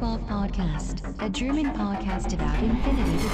[0.00, 3.28] Welcome to the O12 Podcast, a German podcast about infinity.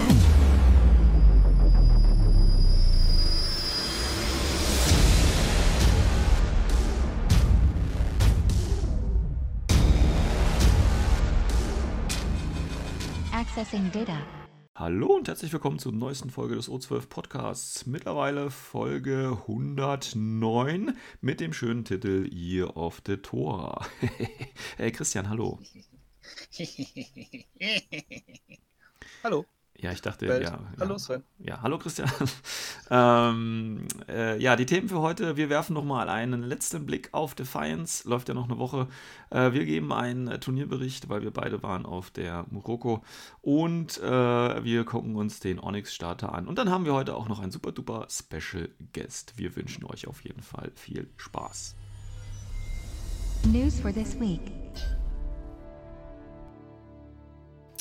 [13.33, 14.19] Accessing data.
[14.75, 17.87] Hallo und herzlich willkommen zur neuesten Folge des O12 Podcasts.
[17.87, 23.87] Mittlerweile Folge 109 mit dem schönen Titel Year of the Tora.
[24.79, 25.59] hey Christian, hallo.
[29.25, 29.47] Hallo.
[29.83, 30.43] Ja, ich dachte, Welt.
[30.43, 30.59] ja.
[30.79, 30.99] Hallo ja.
[30.99, 31.23] Sven.
[31.39, 32.11] Ja, hallo Christian.
[32.91, 35.39] ähm, äh, ja, die Themen für heute.
[35.39, 38.07] Wir werfen nochmal einen letzten Blick auf Defiance.
[38.07, 38.89] Läuft ja noch eine Woche.
[39.31, 43.03] Äh, wir geben einen Turnierbericht, weil wir beide waren auf der Muroko.
[43.41, 46.47] Und äh, wir gucken uns den Onyx-Starter an.
[46.47, 49.39] Und dann haben wir heute auch noch einen super duper Special Guest.
[49.39, 51.75] Wir wünschen euch auf jeden Fall viel Spaß.
[53.47, 54.43] News for this week.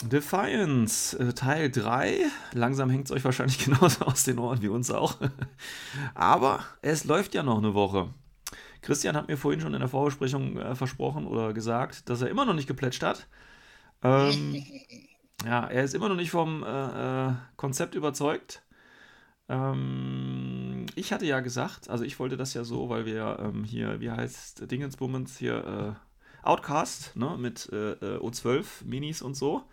[0.04, 2.26] Defiance, äh, Teil 3.
[2.54, 5.18] Langsam hängt es euch wahrscheinlich genauso aus den Ohren wie uns auch.
[6.16, 8.14] Aber es läuft ja noch eine Woche.
[8.82, 12.46] Christian hat mir vorhin schon in der Vorbesprechung äh, versprochen oder gesagt, dass er immer
[12.46, 13.28] noch nicht geplätscht hat.
[14.04, 14.64] Ähm,
[15.46, 18.64] ja, er ist immer noch nicht vom äh, äh, Konzept überzeugt.
[19.50, 24.00] Ähm, ich hatte ja gesagt, also ich wollte das ja so, weil wir ähm, hier,
[24.00, 26.10] wie heißt Dingensbummens hier, äh,
[26.42, 29.64] Outcast, ne, mit äh, äh, O12 Minis und so.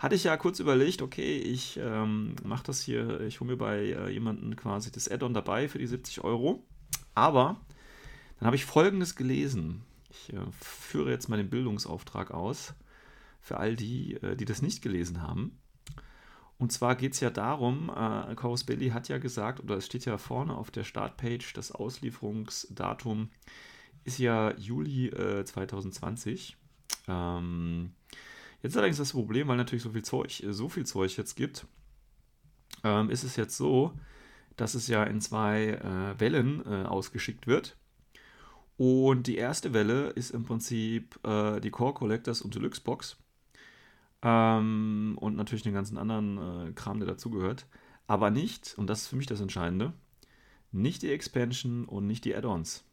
[0.00, 3.80] Hatte ich ja kurz überlegt, okay, ich ähm, mache das hier, ich hole mir bei
[3.80, 6.64] äh, jemandem quasi das Add-on dabei für die 70 Euro.
[7.14, 7.60] Aber
[8.38, 9.82] dann habe ich Folgendes gelesen.
[10.08, 12.72] Ich äh, führe jetzt mal den Bildungsauftrag aus
[13.42, 15.58] für all die, äh, die das nicht gelesen haben.
[16.56, 20.06] Und zwar geht es ja darum, äh, Chorus Bailey hat ja gesagt, oder es steht
[20.06, 23.28] ja vorne auf der Startpage, das Auslieferungsdatum
[24.04, 26.56] ist ja Juli äh, 2020.
[27.06, 27.92] Ähm,
[28.62, 31.66] jetzt allerdings das Problem, weil natürlich so viel Zeug, äh, so viel Zeug jetzt gibt,
[32.84, 33.92] ähm, ist es jetzt so,
[34.56, 37.76] dass es ja in zwei äh, Wellen äh, ausgeschickt wird.
[38.76, 43.18] Und die erste Welle ist im Prinzip äh, die Core Collectors und Deluxe Box.
[44.22, 47.66] Ähm, und natürlich den ganzen anderen äh, Kram, der dazugehört.
[48.06, 49.92] Aber nicht, und das ist für mich das Entscheidende,
[50.72, 52.84] nicht die Expansion und nicht die Add-ons.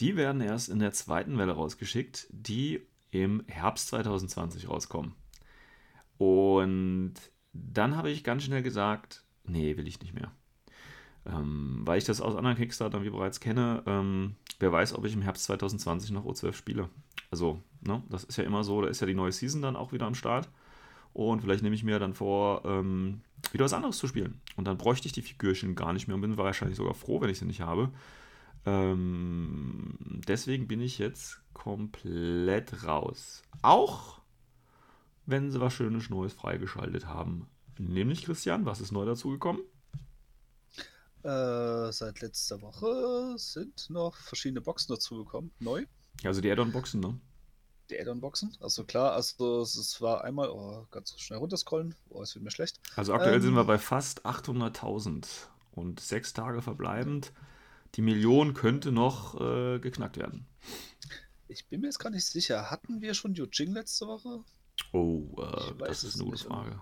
[0.00, 5.14] Die werden erst in der zweiten Welle rausgeschickt, die im Herbst 2020 rauskommen.
[6.18, 7.14] Und
[7.52, 10.32] dann habe ich ganz schnell gesagt, nee, will ich nicht mehr.
[11.26, 15.14] Ähm, weil ich das aus anderen Kickstartern wie bereits kenne, ähm, wer weiß, ob ich
[15.14, 16.88] im Herbst 2020 noch O12 spiele.
[17.30, 19.92] Also, ne, das ist ja immer so, da ist ja die neue Season dann auch
[19.92, 20.48] wieder am Start.
[21.12, 23.22] Und vielleicht nehme ich mir dann vor, ähm,
[23.52, 24.40] wieder was anderes zu spielen.
[24.56, 27.30] Und dann bräuchte ich die Figürchen gar nicht mehr und bin wahrscheinlich sogar froh, wenn
[27.30, 27.90] ich sie nicht habe.
[28.66, 29.94] Ähm,
[30.28, 33.42] deswegen bin ich jetzt komplett raus.
[33.62, 34.20] Auch
[35.26, 37.48] wenn sie was Schönes Neues freigeschaltet haben.
[37.78, 39.62] Nämlich, Christian, was ist neu dazugekommen?
[41.22, 45.50] Äh, seit letzter Woche sind noch verschiedene Boxen dazugekommen.
[45.58, 45.84] Neu.
[46.24, 47.18] Also die Add-on-Boxen, ne?
[47.90, 48.56] Die Add-on-Boxen.
[48.60, 51.94] Also klar, also es, war einmal, oh, ganz schnell runterscrollen.
[52.08, 52.80] Oh, es wird mir schlecht.
[52.96, 53.42] Also aktuell Ähm.
[53.42, 55.26] sind wir bei fast 800.000
[55.72, 57.32] und sechs Tage verbleibend.
[57.96, 60.46] Die Million könnte noch äh, geknackt werden.
[61.50, 62.70] Ich bin mir jetzt gar nicht sicher.
[62.70, 64.44] Hatten wir schon Yujing letzte Woche?
[64.92, 66.44] Oh, äh, das ist eine gute.
[66.44, 66.80] Frage.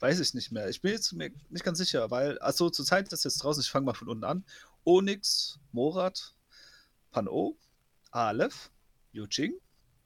[0.00, 0.68] Weiß ich nicht mehr.
[0.68, 3.70] Ich bin jetzt mir nicht ganz sicher, weil, also zur Zeit ist jetzt draußen, ich
[3.70, 4.44] fange mal von unten an.
[4.84, 6.34] Onyx, Morat,
[7.10, 7.56] Pan-O,
[8.10, 8.70] Aleph,
[9.12, 9.54] Yujing,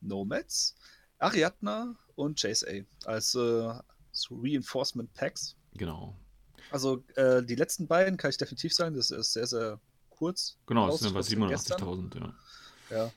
[0.00, 0.76] Nomads,
[1.18, 3.72] Ariadna und Chase A als äh,
[4.12, 5.56] so Reinforcement Packs.
[5.74, 6.14] Genau.
[6.70, 9.80] Also äh, die letzten beiden kann ich definitiv sagen, das ist sehr, sehr
[10.10, 10.56] kurz.
[10.66, 11.80] Genau, das sind bei raus- gestern.
[11.80, 12.34] 87.000, ja.
[12.90, 13.12] Ja.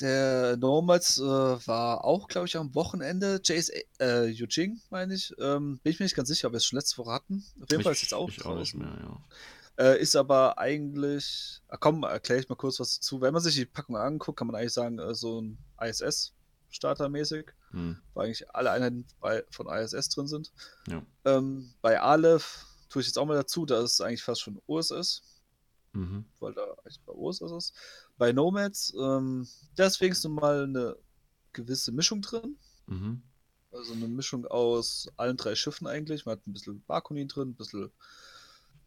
[0.00, 3.40] Der Nomads äh, war auch, glaube ich, am Wochenende.
[3.42, 5.32] Jace, äh, Yujing, meine ich.
[5.38, 7.44] Ähm, bin ich mir nicht ganz sicher, ob wir es schon letzte Woche hatten.
[7.62, 8.80] Auf jeden Fall ist jetzt auch ich auch nicht draußen.
[8.80, 8.98] mehr,
[9.78, 9.84] ja.
[9.92, 11.60] Äh, ist aber eigentlich.
[11.68, 13.20] Ah, komm, erkläre ich mal kurz was dazu.
[13.20, 17.98] Wenn man sich die Packung anguckt, kann man eigentlich sagen, äh, so ein ISS-Starter-mäßig, Hm.
[18.14, 20.52] wo eigentlich alle Einheiten bei, von ISS drin sind.
[20.88, 21.02] Ja.
[21.24, 25.22] Ähm, bei Aleph tue ich jetzt auch mal dazu, dass es eigentlich fast schon OSS
[25.92, 26.26] Mhm.
[26.40, 27.72] weil da echt bei OSS ist.
[28.18, 30.96] Bei Nomads, ähm, da ist wenigstens mal eine
[31.52, 32.56] gewisse Mischung drin.
[32.86, 33.22] Mhm.
[33.72, 36.24] Also eine Mischung aus allen drei Schiffen eigentlich.
[36.24, 37.90] Man hat ein bisschen Barkonin drin, ein bisschen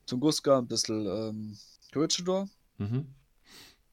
[0.08, 1.58] Tunguska, ein bisschen ähm,
[1.94, 2.50] Corregidor.
[2.78, 3.14] Mhm.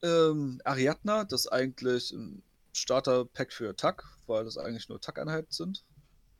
[0.01, 2.41] Ähm, Ariadna, das ist eigentlich ein
[2.73, 5.83] Starter-Pack für TAC, weil das eigentlich nur TAC-Einheiten sind.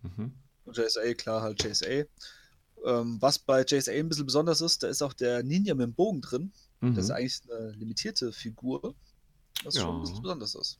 [0.01, 0.33] Mhm.
[0.65, 2.05] Und JSA, klar, halt JSA.
[2.85, 5.93] Ähm, was bei JSA ein bisschen besonders ist, da ist auch der Ninja mit dem
[5.93, 6.51] Bogen drin.
[6.81, 6.95] Mhm.
[6.95, 8.95] Das ist eigentlich eine limitierte Figur,
[9.63, 10.01] was schon ein Ja.
[10.01, 10.79] bisschen besonders ist.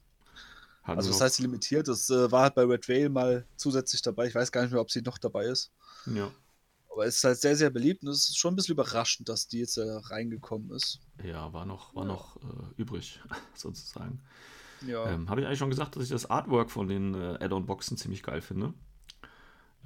[0.82, 4.26] Hatten Also das heißt limitiert, das äh, war halt bei Red Rail mal zusätzlich dabei.
[4.28, 5.70] Ich weiß gar nicht mehr, ob sie noch dabei ist.
[6.06, 6.30] ja.
[6.90, 9.46] Aber es ist halt sehr, sehr beliebt und es ist schon ein bisschen überraschend, dass
[9.46, 10.98] die jetzt äh, reingekommen ist.
[11.22, 12.08] ja, war noch, war Ja.
[12.08, 13.20] noch äh, übrig,
[13.54, 14.20] sozusagen.
[14.84, 15.08] Ja.
[15.08, 18.22] Ähm, Habe ich eigentlich schon gesagt, dass ich das Artwork von den äh, Add-on-Boxen ziemlich
[18.24, 18.74] geil finde?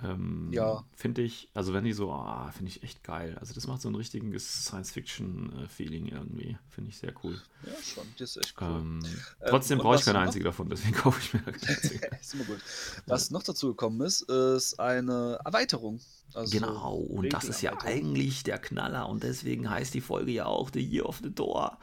[0.03, 0.85] Ähm, Ja.
[0.95, 3.37] Finde ich, also wenn die so, ah, finde ich echt geil.
[3.41, 6.57] Also das macht so ein richtiges Science-Fiction-Feeling irgendwie.
[6.69, 7.41] Finde ich sehr cool.
[7.67, 8.05] ja, schon.
[8.19, 8.69] Das ist echt cool.
[8.69, 11.69] Ähm, Ähm, trotzdem und brauche ich keine einzige davon, deswegen kaufe ich mir da keine
[11.83, 12.11] einzige.
[12.21, 12.61] ist immer gut.
[13.07, 16.01] Was noch dazu gekommen ist, ist eine Erweiterung.
[16.35, 20.47] Also Genau, und das ist ja eigentlich der Knaller und deswegen heißt die Folge ja
[20.47, 21.79] auch The Year of the Door,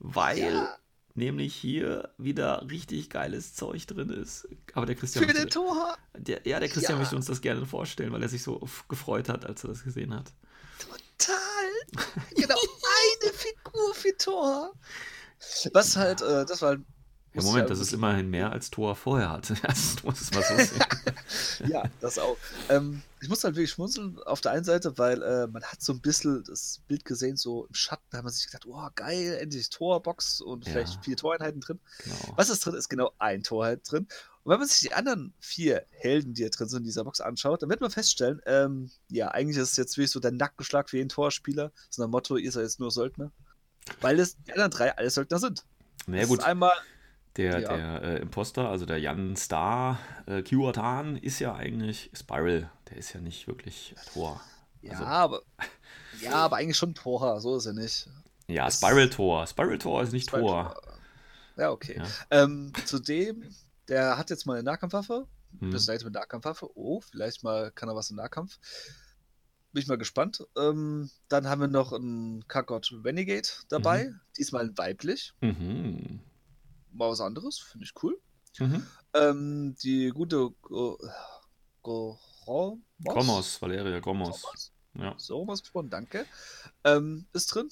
[0.00, 0.76] weil Ja.
[1.14, 4.48] Nämlich hier wieder richtig geiles Zeug drin ist.
[4.74, 5.96] Aber der Christian, Für den möchte, Tor!
[6.16, 6.98] der, ja, der Christian Ja.
[7.00, 10.14] möchte uns das gerne vorstellen, weil er sich so gefreut hat, als er das gesehen
[10.14, 10.32] hat.
[10.78, 11.36] Total!
[12.34, 14.72] Genau, eine Figur für Tor!
[15.72, 16.76] Was halt, äh, das war.
[17.34, 19.54] Ja, Moment, das ist immerhin mehr als Thor vorher hatte.
[19.62, 21.70] Also, du musst es mal so sehen.
[21.70, 22.36] Ja, das auch.
[22.68, 25.92] Ähm, ich muss halt wirklich schmunzeln auf der einen Seite, weil äh, man hat so
[25.92, 29.38] ein bisschen das Bild gesehen, so im Schatten, da hat man sich gedacht, oh geil,
[29.40, 30.72] endlich Torbox und Ja.
[30.72, 31.80] vielleicht vier Toreinheiten drin.
[32.04, 32.16] Genau.
[32.36, 32.74] Was ist drin?
[32.74, 34.06] Ist genau ein Torheit drin.
[34.44, 37.20] Und wenn man sich die anderen vier Helden, die da drin sind in dieser Box
[37.20, 40.90] anschaut, dann wird man feststellen, ähm, ja, eigentlich ist es jetzt wirklich so der Nackenschlag
[40.90, 41.70] für jeden Torspieler.
[41.88, 43.30] Ist ein Motto, ihr seid jetzt nur Söldner.
[44.00, 45.64] Weil es die anderen drei alle Söldner sind.
[46.08, 46.72] Na ja, gut, einmal,
[47.36, 47.76] der, ja.
[47.76, 52.70] der äh, Imposter, also der Jan Star, äh, Kiwatan, ist ja eigentlich Spiral.
[52.90, 54.40] Der ist ja nicht wirklich Thor.
[54.82, 55.42] ja, Also- aber,
[56.20, 58.08] ja, aber eigentlich schon Tor, so ist er nicht.
[58.48, 59.46] Ja, Das- Spiral Tor.
[59.46, 60.74] Spiral Tor ist nicht Thor.
[61.56, 61.98] Ja, okay.
[61.98, 62.04] Ja.
[62.44, 63.44] Ähm, zudem,
[63.88, 65.26] der hat jetzt mal eine Nahkampfwaffe.
[65.60, 65.70] Hm.
[65.70, 66.70] Bis dahin mit Nahkampfwaffe.
[66.76, 68.58] Oh, vielleicht mal kann er was im Nahkampf.
[69.72, 70.46] Bin ich mal gespannt.
[70.56, 74.12] Ähm, dann haben wir noch einen Kakot Renegade dabei.
[74.38, 75.32] Diesmal weiblich.
[75.40, 76.20] Mhm.
[76.92, 77.58] Mal was anderes.
[77.58, 78.18] Finde ich cool.
[78.58, 78.86] Mhm.
[79.14, 80.98] Ähm, die gute Go
[81.82, 82.78] Goromos.
[83.04, 83.98] Gromos, Valeria.
[84.00, 84.72] Gromos.
[84.94, 86.26] Ja, So rum ausgesprochen, danke.
[86.84, 87.70] Ähm, ist drin.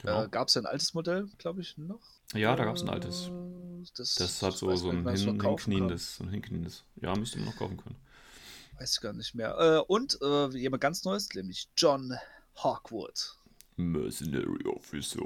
[0.00, 0.24] genau.
[0.24, 2.00] Äh, Gab es ein altes Modell, glaube ich, noch.
[2.34, 3.30] ja, da gab es ein altes.
[3.96, 6.84] Das, Das hat so, so ein hin, hinkniendes, so ein hinkniendes.
[6.96, 7.96] Ja, müsste man noch kaufen können.
[8.78, 9.56] Weiß ich gar nicht mehr.
[9.58, 12.16] Äh, und äh, jemand ganz Neues, nämlich John
[12.56, 13.36] Hawkwood.
[13.78, 15.20] Mercenary Officer.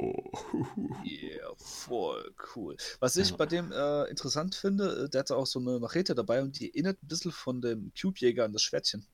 [1.04, 2.76] Yeah, voll cool.
[3.00, 6.42] Was ich bei dem äh, interessant finde, äh, der hatte auch so eine Machete dabei
[6.42, 9.06] und die erinnert ein bisschen von dem Cube-Jäger an das Schwertchen.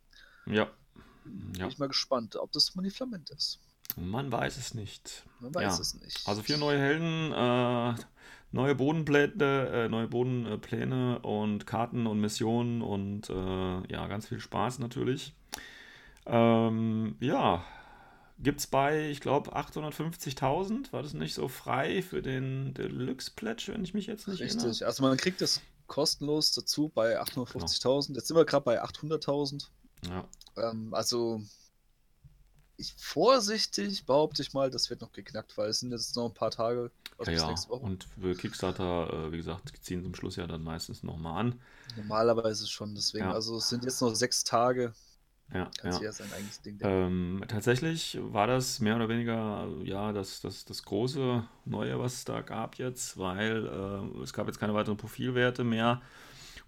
[0.46, 0.68] ja.
[1.24, 3.60] Bin Ja, ich mal gespannt, ob das Maniflament ist.
[3.96, 5.24] man weiß es nicht.
[5.40, 5.80] Man weiß Ja.
[5.80, 6.26] es nicht.
[6.26, 7.94] Also vier neue Helden, äh,
[8.52, 14.78] neue Bodenpläne, äh, neue Bodenpläne und Karten und Missionen und äh, ja, ganz viel Spaß
[14.78, 15.34] natürlich.
[16.26, 17.64] Ähm, ja,
[18.38, 23.84] gibt's bei, ich glaube, 850.000, war das nicht so frei für den Deluxe Pledge, wenn
[23.84, 24.68] ich mich jetzt nicht erinnere?
[24.68, 24.86] Richtig.
[24.86, 27.44] Also man kriegt das kostenlos dazu bei Genau.
[27.44, 28.14] 850.000.
[28.14, 29.68] Jetzt sind wir gerade bei 800.000.
[30.08, 31.42] Ja, Ähm, also
[32.76, 36.34] ich vorsichtig behaupte ich mal, das wird noch geknackt, weil es sind jetzt noch ein
[36.34, 36.92] paar Tage.
[37.16, 37.76] Also ja, ja.
[37.76, 41.60] Und für Kickstarter, äh, wie gesagt, ziehen zum Schluss ja dann meistens nochmal an.
[41.96, 43.24] Normalerweise schon, deswegen.
[43.24, 43.32] Ja.
[43.32, 44.94] Also es sind jetzt noch sechs Tage.
[45.52, 46.00] Ja, Kann ja.
[46.00, 46.78] ja sein eigenes Ding.
[46.82, 52.24] Ähm, tatsächlich war das mehr oder weniger ja das, das, das große Neue, was es
[52.24, 56.02] da gab jetzt, weil äh, es gab jetzt keine weiteren Profilwerte mehr.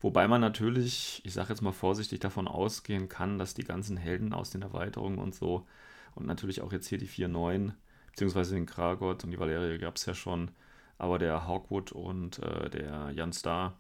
[0.00, 4.32] Wobei man natürlich, ich sage jetzt mal vorsichtig, davon ausgehen kann, dass die ganzen Helden
[4.32, 5.66] aus den Erweiterungen und so
[6.14, 7.74] und natürlich auch jetzt hier die vier neuen,
[8.06, 10.52] beziehungsweise den Kragot und die Valerie gab es ja schon,
[10.96, 13.74] aber der Hawkwood und äh, der Jan Star,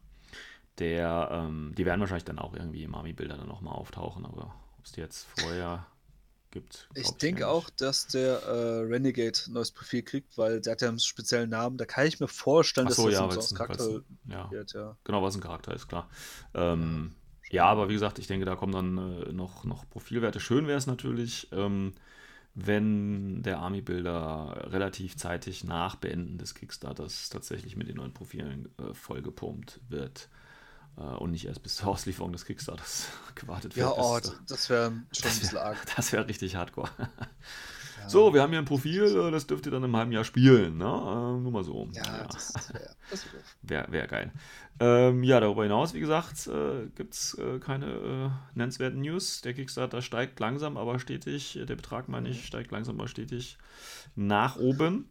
[0.78, 4.86] der, ähm, die werden wahrscheinlich dann auch irgendwie im Army-Bilder dann nochmal auftauchen, aber ob
[4.86, 5.86] es die jetzt vorher
[6.50, 6.88] gibt.
[6.94, 10.88] Ich denke auch, dass der äh, Renegade ein neues Profil kriegt, weil der hat ja
[10.88, 11.76] einen speziellen Namen.
[11.76, 14.96] Da kann ich mir vorstellen, Ach dass so, das ja, ein Charakter ja, wird, ja.
[15.04, 16.08] genau, was ein Charakter ist, klar.
[16.54, 17.14] Ähm,
[17.50, 20.40] ja, aber wie gesagt, ich denke, da kommen dann äh, noch, noch Profilwerte.
[20.40, 21.92] Schön wäre es natürlich, ähm,
[22.54, 28.94] wenn der Army-Builder relativ zeitig nach Beenden des Kickstarters tatsächlich mit den neuen Profilen äh,
[28.94, 30.30] vollgepumpt wird
[30.96, 33.86] und nicht erst bis zur Auslieferung des Kickstarters gewartet wird.
[33.86, 35.78] Ja, oh, bis, das, wäre schon ein das bisschen wäre arg.
[35.96, 36.90] das wär richtig hardcore.
[38.00, 38.08] Ja.
[38.08, 40.78] So, wir haben hier ein Profil, äh, das dürft ihr dann im halben Jahr spielen.
[40.78, 40.84] Ne?
[40.84, 41.88] Äh, nur mal so.
[41.92, 42.96] Ja, das wäre wär.
[43.62, 44.32] Wäre wär geil.
[44.82, 49.42] Ähm, ja, darüber hinaus, wie gesagt, äh, gibt es äh, keine äh, nennenswerten News.
[49.42, 51.58] Der Kickstarter steigt langsam, aber stetig.
[51.68, 53.58] Der Betrag, meine ich, steigt langsam, aber stetig
[54.16, 55.10] nach oben.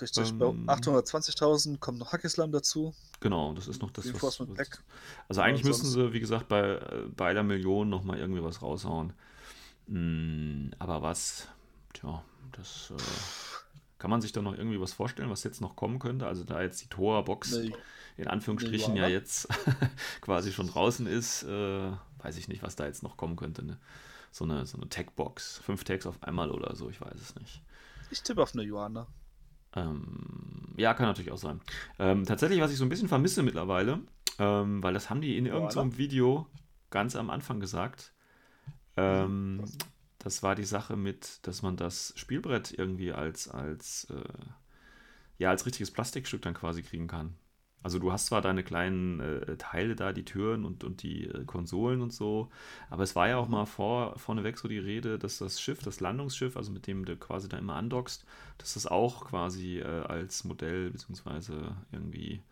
[0.00, 2.94] Richtig, Ähm, bei 820.000 kommt noch Hackislam dazu.
[3.20, 4.40] Genau, das ist noch das, was.
[4.40, 4.82] Was Black.
[5.28, 9.12] also eigentlich müssen sie, wie gesagt, bei, äh, bei der Million nochmal irgendwie was raushauen.
[9.86, 11.48] Mm, aber was?
[11.92, 12.22] Tja,
[12.52, 13.02] das äh,
[13.98, 16.26] Kann man sich da noch irgendwie was vorstellen, was jetzt noch kommen könnte?
[16.26, 17.72] Also da jetzt die Tor-Box Nee.
[18.16, 19.14] in Anführungsstrichen Nee, ja ja.
[19.14, 19.48] jetzt
[20.20, 23.64] quasi schon draußen ist, äh, weiß ich nicht, was da jetzt noch kommen könnte.
[23.64, 23.78] Ne?
[24.32, 25.58] So eine, so eine Tag-Box.
[25.64, 27.62] Fünf Tags auf einmal oder so, ich weiß es nicht.
[28.10, 29.06] Ich tippe auf eine Johanna.
[29.76, 31.60] Ähm, ja, kann natürlich auch sein.
[31.98, 34.00] Ähm, tatsächlich, was ich so ein bisschen vermisse mittlerweile,
[34.38, 36.46] ähm, weil das haben die in irgendeinem so Video
[36.90, 38.12] ganz am Anfang gesagt.
[38.96, 39.64] Ähm,
[40.18, 44.46] das war die Sache mit, dass man das Spielbrett irgendwie als, als, äh,
[45.38, 47.34] ja, als richtiges Plastikstück dann quasi kriegen kann.
[47.84, 51.44] Also du hast zwar deine kleinen äh, Teile da, die Türen und, und die äh,
[51.44, 52.50] Konsolen und so,
[52.90, 56.00] aber es war ja auch mal vor, vorneweg so die Rede, dass das Schiff, das
[56.00, 58.26] Landungsschiff, also mit dem du quasi da immer andockst,
[58.58, 62.42] dass das auch quasi äh, als Modell beziehungsweise irgendwie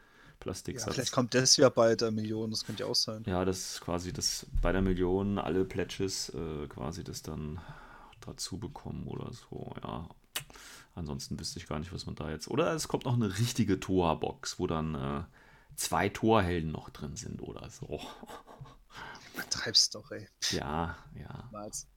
[0.72, 0.90] Ja, Plastiksatz.
[0.90, 3.26] vielleicht kommt das ja bei der Million, das könnte ja auch sein.
[3.26, 7.60] Ja, das quasi das bei der Million alle Pledges äh, quasi das dann
[8.20, 10.08] dazu bekommen oder so, ja.
[10.94, 12.49] Ansonsten wüsste ich gar nicht, was man da jetzt.
[12.49, 15.25] Oder es kommt noch eine richtige Tor-Box, wo dann äh,
[15.76, 18.00] zwei Torhelden noch drin sind oder so.
[19.34, 20.28] Übertreibst doch, ey.
[20.50, 21.44] Ja, ja.
[21.46, 21.88] Niemals.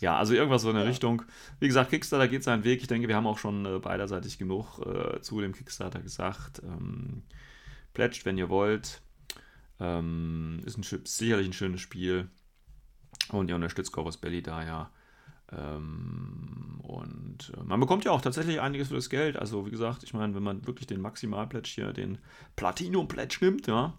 [0.00, 0.90] Ja, also irgendwas so in der Ja.
[0.90, 1.22] Richtung.
[1.60, 2.82] Wie gesagt, Kickstarter geht seinen Weg.
[2.82, 6.60] Ich denke, wir haben auch schon äh, beiderseitig genug äh, zu dem Kickstarter gesagt.
[6.64, 7.22] Ähm,
[7.94, 9.00] pledgt, wenn ihr wollt.
[9.78, 12.28] Ähm, ist ein, sicherlich ein schönes Spiel.
[13.30, 14.90] Und ihr unterstützt Corvus Belly da ja.
[15.52, 19.36] Ähm, und äh, man bekommt ja auch tatsächlich einiges für das Geld.
[19.36, 22.18] Also, wie gesagt, ich meine, wenn man wirklich den Maximal-Pledge hier, den
[22.56, 23.94] Platinum-Pledge nimmt, ja.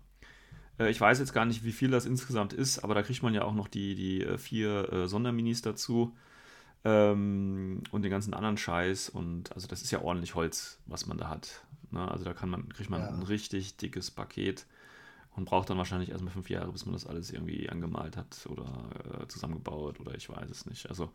[0.80, 3.34] Äh, ich weiß jetzt gar nicht, wie viel das insgesamt ist, aber da kriegt man
[3.34, 6.16] ja auch noch die, die äh, vier Sonderminis dazu.
[6.84, 9.10] Ähm, und den ganzen anderen Scheiß.
[9.10, 11.66] Und also das ist ja ordentlich Holz, was man da hat.
[11.92, 12.10] Ne?
[12.10, 13.10] Also da kann man, kriegt man Ja.
[13.10, 14.66] ein richtig dickes Paket
[15.38, 19.22] und braucht dann wahrscheinlich erstmal fünf Jahre, bis man das alles irgendwie angemalt hat oder
[19.22, 20.90] äh, zusammengebaut oder ich weiß es nicht.
[20.90, 21.12] Also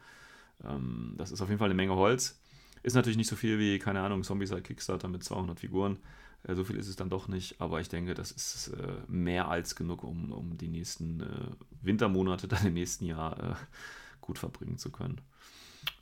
[0.64, 2.40] ähm, das ist auf jeden Fall eine Menge Holz.
[2.84, 5.98] Ist natürlich nicht so viel wie, keine Ahnung, Zombies halt Kickstarter mit 200 Figuren.
[6.44, 9.48] Äh, so viel ist es dann doch nicht, aber ich denke, das ist äh, mehr
[9.48, 11.50] als genug, um, um die nächsten äh,
[11.82, 13.54] Wintermonate dann im nächsten Jahr äh,
[14.20, 15.20] gut verbringen zu können.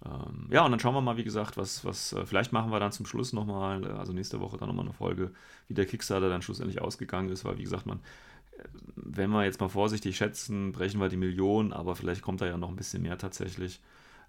[0.05, 2.81] Ähm, ja, und dann schauen wir mal, wie gesagt, was, was äh, vielleicht machen wir
[2.81, 5.33] dann zum Schluss nochmal, äh, also nächste Woche dann nochmal eine Folge,
[5.69, 7.99] wie der Kickstarter dann schlussendlich ausgegangen ist, weil wie gesagt, man,
[8.59, 8.63] äh,
[8.97, 12.57] wenn wir jetzt mal vorsichtig schätzen, brechen wir die Million, aber vielleicht kommt da ja
[12.57, 13.81] noch ein bisschen mehr tatsächlich.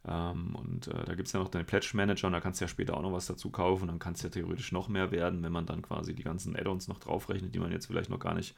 [0.05, 2.65] Ähm, und äh, da gibt es ja noch den Pledge Manager und da kannst du
[2.65, 3.87] ja später auch noch was dazu kaufen.
[3.87, 6.87] Dann kann es ja theoretisch noch mehr werden, wenn man dann quasi die ganzen Add-ons
[6.87, 8.55] noch draufrechnet, die man jetzt vielleicht noch gar nicht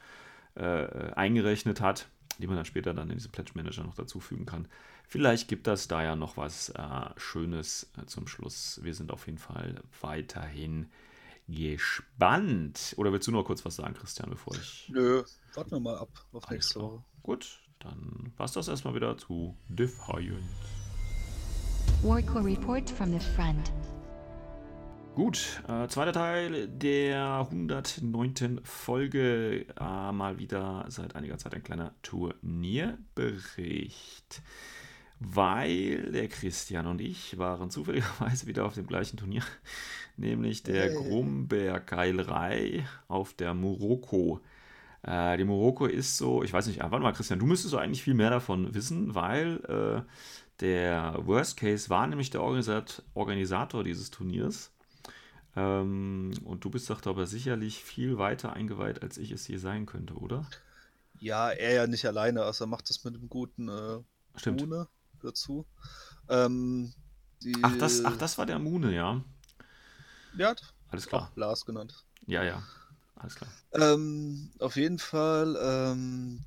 [0.54, 4.66] äh, eingerechnet hat, die man dann später dann in diesen Pledge Manager noch dazufügen kann.
[5.06, 6.80] Vielleicht gibt das da ja noch was äh,
[7.16, 8.80] Schönes äh, zum Schluss.
[8.82, 10.90] Wir sind auf jeden Fall weiterhin
[11.48, 12.94] gespannt.
[12.96, 14.90] Oder willst du noch kurz was sagen, Christian, bevor ich.
[14.92, 15.22] Nö,
[15.54, 16.80] warten wir mal ab auf Alles nächste.
[16.80, 17.04] Woche.
[17.22, 20.38] Gut, dann war es das erstmal wieder zu Defiant.
[22.02, 23.72] Warcore Report from the front.
[25.14, 28.60] Gut, äh, zweiter Teil der 109.
[28.64, 29.66] Folge.
[29.78, 34.42] Äh, mal wieder seit einiger Zeit ein kleiner Turnierbericht.
[35.26, 39.42] Weil der Christian und ich waren zufälligerweise wieder auf dem gleichen Turnier,
[40.16, 40.94] nämlich der Hey.
[40.94, 44.40] Grumberg Keilerei auf der Morocco.
[45.02, 47.78] Äh, die Morocco ist so, ich weiß nicht, ah, warte mal, Christian, du müsstest so
[47.78, 50.02] eigentlich viel mehr davon wissen, weil äh,
[50.60, 54.72] der Worst Case war nämlich der Organisat Organisator dieses Turniers.
[55.56, 59.86] Ähm, und du bist doch aber sicherlich viel weiter eingeweiht, als ich es je sein
[59.86, 60.46] könnte, oder?
[61.18, 64.00] Ja, er ja nicht alleine, also er macht das mit einem guten äh,
[64.36, 64.60] Stimmt.
[64.60, 64.88] Mune
[65.24, 65.66] dazu.
[66.28, 66.92] Ähm,
[67.62, 69.22] Ach das, ach, das war der Mune, ja.
[70.36, 70.54] Ja,
[70.88, 71.30] Alles klar.
[71.30, 72.04] auch Lars genannt.
[72.26, 72.62] Ja, ja.
[73.16, 73.50] Alles klar.
[73.72, 76.42] Ähm, auf jeden Fall, ähm,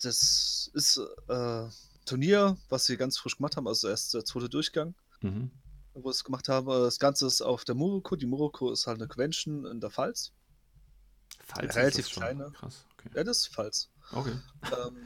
[0.00, 1.68] das ist äh,
[2.06, 5.50] Turnier, was sie ganz frisch gemacht haben, also erst der zweite Durchgang, Mhm.
[5.94, 6.66] wo sie es gemacht haben.
[6.68, 8.14] Das Ganze ist auf der Muroko.
[8.14, 10.32] Die Muroko ist halt eine Convention in der Pfalz.
[11.44, 12.50] Falls Relativ ist das schon kleine.
[12.52, 13.10] Krass, okay.
[13.16, 13.88] Ja, das ist Pfalz.
[14.12, 14.36] Okay.
[14.86, 14.96] ähm,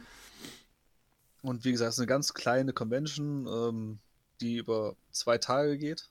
[1.48, 3.98] und wie gesagt, es ist eine ganz kleine Convention, ähm,
[4.40, 6.10] die über zwei Tage geht,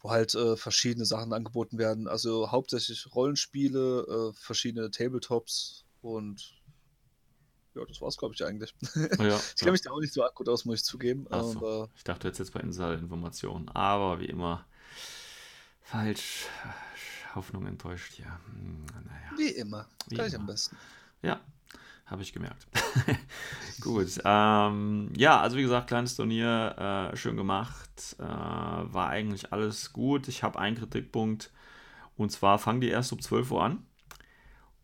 [0.00, 2.08] wo halt äh, verschiedene Sachen angeboten werden.
[2.08, 6.54] Also hauptsächlich Rollenspiele, äh, verschiedene Tabletops und
[7.74, 8.74] ja, das war's, glaube ich, eigentlich.
[9.18, 11.26] Ja, Ich kenne mich da auch nicht so gut aus, muss ich zugeben.
[11.30, 11.36] So.
[11.36, 14.66] Aber Ich dachte jetzt, jetzt bei Insider-Informationen, aber wie immer
[15.82, 16.46] falsch.
[17.34, 18.40] Hoffnung enttäuscht, ja.
[18.46, 19.30] Hm, Naja.
[19.36, 20.40] wie immer, Wie gleich immer.
[20.40, 20.76] am besten.
[21.22, 21.40] Ja,
[22.10, 22.66] habe ich gemerkt.
[23.80, 24.18] Gut.
[24.24, 28.16] Ähm, ja, also wie gesagt, kleines Turnier, äh, schön gemacht.
[28.18, 30.28] Äh, war eigentlich alles gut.
[30.28, 31.52] Ich habe einen Kritikpunkt.
[32.16, 33.86] Und zwar fangen die erst um 12 Uhr an.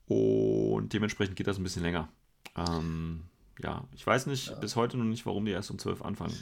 [0.06, 2.08] Und dementsprechend geht das ein bisschen länger.
[2.56, 3.22] Ähm,
[3.62, 4.54] ja, ich weiß nicht Ja.
[4.56, 6.36] bis heute noch nicht, warum die erst um 12 anfangen.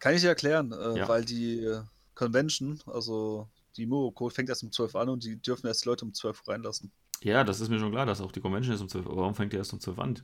[0.00, 1.08] Kann ich dir erklären, äh, Ja.
[1.08, 1.82] weil die äh,
[2.14, 6.04] Convention, also die Muroko, fängt erst um 12 an und die dürfen erst die Leute
[6.04, 6.90] um 12 reinlassen.
[7.22, 9.16] Ja, das ist mir schon klar, dass auch die Convention ist um 12 Uhr.
[9.16, 10.20] Warum fängt die erst um 12 an?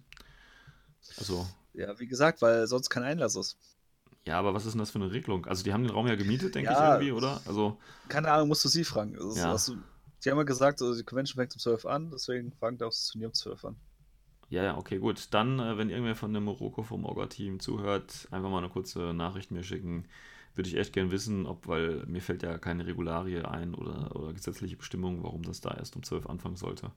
[1.17, 3.59] Also, Ja, wie gesagt, weil sonst kein Einlass ist.
[4.27, 5.47] ja, aber was ist denn das für eine Regelung?
[5.47, 6.73] Also, die haben den Raum ja gemietet, denke Ja.
[6.73, 7.43] ich irgendwie, oder?
[7.47, 7.79] Also,
[8.09, 9.15] Keine Ahnung, musst du sie fragen.
[9.15, 9.47] Ist, Ja.
[9.47, 9.77] also,
[10.25, 13.07] die haben ja gesagt, also die Convention fängt um 12 an, deswegen fangt auch das
[13.09, 13.81] Turnier um 12 an.
[14.49, 15.29] ja, ja, okay, gut.
[15.33, 19.51] Dann, äh, wenn irgendwer von dem Morocco vom Orga-Team zuhört, einfach mal eine kurze Nachricht
[19.51, 20.09] mir schicken.
[20.55, 24.33] Würde ich echt gern wissen, ob, weil mir fällt ja keine Regularie ein oder, oder
[24.33, 26.91] gesetzliche Bestimmung, warum das da erst um 12 anfangen sollte.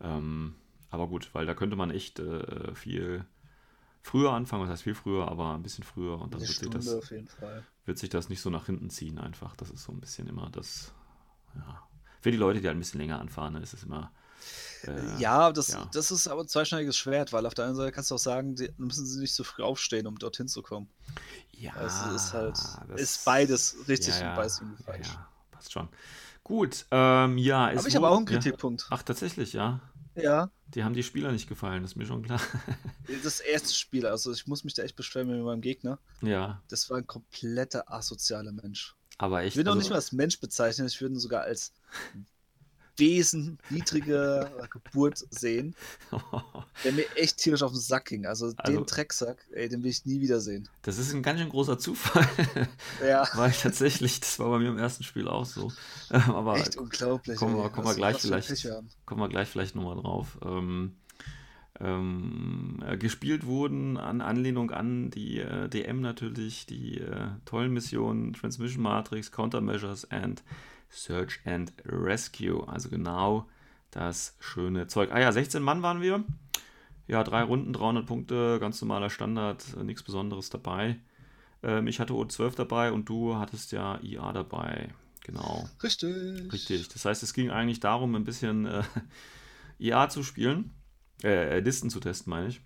[0.00, 0.54] Ähm,
[0.90, 3.24] aber gut, weil da könnte man echt äh, viel
[4.02, 6.86] früher anfangen, was heißt viel früher, aber ein bisschen früher und dann wird sich, das,
[7.84, 9.56] wird sich das nicht so nach hinten ziehen einfach.
[9.56, 10.94] Das ist so ein bisschen immer das,
[11.54, 11.82] ja.
[12.20, 14.12] Für die Leute, die halt ein bisschen länger anfahren, ist es immer.
[14.88, 15.88] Äh, ja, das, ja.
[15.92, 18.54] das ist aber ein zweischneidiges Schwert, weil auf der einen Seite kannst du auch sagen,
[18.54, 20.88] die, müssen sie nicht so früh aufstehen, um dorthin zu kommen.
[21.52, 22.58] Ja, Also es ist halt,
[22.98, 25.08] ist beides richtig ja, ja, und beides irgendwie falsch.
[25.08, 25.88] Ja, passt schon.
[26.44, 27.70] Gut, ähm, ja.
[27.72, 28.26] es Aber ich habe auch einen.
[28.26, 28.86] Kritikpunkt.
[28.90, 29.80] Ach, tatsächlich, ja.
[30.14, 32.40] Ja, Die haben die Spieler nicht gefallen, ist mir schon klar.
[33.22, 35.98] das erste Spiel, also ich muss mich da echt beschweren mit meinem Gegner.
[36.22, 38.94] ja, Das war ein kompletter asozialer Mensch.
[39.18, 39.48] aber echt.
[39.50, 41.74] Ich würde ihn auch also- nicht mal als Mensch bezeichnen, ich würde ihn sogar als
[42.98, 45.74] Wesen niedriger Geburt sehen,
[46.84, 48.26] der mir echt tierisch auf den Sack ging.
[48.26, 50.68] Also, Also- den Drecksack, ey, den will ich nie wiedersehen.
[50.82, 52.26] Das ist ein ganz schön großer Zufall,
[53.06, 55.72] Ja, weil tatsächlich, das war bei mir im ersten Spiel auch so.
[56.10, 57.36] Ähm, Aber echt unglaublich.
[57.38, 58.68] kommen wir- kommen wir Was- gleich vielleicht-
[59.04, 60.38] kommen wir gleich vielleicht nochmal drauf.
[60.44, 60.92] Ähm,
[61.78, 68.32] ähm, äh, gespielt wurden an Anlehnung an die äh, DM natürlich, die äh, tollen Missionen
[68.32, 70.42] Transmission Matrix, Countermeasures and
[70.90, 72.66] Search and Rescue.
[72.68, 73.46] Also genau
[73.90, 75.10] das schöne Zeug.
[75.12, 76.24] Ah ja, 16 Mann waren wir.
[77.08, 80.98] Ja, drei Runden, 300 Punkte, ganz normaler Standard, nichts Besonderes dabei.
[81.62, 84.88] Ähm, ich hatte O12 dabei und du hattest ja IA dabei.
[85.24, 85.68] Genau.
[85.82, 86.52] Richtig.
[86.52, 86.88] Richtig.
[86.88, 88.82] Das heißt, es ging eigentlich darum, ein bisschen äh,
[89.78, 90.72] IA zu spielen.
[91.22, 92.60] Äh, äh, Listen zu testen, meine ich.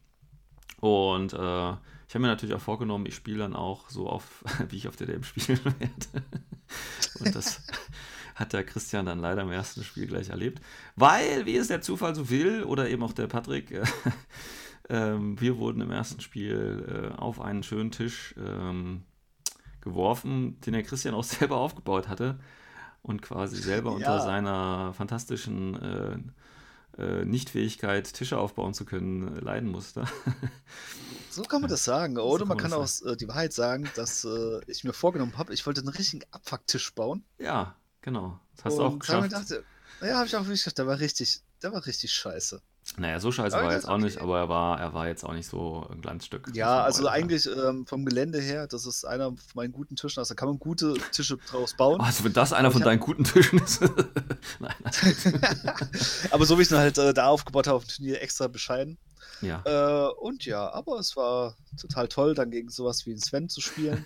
[0.81, 1.75] Und äh,
[2.11, 4.97] ich habe mir natürlich auch vorgenommen, ich spiele dann auch so auf, wie ich auf
[4.97, 6.27] der DM spielen werde.
[7.21, 7.63] Und das
[8.35, 10.61] hat der Christian dann leider im ersten Spiel gleich erlebt.
[10.97, 13.85] Weil, wie es der Zufall so will, oder eben auch der Patrick, äh,
[14.89, 19.05] ähm, wir wurden im ersten Spiel äh, auf einen schönen Tisch ähm,
[19.81, 22.41] geworfen, den der Christian auch selber aufgebaut hatte
[23.03, 24.21] und quasi selber unter Ja.
[24.21, 26.33] seiner fantastischen
[27.01, 30.05] äh, äh, Nichtfähigkeit, Tische aufbauen zu können, äh, leiden musste.
[31.33, 32.19] So kann man das sagen.
[32.19, 35.39] Oder kann man man kann auch äh, die Wahrheit sagen, dass äh, ich mir vorgenommen
[35.39, 37.23] habe, ich wollte einen richtigen Abfucktisch bauen.
[37.39, 38.41] ja, genau.
[38.57, 39.33] Das hast du auch und geschafft.
[39.33, 39.65] dachte,
[40.01, 40.79] ja, habe ich auch wirklich geschafft.
[40.79, 42.61] Der war richtig, der war richtig scheiße.
[42.97, 44.25] Naja, so scheiße Aber war er jetzt auch nicht, okay.
[44.25, 46.51] aber er war, er war jetzt auch nicht so ein Glanzstück.
[46.55, 50.19] Ja, also eigentlich ähm, vom Gelände her, das ist einer von meinen guten Tischen.
[50.19, 52.01] Also da kann man gute Tische draus bauen.
[52.01, 53.81] Also, wenn das einer Ich von deinen guten Tischen ist.
[54.61, 55.75] nein, nein.
[56.31, 58.99] Aber so wie ich ihn halt äh, da aufgebaut habe auf dem Turnier, extra bescheiden.
[59.41, 59.63] Ja.
[59.65, 63.61] Äh, und ja, aber es war total toll, dann gegen sowas wie den Sven zu
[63.61, 64.05] spielen.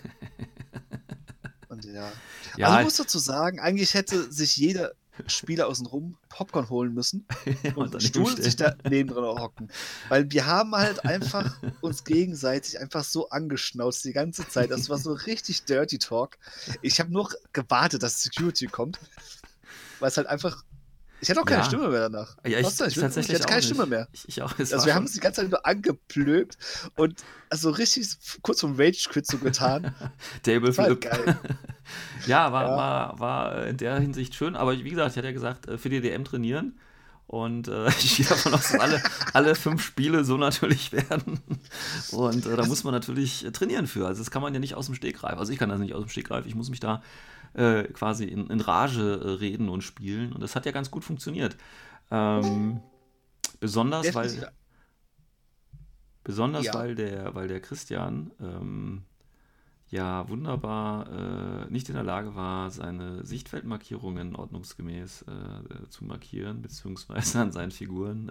[1.69, 2.11] und ja.
[2.57, 4.93] Ja, also ich muss dazu sagen, eigentlich hätte sich jeder
[5.27, 7.25] Spieler außenrum Popcorn holen müssen
[7.75, 9.69] und und einen Stuhl sich da neben dran hocken.
[10.09, 14.71] Weil wir haben halt einfach uns gegenseitig einfach so angeschnauzt die ganze Zeit.
[14.71, 16.37] Das war so richtig Dirty Talk.
[16.81, 18.99] Ich habe nur gewartet, dass Security kommt.
[19.99, 20.63] Weil es halt einfach.
[21.25, 21.65] Ich hatte auch keine Ja.
[21.65, 22.37] Stimme mehr danach.
[22.45, 23.89] Ja, ich, ich bin- tatsächlich ich hatte keine auch Stimme nicht.
[23.89, 24.07] mehr.
[24.13, 24.53] Ich, ich auch.
[24.59, 26.57] Also wir haben uns die ganze Zeit nur angeblökt
[26.95, 28.07] und also richtig
[28.41, 29.93] kurz vom Rage-Quit so getan.
[30.43, 31.01] Table Flip.
[31.01, 31.37] geil.
[32.27, 32.77] ja, war, Ja.
[32.77, 34.55] War, war in der Hinsicht schön.
[34.55, 36.79] Aber wie gesagt, ich hatte ja gesagt, äh, für die DM trainieren.
[37.27, 39.01] Und äh, ich gehe davon aus, dass alle,
[39.33, 41.39] alle fünf Spiele so natürlich werden.
[42.11, 44.05] Und äh, da muss man natürlich trainieren für.
[44.05, 45.37] Also das kann man ja nicht aus dem Stegreif.
[45.39, 46.45] Also ich kann das nicht aus dem Stegreif.
[46.45, 47.01] Ich muss mich da
[47.55, 50.33] äh, quasi in, in Rage äh, reden und spielen.
[50.33, 51.57] Und das hat ja ganz gut funktioniert.
[52.11, 52.81] Ähm,
[53.59, 54.41] besonders, Definitiv.
[54.41, 54.51] weil,
[56.23, 56.73] besonders Ja.
[56.73, 59.03] weil, der, weil der Christian ähm,
[59.87, 67.39] ja wunderbar äh, nicht in der Lage war, seine Sichtfeldmarkierungen ordnungsgemäß äh, zu markieren, beziehungsweise
[67.41, 68.29] an seinen Figuren.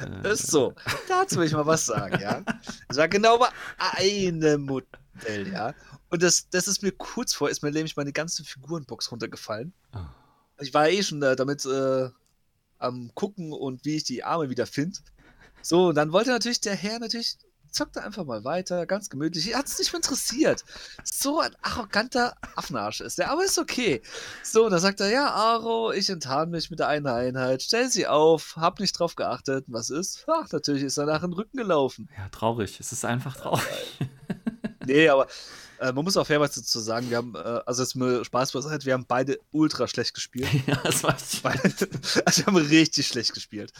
[0.00, 0.74] Äh, Ist so.
[1.08, 2.42] Dazu will ich mal was sagen, ja.
[2.88, 3.48] Es war genau bei
[3.78, 5.74] einem Modell, ja.
[6.10, 9.72] Und das, das ist mir kurz vor, ist mir nämlich meine ganze Figurenbox runtergefallen.
[9.92, 10.08] Ah.
[10.60, 12.08] Ich war eh schon äh, damit äh,
[12.78, 14.98] am gucken und wie ich die Arme wieder finde.
[15.62, 17.38] So, und dann wollte natürlich der Herr natürlich,
[17.70, 19.54] zockte einfach mal weiter, ganz gemütlich.
[19.54, 20.64] Hat es nicht mehr interessiert.
[21.04, 24.02] So ein arroganter Affenarsch ist der, aber ist okay.
[24.42, 27.88] So, und dann sagt er, ja, Aro, ich enttarn mich mit der einen Einheit, stell
[27.88, 29.64] sie auf, hab nicht drauf geachtet.
[29.68, 30.24] Was ist?
[30.28, 32.08] Ach, natürlich ist er nach dem Rücken gelaufen.
[32.16, 32.80] ja, traurig.
[32.80, 33.62] Es ist einfach traurig.
[34.86, 35.26] Nee, aber
[35.78, 38.86] äh, man muss auch fairerweise dazu sagen, wir haben, äh, also jetzt mal Spaß beiseite,
[38.86, 40.48] wir haben beide ultra schlecht gespielt.
[40.66, 41.42] ja, das war ich.
[42.24, 43.72] also wir haben richtig schlecht gespielt.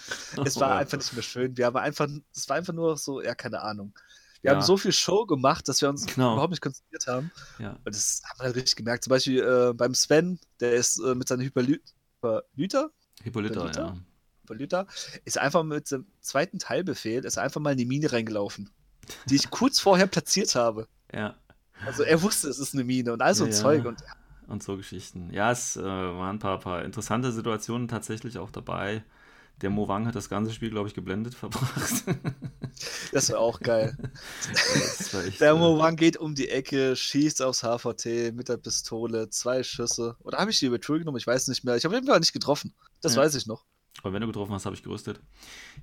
[0.44, 1.56] Es war Oh, einfach nicht mehr schön.
[1.56, 3.94] Wir haben einfach, es war einfach nur so, ja, keine Ahnung.
[4.42, 4.56] Wir Ja.
[4.58, 6.34] haben so viel Show gemacht, dass wir uns Genau.
[6.34, 7.30] überhaupt nicht konzentriert haben.
[7.58, 7.70] Ja.
[7.84, 9.04] Und das haben wir halt richtig gemerkt.
[9.04, 11.80] Zum Beispiel äh, beim Sven, der ist äh, mit seiner Hyperly
[12.22, 12.90] Hyperlyter,
[13.22, 13.80] Hippolyta, Hippolyta?
[13.80, 13.96] ja.
[14.42, 14.86] Hyperlyter,
[15.24, 18.70] ist einfach mit dem zweiten Teilbefehl, ist einfach mal in die Mine reingelaufen,
[19.28, 20.86] die ich kurz vorher platziert habe.
[21.12, 21.36] Ja.
[21.84, 23.56] Also er wusste, es ist eine Mine und all so Ja, ja.
[23.56, 23.84] Zeug.
[23.84, 24.02] Und
[24.48, 25.30] Und so Geschichten.
[25.32, 29.04] Ja, es äh, waren ein paar, paar interessante Situationen tatsächlich auch dabei.
[29.62, 32.04] Der Mo Wang hat das ganze Spiel, glaube ich, geblendet verbracht.
[33.12, 33.96] das war auch geil.
[35.12, 38.58] war echt, Der äh, Mo Wang geht um die Ecke, schießt aufs HVT mit der
[38.58, 40.16] Pistole, zwei Schüsse.
[40.20, 41.16] Oder habe ich die Return genommen?
[41.18, 41.76] Ich weiß nicht mehr.
[41.76, 42.74] Ich habe jeden Fall nicht getroffen.
[43.00, 43.22] Das Ja.
[43.22, 43.64] weiß ich noch.
[44.02, 45.20] Aber wenn du getroffen hast, habe ich gerüstet.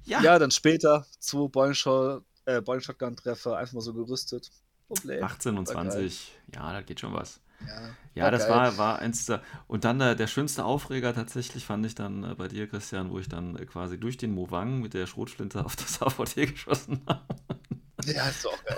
[0.03, 4.51] Ja, Ja, dann später zwei Boing-Shot- äh, Boing-Shotgun-Treffer, einfach mal so gerüstet.
[4.87, 5.23] Problem.
[5.23, 5.91] 18 und War geil.
[5.91, 6.31] 20.
[6.53, 7.39] Ja, da geht schon was.
[7.65, 8.51] Ja, Ja, das geil.
[8.51, 9.41] war, war eins der.
[9.67, 13.19] Und dann der, der schönste Aufreger tatsächlich fand ich dann äh, bei dir, Christian, wo
[13.19, 17.21] ich dann äh, quasi durch den Movang mit der Schrotflinte auf das AVT geschossen habe.
[18.13, 18.77] Ja, ist doch geil.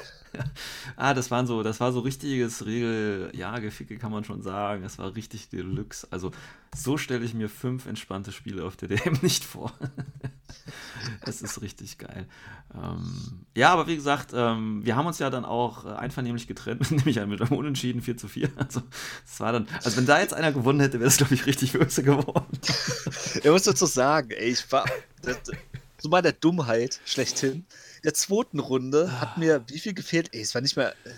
[0.98, 4.84] Ah, das waren so, das war so richtiges Regel, ja, Geficke kann man schon sagen.
[4.84, 6.08] Es war richtig Deluxe.
[6.12, 6.32] Also
[6.76, 9.72] so stelle ich mir fünf entspannte Spiele auf der DM nicht vor.
[11.22, 12.26] Es ist richtig geil.
[12.74, 16.90] Ähm, ja, aber wie gesagt, ähm, wir haben uns ja dann auch äh, einvernehmlich getrennt,
[16.92, 18.50] nämlich mit einem Unentschieden 4 zu 4.
[18.56, 18.82] Also,
[19.26, 21.74] das war dann, also wenn da jetzt einer gewonnen hätte, wäre es, glaube ich, richtig
[21.74, 22.46] böse geworden.
[23.36, 24.86] Ich muss dazu sagen, ey, ich war
[25.22, 25.38] das,
[26.00, 27.66] so bei der Dummheit schlechthin.
[28.06, 30.30] In der zweiten Runde hat mir wie viel gefehlt?
[30.32, 31.14] Ey, es war nicht mehr äh,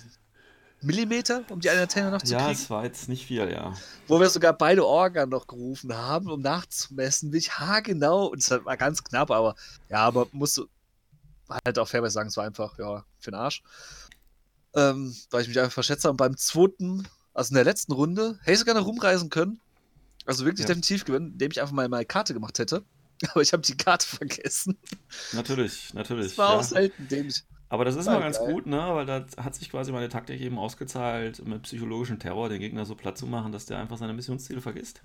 [0.81, 2.51] Millimeter, um die eine Antenne noch zu Ja, kriegen.
[2.53, 3.73] es war jetzt nicht viel, ja.
[4.07, 8.49] Wo wir sogar beide Organ noch gerufen haben, um nachzumessen, wie ich haargenau, und es
[8.51, 9.55] war ganz knapp, aber
[9.89, 10.67] ja, aber musst du
[11.49, 13.63] halt auch fairerweise sagen, es war einfach, ja, für den Arsch.
[14.73, 16.11] Ähm, weil ich mich einfach verschätzt habe.
[16.11, 19.59] Und beim zweiten, also in der letzten Runde, hätte ich sogar noch rumreisen können.
[20.25, 20.67] Also wirklich Ja.
[20.67, 22.85] definitiv gewinnen, indem ich einfach mal meine Karte gemacht hätte.
[23.31, 24.77] Aber ich habe die Karte vergessen.
[25.33, 26.29] Natürlich, natürlich.
[26.29, 26.59] Das war ja.
[26.59, 27.43] auch selten, indem ich.
[27.69, 28.53] Aber das ist mal ganz geil.
[28.53, 28.77] gut, ne?
[28.77, 32.95] Weil da hat sich quasi meine Taktik eben ausgezahlt, mit psychologischem Terror den Gegner so
[32.95, 35.01] platt zu machen, dass der einfach seine Missionsziele vergisst.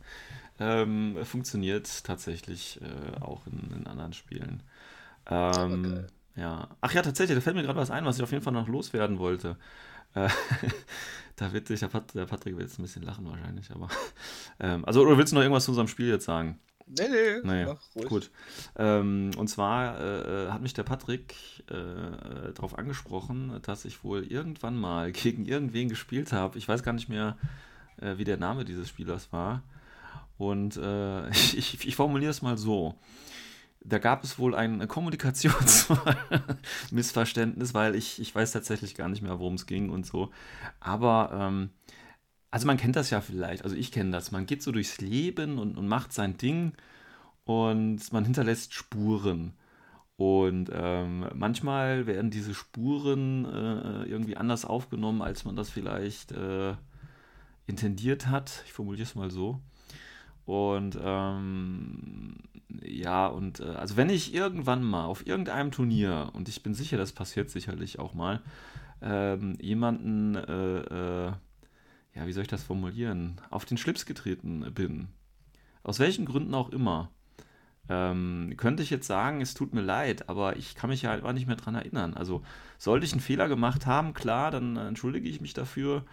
[0.61, 4.63] Ähm, funktioniert tatsächlich äh, auch in, in anderen Spielen.
[5.27, 6.69] Ähm, ja.
[6.81, 8.69] Ach ja, tatsächlich, da fällt mir gerade was ein, was ich auf jeden Fall noch
[8.69, 9.57] loswerden wollte.
[10.15, 10.29] Äh,
[11.37, 13.89] da wird sich der, Pat der Patrick wird jetzt ein bisschen lachen wahrscheinlich, aber.
[14.61, 16.61] Ähm, also, oder willst du noch irgendwas zu unserem Spiel jetzt sagen?
[16.87, 18.09] Nee, nee, mach ruhig.
[18.09, 18.31] Gut.
[18.77, 21.35] Ähm, und zwar äh, äh, hat mich der Patrick
[21.71, 26.59] äh, darauf angesprochen, dass ich wohl irgendwann mal gegen irgendwen gespielt habe.
[26.59, 27.37] Ich weiß gar nicht mehr,
[28.01, 29.63] äh, wie der Name dieses Spielers war.
[30.39, 32.95] Und äh, ich, ich formuliere es mal so.
[33.85, 39.55] Da gab es wohl ein Kommunikationsmissverständnis, weil ich, ich weiß tatsächlich gar nicht mehr, worum
[39.55, 40.31] es ging und so.
[40.79, 41.71] Aber ähm,
[42.53, 44.31] also man kennt das ja vielleicht, also ich kenne das.
[44.31, 46.75] Man geht so durchs Leben und, und macht sein Ding
[47.45, 49.55] und man hinterlässt Spuren.
[50.17, 56.75] Und ähm, manchmal werden diese Spuren äh, irgendwie anders aufgenommen, als man das vielleicht äh,
[57.67, 58.63] intendiert hat.
[58.67, 59.59] Ich formuliere es mal so.
[60.45, 62.35] Und ähm,
[62.83, 66.99] ja, und äh, also wenn ich irgendwann mal auf irgendeinem Turnier, und ich bin sicher,
[66.99, 68.43] das passiert sicherlich auch mal,
[69.01, 71.33] ähm, jemanden, äh, äh,
[72.15, 75.09] ja, wie soll ich das formulieren, auf den Schlips getreten bin,
[75.83, 77.11] aus welchen Gründen auch immer,
[77.89, 81.33] ähm, könnte ich jetzt sagen, es tut mir leid, aber ich kann mich ja einfach
[81.33, 82.15] nicht mehr dran erinnern.
[82.15, 82.43] Also
[82.79, 86.05] sollte ich einen Fehler gemacht haben, klar, dann äh, entschuldige ich mich dafür.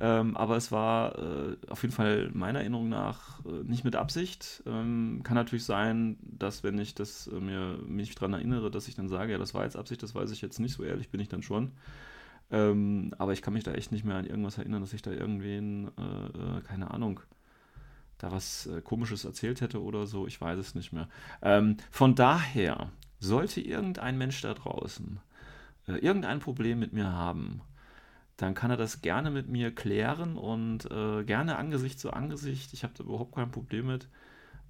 [0.00, 4.62] Ähm, aber es war äh, auf jeden Fall meiner Erinnerung nach äh, nicht mit Absicht.
[4.66, 8.96] Ähm, kann natürlich sein, dass wenn ich das äh, mir mich daran erinnere, dass ich
[8.96, 11.20] dann sage, ja, das war jetzt Absicht, das weiß ich jetzt nicht, so ehrlich bin
[11.20, 11.72] ich dann schon.
[12.50, 15.10] Ähm, aber ich kann mich da echt nicht mehr an irgendwas erinnern, dass ich da
[15.10, 17.20] irgendwen, äh, äh, keine Ahnung,
[18.18, 20.26] da was äh, Komisches erzählt hätte oder so.
[20.26, 21.08] Ich weiß es nicht mehr.
[21.42, 25.20] Ähm, von daher sollte irgendein Mensch da draußen
[25.88, 27.60] äh, irgendein Problem mit mir haben,
[28.36, 32.72] dann kann er das gerne mit mir klären und äh, gerne Angesicht zu Angesicht.
[32.72, 34.08] Ich habe da überhaupt kein Problem mit,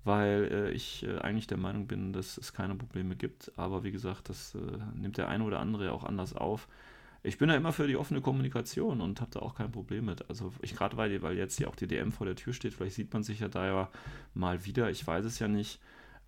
[0.04, 3.52] weil äh, ich äh, eigentlich der Meinung bin, dass es keine Probleme gibt.
[3.56, 4.58] Aber wie gesagt, das äh,
[4.94, 6.68] nimmt der eine oder andere auch anders auf.
[7.26, 10.28] Ich bin ja immer für die offene Kommunikation und habe da auch kein Problem mit.
[10.28, 12.96] Also ich gerade weil, weil jetzt ja auch die DM vor der Tür steht, vielleicht
[12.96, 13.88] sieht man sich ja da ja
[14.34, 15.80] mal wieder, ich weiß es ja nicht.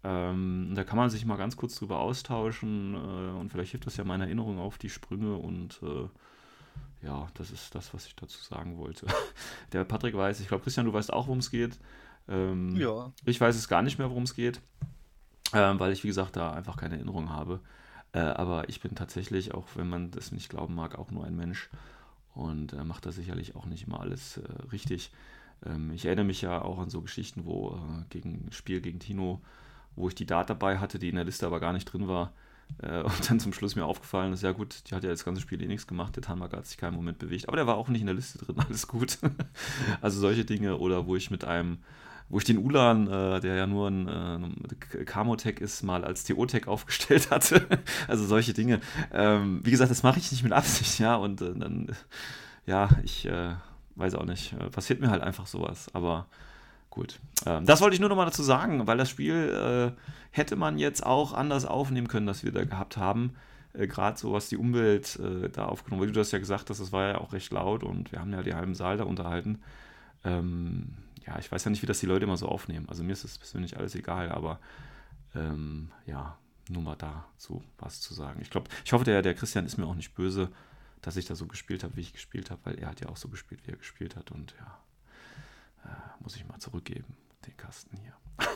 [0.03, 3.99] Ähm, da kann man sich mal ganz kurz drüber austauschen äh, und vielleicht hilft das
[3.99, 6.09] ja meine Erinnerung auf die Sprünge und äh,
[7.07, 9.07] ja, das ist das, was ich dazu sagen wollte.
[9.73, 11.79] Der Patrick weiß, ich glaube, Christian, du weißt auch, worum es geht.
[12.29, 13.13] Ähm, Ja.
[13.25, 14.61] Ich weiß es gar nicht mehr, worum es geht,
[15.53, 17.61] ähm, weil ich, wie gesagt, da einfach keine Erinnerung habe.
[18.17, 21.37] Äh, aber ich bin tatsächlich, auch wenn man das nicht glauben mag, auch nur ein
[21.37, 21.69] Mensch.
[22.35, 25.11] und äh, macht da sicherlich auch nicht immer alles äh, richtig.
[25.67, 29.43] Ähm, ich erinnere mich ja auch an so Geschichten, wo äh, gegen Spiel gegen Tino,
[29.97, 32.33] wo ich die Dart dabei hatte, die in der Liste aber gar nicht drin war.
[32.83, 35.43] Äh, und dann zum Schluss mir aufgefallen ist, ja gut, die hat ja das ganze
[35.43, 37.89] Spiel eh nichts gemacht, der Tanmaga hat sich keinen Moment bewegt, aber der war auch
[37.89, 39.19] nicht in der Liste drin, alles gut.
[40.01, 41.79] also solche Dinge oder wo ich mit einem
[42.29, 46.67] wo ich den Ulan, äh, der ja nur ein äh, Camotech ist, mal als TO-Tech
[46.67, 47.67] aufgestellt hatte.
[48.09, 48.81] also solche Dinge.
[49.13, 51.17] Ähm, wie gesagt, das mache ich nicht mit Absicht, ja.
[51.17, 51.95] Und äh, dann,
[52.67, 53.55] ja, ich äh,
[53.95, 54.55] weiß auch nicht.
[54.55, 55.87] Äh, passiert mir halt einfach sowas.
[55.93, 56.27] Aber
[56.91, 57.21] gut.
[57.47, 60.01] Ähm, das wollte ich nur noch mal dazu sagen, weil das Spiel äh,
[60.33, 63.35] hätte man jetzt auch anders aufnehmen können, das wir da gehabt haben.
[63.73, 65.19] Gerade so was die Umwelt
[65.53, 68.11] da aufgenommen, weil du das ja gesagt hast, das war ja auch recht laut und
[68.11, 69.59] wir haben ja die halben Saal da unterhalten.
[70.25, 70.95] Ähm,
[71.27, 72.89] ja, ich weiß ja nicht, wie das die Leute immer so aufnehmen.
[72.89, 74.61] Also mir ist das persönlich alles egal, aber
[75.35, 78.41] ähm, ja, nur mal dazu was zu sagen.
[78.43, 80.51] Ich glaube, ich hoffe, der, der Christian ist mir auch nicht böse,
[81.03, 83.17] dass ich da so gespielt habe, wie ich gespielt habe, weil er hat ja auch
[83.17, 84.31] so gespielt, wie er gespielt hat.
[84.31, 84.79] Und ja,
[85.85, 88.15] äh, muss ich mal zurückgeben, den Kasten hier.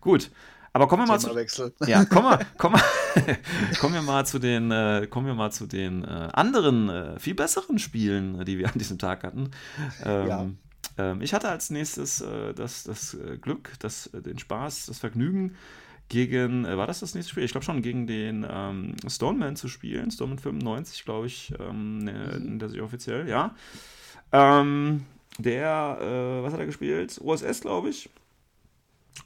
[0.00, 0.30] Gut,
[0.72, 1.30] aber kommen wir mal zu,
[1.86, 2.80] ja, kommen wir, kommen,
[3.80, 7.34] kommen wir mal zu den, äh, kommen wir mal zu den äh, anderen, äh, viel
[7.34, 9.50] besseren Spielen, die wir an diesem Tag hatten.
[10.02, 10.46] Ähm, ja.
[10.98, 14.98] Ähm, ich hatte als nächstes äh, das, das äh, Glück, das, äh, den Spaß, das
[14.98, 15.56] Vergnügen,
[16.08, 17.44] gegen, äh, war das das nächste Spiel?
[17.44, 20.10] Ich glaube schon, gegen den ähm, Stoneman zu spielen.
[20.10, 22.58] Stoneman 95, glaube ich, ähm, ne, mhm.
[22.58, 23.54] der sich offiziell, ja.
[24.32, 25.04] Ähm,
[25.38, 27.20] der, äh, was hat er gespielt?
[27.22, 28.10] OSS, glaube ich.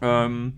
[0.00, 0.54] Ähm,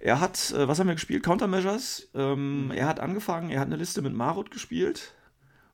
[0.00, 1.22] er hat, äh, was haben wir gespielt?
[1.22, 2.10] Countermeasures.
[2.14, 2.70] Ähm, mhm.
[2.72, 5.14] Er hat angefangen, er hat eine Liste mit Marut gespielt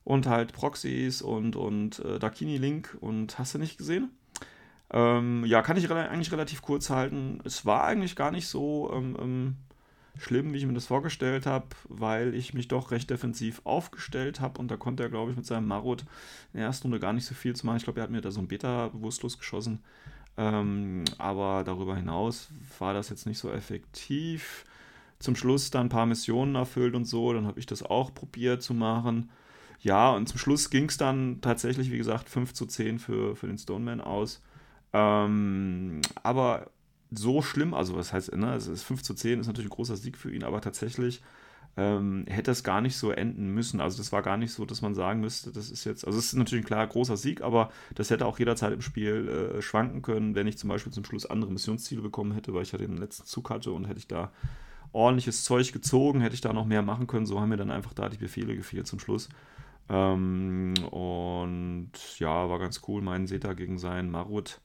[0.03, 4.11] und halt Proxys und, und äh, Dakini Link und hast du nicht gesehen?
[4.91, 7.39] Ähm, ja, kann ich re eigentlich relativ kurz halten.
[7.43, 9.55] Es war eigentlich gar nicht so ähm, ähm,
[10.17, 14.59] schlimm, wie ich mir das vorgestellt habe, weil ich mich doch recht defensiv aufgestellt habe
[14.59, 16.01] und da konnte er, glaube ich, mit seinem Marot
[16.53, 17.77] in der ersten Runde gar nicht so viel zu machen.
[17.77, 19.79] Ich glaube, er hat mir da so ein Beta bewusstlos geschossen.
[20.37, 24.65] Ähm, aber darüber hinaus war das jetzt nicht so effektiv.
[25.19, 28.61] Zum Schluss dann ein paar Missionen erfüllt und so, dann habe ich das auch probiert
[28.61, 29.29] zu machen.
[29.79, 33.47] Ja, und zum Schluss ging es dann tatsächlich, wie gesagt, 5 zu 10 für, für
[33.47, 34.41] den Stoneman aus.
[34.93, 36.71] Ähm, aber
[37.11, 39.95] so schlimm, also was heißt, ne, es ist 5 zu 10, ist natürlich ein großer
[39.95, 41.21] Sieg für ihn, aber tatsächlich
[41.77, 43.81] ähm, hätte es gar nicht so enden müssen.
[43.81, 46.27] Also das war gar nicht so, dass man sagen müsste, das ist jetzt, also es
[46.27, 50.01] ist natürlich ein klar großer Sieg, aber das hätte auch jederzeit im Spiel äh, schwanken
[50.01, 52.97] können, wenn ich zum Beispiel zum Schluss andere Missionsziele bekommen hätte, weil ich ja den
[52.97, 54.31] letzten Zug hatte und hätte ich da
[54.93, 57.25] ordentliches Zeug gezogen, hätte ich da noch mehr machen können.
[57.25, 59.27] So haben mir dann einfach da die Befehle gefehlt zum Schluss.
[59.89, 63.01] Ähm, und ja, war ganz cool.
[63.01, 64.61] Mein Seta gegen seinen Marut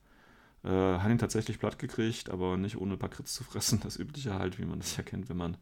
[0.65, 3.81] äh, hat ihn tatsächlich platt gekriegt, aber nicht ohne ein paar Crits zu fressen.
[3.83, 5.57] Das Übliche halt, wie man das ja kennt, wenn man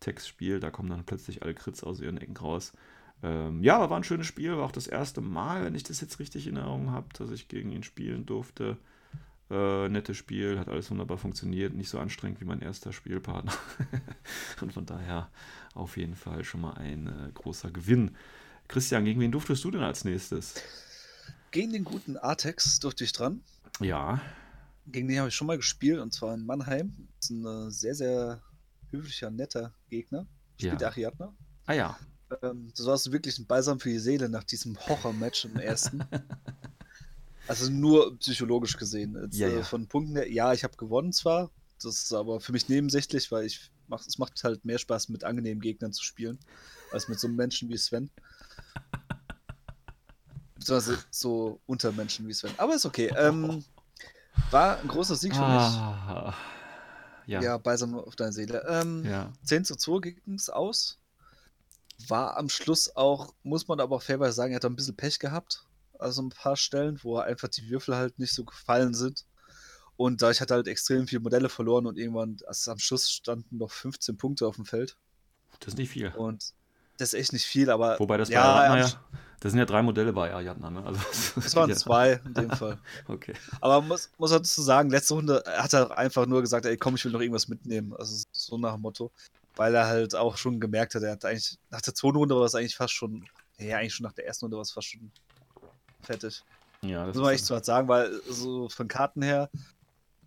[0.00, 0.62] Text spielt.
[0.62, 2.72] Da kommen dann plötzlich alle Crits aus ihren Ecken raus.
[3.22, 4.56] Ähm, ja, aber war ein schönes Spiel.
[4.56, 7.48] War auch das erste Mal, wenn ich das jetzt richtig in Erinnerung habe, dass ich
[7.48, 8.78] gegen ihn spielen durfte.
[9.50, 11.74] Äh, nettes Spiel, hat alles wunderbar funktioniert.
[11.74, 13.52] Nicht so anstrengend wie mein erster Spielpartner.
[14.60, 15.28] Und von daher
[15.74, 18.16] auf jeden Fall schon mal ein äh, großer Gewinn.
[18.68, 20.54] Christian, gegen wen durftest du denn als nächstes?
[21.50, 23.42] Gegen den guten Artex durfte ich dran.
[23.80, 24.20] Ja.
[24.86, 27.08] Gegen den habe ich schon mal gespielt und zwar in Mannheim.
[27.16, 28.42] Das ist ein äh, sehr, sehr
[28.90, 30.26] höflicher, netter Gegner.
[30.58, 30.88] Spielt ja.
[30.88, 31.32] Ariadne.
[31.66, 31.98] Ah ja.
[32.42, 36.04] Ähm, das war wirklich ein Balsam für die Seele nach diesem Horror-Match im ersten.
[37.48, 39.16] also nur psychologisch gesehen.
[39.22, 39.62] Jetzt, ja, äh, ja.
[39.62, 41.50] Von Punkten her, ja, ich habe gewonnen zwar,
[41.82, 45.24] das ist aber für mich nebensächlich, weil ich mach, es macht halt mehr Spaß, mit
[45.24, 46.38] angenehmen Gegnern zu spielen,
[46.92, 48.10] als mit so einem Menschen wie Sven.
[50.54, 52.52] Beziehungsweise so Untermenschen wie Sven.
[52.58, 53.12] Aber ist okay.
[53.16, 53.64] Ähm,
[54.50, 56.34] war ein großer Sieg für ah, mich.
[57.26, 57.42] Ja.
[57.42, 58.64] ja, balsam auf deine Seele.
[58.68, 59.32] Ähm, ja.
[59.44, 60.98] 10 zu 2 ging es aus.
[62.08, 65.18] War am Schluss auch, muss man aber auch fairerweise sagen, er hat ein bisschen Pech
[65.18, 65.64] gehabt.
[65.98, 69.26] Also ein paar Stellen, wo einfach die Würfel halt nicht so gefallen sind.
[69.96, 73.58] Und da ich hatte halt extrem viele Modelle verloren und irgendwann, also am Schluss standen
[73.58, 74.96] noch 15 Punkte auf dem Feld.
[75.58, 76.08] Das ist nicht viel.
[76.16, 76.54] Und
[76.96, 77.98] das ist echt nicht viel, aber.
[77.98, 80.84] Wobei das ja, bei Ariadna ja, das sind ja drei Modelle bei Ariadna, ne?
[80.84, 81.00] Also,
[81.34, 81.76] das waren ja.
[81.76, 82.78] zwei in dem Fall.
[83.08, 83.32] okay.
[83.62, 86.96] Aber muss, muss man dazu sagen, letzte Runde hat er einfach nur gesagt, ey, komm,
[86.96, 87.94] ich will noch irgendwas mitnehmen.
[87.96, 89.10] Also so nach dem Motto.
[89.56, 92.44] Weil er halt auch schon gemerkt hat, er hat eigentlich, nach der zweiten Runde war
[92.44, 93.24] es eigentlich fast schon,
[93.58, 95.10] ja, eigentlich schon nach der ersten Runde war es fast schon
[96.02, 96.44] fertig.
[96.82, 99.50] Ja, das muss man echt so was sagen, weil so von Karten her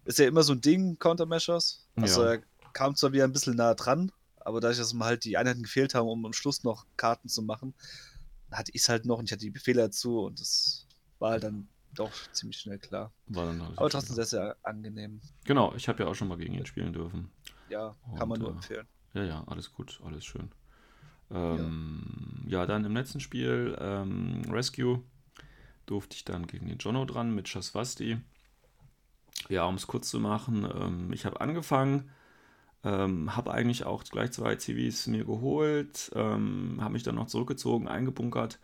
[0.05, 1.87] ist ja immer so ein Ding, Countermeasures.
[1.95, 2.33] Also ja.
[2.33, 2.41] er
[2.73, 5.93] kam zwar wieder ein bisschen nah dran, aber dadurch, dass mir halt die Einheiten gefehlt
[5.93, 7.73] haben, um am Schluss noch Karten zu machen,
[8.53, 10.87] hatte ich es halt noch und ich hatte die Befehle dazu und das
[11.19, 13.13] war halt dann doch ziemlich schnell klar.
[13.27, 15.21] War dann aber trotzdem sehr, sehr angenehm.
[15.45, 17.31] Genau, ich habe ja auch schon mal gegen ihn spielen dürfen.
[17.69, 18.87] Ja, kann und, man nur äh, empfehlen.
[19.13, 20.51] Ja, ja, alles gut, alles schön.
[21.31, 22.59] Ähm, ja.
[22.59, 22.65] ja.
[22.65, 25.03] dann im letzten Spiel ähm, Rescue
[25.85, 28.17] durfte ich dann gegen den Jono dran mit Shaswasti.
[29.49, 32.09] Ja, um es kurz zu machen, ähm, ich habe angefangen,
[32.83, 37.87] ähm, habe eigentlich auch gleich zwei CVs mir geholt, ähm, habe mich dann noch zurückgezogen,
[37.87, 38.59] eingebunkert.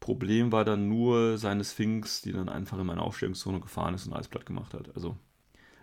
[0.00, 4.14] Problem war dann nur seine Sphinx, die dann einfach in meine Aufstellungszone gefahren ist und
[4.14, 4.94] alles platt gemacht hat.
[4.96, 5.16] Also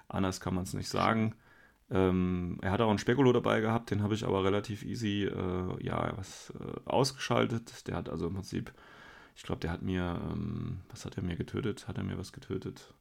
[0.10, 1.36] anders kann man es nicht sagen.
[1.92, 5.84] Ähm, er hat auch einen Spekulo dabei gehabt, den habe ich aber relativ easy äh,
[5.84, 7.88] ja, was, äh, ausgeschaltet.
[7.88, 8.74] Der hat also im Prinzip,
[9.36, 11.88] ich glaube, der hat mir, ähm, was hat er mir getötet?
[11.88, 12.94] Hat er mir was getötet?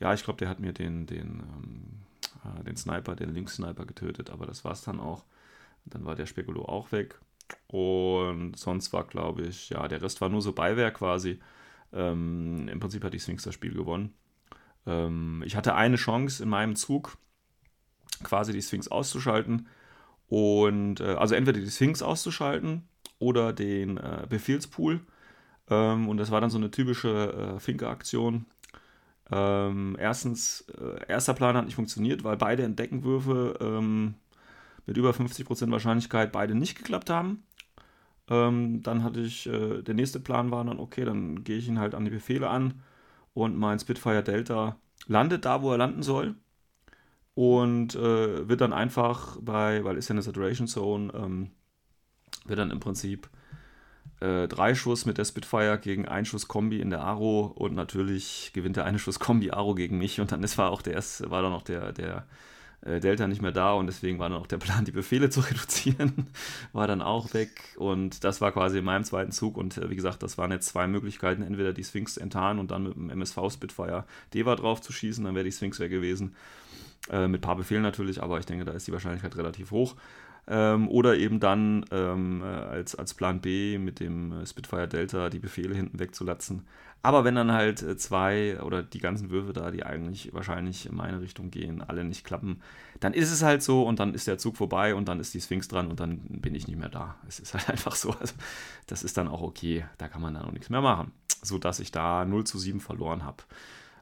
[0.00, 2.00] Ja, ich glaube, der hat mir den, den, ähm,
[2.44, 5.24] äh, den Sniper, den Links-Sniper getötet, aber das war es dann auch.
[5.84, 7.18] Dann war der Spekulo auch weg.
[7.68, 11.40] Und sonst war, glaube ich, ja, der Rest war nur so Beiwerk quasi.
[11.92, 14.14] Ähm, Im Prinzip hat die Sphinx das Spiel gewonnen.
[14.86, 17.16] Ähm, ich hatte eine Chance in meinem Zug,
[18.22, 19.68] quasi die Sphinx auszuschalten.
[20.28, 25.00] Und äh, also entweder die Sphinx auszuschalten oder den äh, Befehlspool.
[25.70, 28.46] Ähm, und das war dann so eine typische äh, Finke-Aktion.
[29.30, 34.14] Ähm, erstens, äh, erster Plan hat nicht funktioniert, weil beide Entdeckenwürfe ähm,
[34.86, 37.44] mit über 50% Wahrscheinlichkeit beide nicht geklappt haben.
[38.30, 41.78] Ähm, dann hatte ich, äh, der nächste Plan war dann, okay, dann gehe ich ihn
[41.78, 42.82] halt an die Befehle an
[43.34, 46.34] und mein Spitfire Delta landet da, wo er landen soll
[47.34, 51.50] und äh, wird dann einfach bei, weil ist ja eine Saturation Zone, ähm,
[52.46, 53.28] wird dann im Prinzip
[54.20, 58.50] äh, drei Schuss mit der Spitfire gegen ein Schuss Kombi in der Aro und natürlich
[58.52, 61.42] gewinnt der eine Schuss Kombi Aro gegen mich und dann ist war auch der war
[61.42, 62.26] dann noch der, der
[62.80, 65.40] äh, Delta nicht mehr da und deswegen war dann auch der Plan, die Befehle zu
[65.50, 66.28] reduzieren,
[66.72, 69.96] war dann auch weg und das war quasi in meinem zweiten Zug und äh, wie
[69.96, 73.38] gesagt, das waren jetzt zwei Möglichkeiten, entweder die Sphinx enttarnen und dann mit dem MSV
[73.50, 74.04] Spitfire
[74.34, 76.34] Deva drauf zu schießen, dann wäre die Sphinx weg gewesen
[77.10, 79.96] äh, mit ein paar Befehlen natürlich, aber ich denke, da ist die Wahrscheinlichkeit relativ hoch.
[80.50, 85.28] Ähm, oder eben dann ähm, äh, als, als Plan B mit dem äh, Spitfire Delta
[85.28, 86.64] die Befehle hinten wegzulatzen.
[87.02, 90.96] Aber wenn dann halt äh, zwei oder die ganzen Würfe da, die eigentlich wahrscheinlich in
[90.96, 92.60] meine Richtung gehen, alle nicht klappen,
[92.98, 95.40] dann ist es halt so und dann ist der Zug vorbei und dann ist die
[95.40, 97.16] Sphinx dran und dann bin ich nicht mehr da.
[97.28, 98.10] Es ist halt einfach so.
[98.10, 98.34] Also,
[98.86, 99.84] das ist dann auch okay.
[99.98, 101.12] Da kann man dann auch nichts mehr machen.
[101.42, 103.44] Sodass ich da 0 zu 7 verloren habe.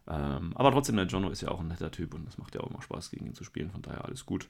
[0.08, 2.60] Ähm, aber trotzdem, der Jono ist ja auch ein netter Typ und es macht ja
[2.60, 4.48] auch immer Spaß, gegen ihn zu spielen, von daher alles gut.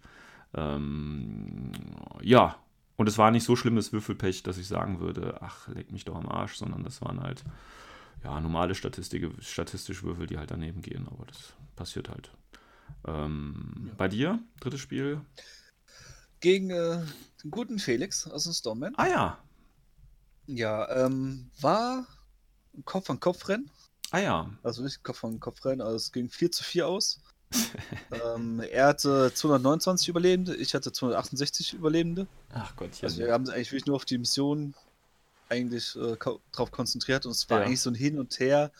[0.54, 1.72] Ähm,
[2.20, 2.56] ja,
[2.96, 6.16] und es war nicht so schlimmes Würfelpech, dass ich sagen würde, ach, leck mich doch
[6.16, 7.44] am Arsch, sondern das waren halt
[8.24, 12.30] ja, normale Statistik, statistische Würfel, die halt daneben gehen, aber das passiert halt.
[13.06, 13.92] Ähm, ja.
[13.96, 15.20] Bei dir, drittes Spiel?
[16.40, 17.02] Gegen äh,
[17.42, 18.94] den guten Felix aus dem Stormman.
[18.96, 19.38] Ah ja.
[20.46, 22.06] Ja, ähm, war
[22.74, 23.70] ein Kopf-an-Kopf-Rennen.
[24.10, 24.50] Ah ja.
[24.62, 27.20] Also nicht Kopf an Kopf rein, also es ging 4 zu 4 aus.
[28.10, 32.26] ähm, er hatte 229 Überlebende, ich hatte 268 Überlebende.
[32.52, 34.74] Ach Gott, Also wir haben uns eigentlich wirklich nur auf die Mission
[35.48, 36.16] eigentlich äh,
[36.52, 37.66] drauf konzentriert und es war ja.
[37.66, 38.72] eigentlich so ein Hin und Her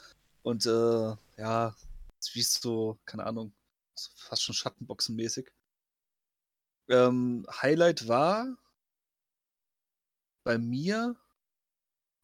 [0.43, 1.75] und äh, ja,
[2.33, 3.53] wie so, keine Ahnung,
[4.17, 5.47] fast schon Schattenboxen-mäßig.
[6.89, 8.57] Ähm, Highlight war
[10.45, 11.17] bei mir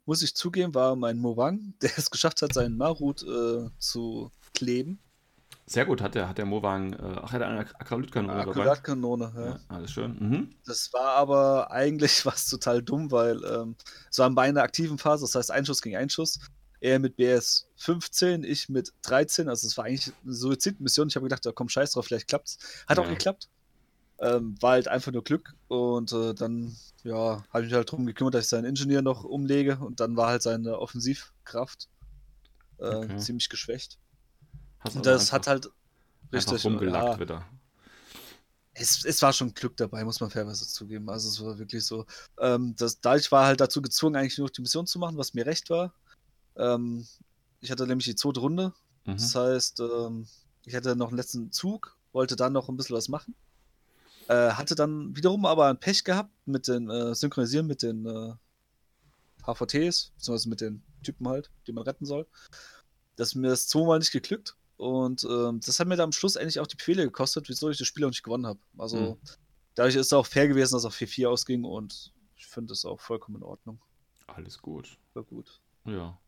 [0.05, 5.01] muss ich zugeben, war mein Movang, der es geschafft hat, seinen Marut äh, zu kleben.
[5.65, 8.51] Sehr gut, hat der, hat der Movang, äh, ach, hat er eine Akralytkanone dabei?
[8.51, 9.47] Akralytkanone, ja.
[9.47, 9.61] ja.
[9.69, 10.19] Alles schön.
[10.19, 10.51] Mhm.
[10.67, 13.77] Das war aber eigentlich was total dumm, weil ähm,
[14.11, 16.41] es waren beide aktiven Phase, das heißt Einschuss gegen Einschuss.
[16.81, 21.07] Er mit BS 15, ich mit 13, also es war eigentlich eine Suizidmission.
[21.07, 22.59] Ich habe gedacht, da komm scheiß drauf, vielleicht klappt's.
[22.89, 23.05] Hat ja.
[23.05, 23.49] auch geklappt.
[24.23, 28.07] Ähm, war halt einfach nur Glück und äh, dann ja, habe ich mich halt darum
[28.07, 31.89] gekümmert, dass ich seinen Ingenieur noch umlege und dann war halt seine Offensivkraft
[32.79, 33.17] äh, okay.
[33.19, 33.99] ziemlich geschwächt.
[34.79, 35.71] Hast und das hat halt
[36.33, 37.47] richtig rumgelackt ja, wieder.
[38.75, 41.11] Es, es war schon Glück dabei, muss man fairerweise zugeben.
[41.11, 42.07] Also es war wirklich so.
[42.39, 45.45] Ähm, das, dadurch war halt dazu gezwungen, eigentlich nur die Mission zu machen, was mir
[45.45, 45.93] recht war.
[46.57, 47.07] Ähm,
[47.61, 48.73] ich hatte nämlich die zweite Runde.
[49.05, 49.13] Mhm.
[49.13, 50.27] Das heißt, ähm,
[50.65, 53.35] ich hatte noch einen letzten Zug, wollte dann noch ein bisschen was machen.
[54.33, 58.33] Äh, hatte dann wiederum aber ein Pech gehabt mit den äh, Synchronisieren mit den äh,
[59.45, 62.27] HVTs, beziehungsweise mit den Typen halt, die man retten soll.
[63.17, 64.57] Dass mir das zweimal nicht geglückt.
[64.79, 67.77] Und ähm, das hat mir dann am Schluss eigentlich auch die Befehle gekostet, wieso ich
[67.77, 68.59] das Spiel auch nicht gewonnen habe.
[68.79, 69.17] Also mhm.
[69.75, 72.87] dadurch ist es auch fair gewesen, dass es auf 4-4 ausging und ich finde das
[72.87, 73.81] auch vollkommen in Ordnung.
[74.29, 74.97] Alles gut.
[75.13, 75.61] War gut.
[75.85, 76.19] Ja.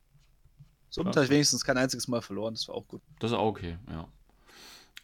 [0.91, 3.01] Somit habe ich wenigstens kein einziges Mal verloren, das war auch gut.
[3.19, 4.07] Das ist auch okay, ja.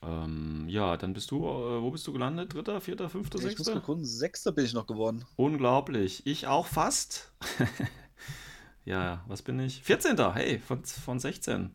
[0.03, 2.55] Ähm, ja, dann bist du, äh, wo bist du gelandet?
[2.55, 3.83] Dritter, vierter, fünfter, ich sechster?
[3.87, 5.25] Muss Sechster bin ich noch geworden.
[5.37, 6.27] Unglaublich.
[6.27, 7.33] Ich auch fast.
[8.85, 9.83] ja, was bin ich?
[9.83, 10.17] 14.
[10.33, 11.71] Hey, von, von 16.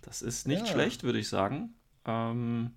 [0.00, 0.72] Das ist nicht ja.
[0.72, 1.74] schlecht, würde ich sagen.
[2.06, 2.74] Ähm,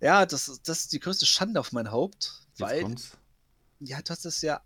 [0.00, 2.40] ja, das, das ist die größte Schande auf mein Haupt.
[2.58, 3.16] Weil, kommt's.
[3.78, 4.60] ja, das ist ja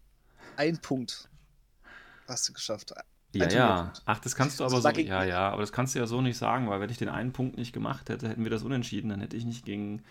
[0.56, 1.28] ein Punkt.
[2.26, 2.94] Hast du geschafft.
[3.34, 3.92] Ja, ja.
[4.06, 4.88] Ach, das kannst du aber so.
[4.88, 7.32] Ja, ja, aber das kannst du ja so nicht sagen, weil wenn ich den einen
[7.32, 9.10] Punkt nicht gemacht hätte, hätten wir das unentschieden.
[9.10, 10.02] Dann hätte ich nicht gegen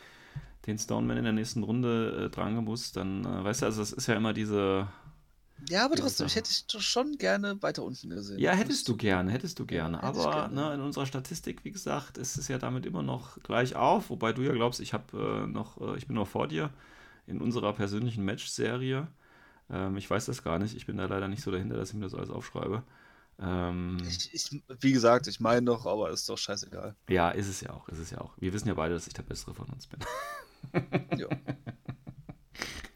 [0.68, 2.96] den Stoneman in der nächsten Runde äh, dran gemusst.
[2.96, 4.88] Dann, äh, weißt du, also das ist ja immer diese.
[5.70, 8.38] Ja, aber trotzdem, ich hätte doch schon gerne weiter unten gesehen.
[8.38, 9.98] Ja, hättest du gerne, hättest du gerne.
[9.98, 10.54] Hätte ich Aber gerne.
[10.54, 14.12] Ne, in unserer Statistik, wie gesagt, ist es ja damit immer noch gleich auf.
[14.12, 16.70] Wobei du ja glaubst, ich habe äh, noch, äh, ich bin noch vor dir
[17.26, 19.08] in unserer persönlichen Match-Serie.
[19.72, 20.76] Ähm, ich weiß das gar nicht.
[20.76, 22.84] Ich bin da leider nicht so dahinter, dass ich mir das alles aufschreibe.
[23.40, 26.96] Ähm, Ich, ich, wie gesagt, ich meine doch, aber ist doch scheißegal.
[27.10, 28.34] ja, ist es ja auch, ist es ja auch.
[28.38, 30.00] Wir wissen ja beide, dass ich der Bessere von uns bin.
[31.18, 31.28] Ja.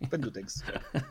[0.09, 0.55] Wenn du denkst.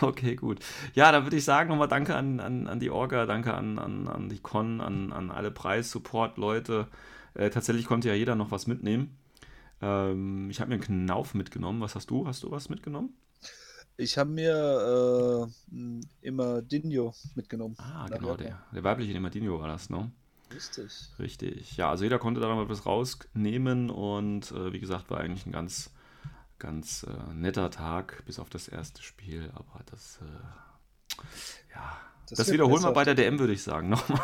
[0.00, 0.60] Okay, gut.
[0.94, 4.08] Ja, dann würde ich sagen, nochmal danke an, an, an die Orga, danke an, an,
[4.08, 6.88] an die Con, an, an alle Preis-Support-Leute.
[7.34, 9.18] Äh, tatsächlich konnte ja jeder noch was mitnehmen.
[9.82, 11.80] Ähm, ich habe mir einen Knauf mitgenommen.
[11.82, 12.26] Was hast du?
[12.26, 13.14] Hast du was mitgenommen?
[14.00, 17.74] Ich habe mir äh, immer Dinho mitgenommen.
[17.78, 20.12] Ah, Na, genau, der, der weibliche Nemadino war das, ne?
[20.54, 20.92] Richtig.
[21.18, 21.76] Richtig.
[21.76, 25.52] Ja, also jeder konnte da noch was rausnehmen und äh, wie gesagt, war eigentlich ein
[25.52, 25.90] ganz,
[26.60, 29.50] ganz äh, netter Tag, bis auf das erste Spiel.
[29.54, 31.24] Aber das, äh,
[31.74, 34.22] ja, das, wird wiederholen wir bei der DM, würde ich sagen, nochmal.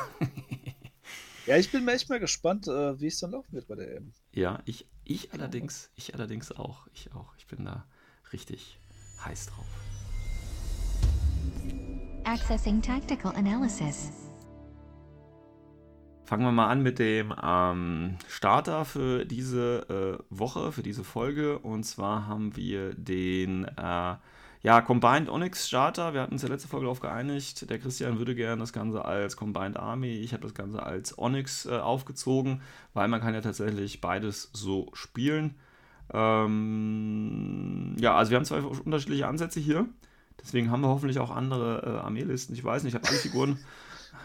[1.47, 4.13] Ja, ich bin echt mal gespannt, äh, wie es dann laufen wird bei der EM.
[4.33, 6.87] Ja, ich, ich allerdings, ich allerdings auch.
[6.95, 7.35] Ich auch.
[7.37, 7.89] Ich bin da
[8.33, 8.79] richtig
[9.25, 9.67] heiß drauf.
[12.25, 14.11] Accessing tactical analysis.
[16.25, 21.59] Fangen wir mal an mit dem ähm, Starter für diese äh, Woche, für diese Folge.
[21.59, 24.15] Und zwar haben wir den äh,
[24.63, 26.15] ja, Combined Onyx Starter.
[26.15, 27.69] Wir hatten uns ja letzte Folge darauf geeinigt.
[27.69, 30.15] Der Christian würde gerne das Ganze als Combined Army.
[30.15, 32.63] Ich habe das Ganze als Onyx äh, aufgezogen,
[32.95, 35.57] weil man kann ja tatsächlich beides so spielen.
[36.13, 39.87] Ähm, ja, also wir haben zwei unterschiedliche Ansätze hier.
[40.41, 42.55] Deswegen haben wir hoffentlich auch andere äh, Armeelisten.
[42.55, 43.59] Ich weiß nicht, ich habe alle Figuren.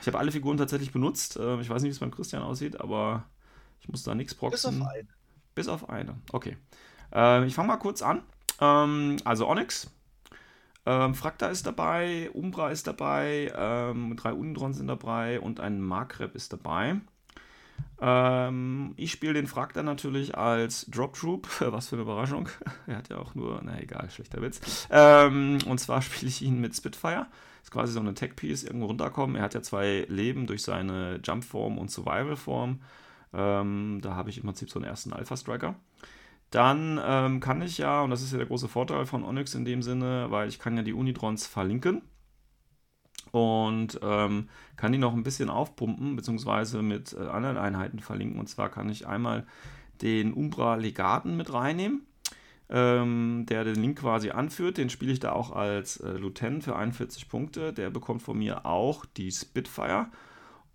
[0.02, 1.38] Ich habe alle Figuren tatsächlich benutzt.
[1.42, 3.24] Ähm, ich weiß nicht, wie es beim Christian aussieht, aber
[3.82, 4.84] ich muss da nichts Bis auf proxen.
[4.84, 5.10] einen.
[5.56, 6.16] Bis auf eine.
[6.32, 6.58] Okay.
[7.12, 8.24] Ähm, ich fange mal kurz an.
[8.60, 9.92] Ähm, also Onyx.
[10.86, 16.36] Ähm, Frakta ist dabei, Umbra ist dabei, ähm, drei Unidrons sind dabei und ein Makreb
[16.36, 17.00] ist dabei.
[18.02, 21.48] Ähm, ich spiele den Frakta natürlich als Drop Troop.
[21.60, 22.50] Was für eine Überraschung.
[22.88, 24.88] er hat ja auch nur, na egal, schlechter Witz.
[24.90, 27.28] Ähm, und zwar spiele ich ihn mit Spitfire.
[27.62, 29.36] Ist quasi so eine Tech-Piece, irgendwo runterkommen.
[29.36, 32.82] Er hat ja zwei Leben durch seine Jump-Form und Survival-Form.
[33.34, 35.76] Ähm, da habe ich im Prinzip so einen ersten Alpha-Striker.
[36.52, 39.66] Dann ähm, kann ich ja, und das ist ja der große Vorteil von Onyx in
[39.66, 42.02] dem Sinne, weil ich kann ja die Unidrons verlinken
[43.32, 48.40] und ähm, kann die noch ein bisschen aufpumpen, beziehungsweise mit äh, anderen Einheiten verlinken.
[48.40, 49.46] Und zwar kann ich einmal
[50.02, 52.06] den Umbra Legaten mit reinnehmen,
[52.70, 54.78] ähm, der den Link quasi anführt.
[54.78, 57.74] Den spiele ich da auch als äh, Lieutenant für 41 Punkte.
[57.74, 60.08] Der bekommt von mir auch die Spitfire.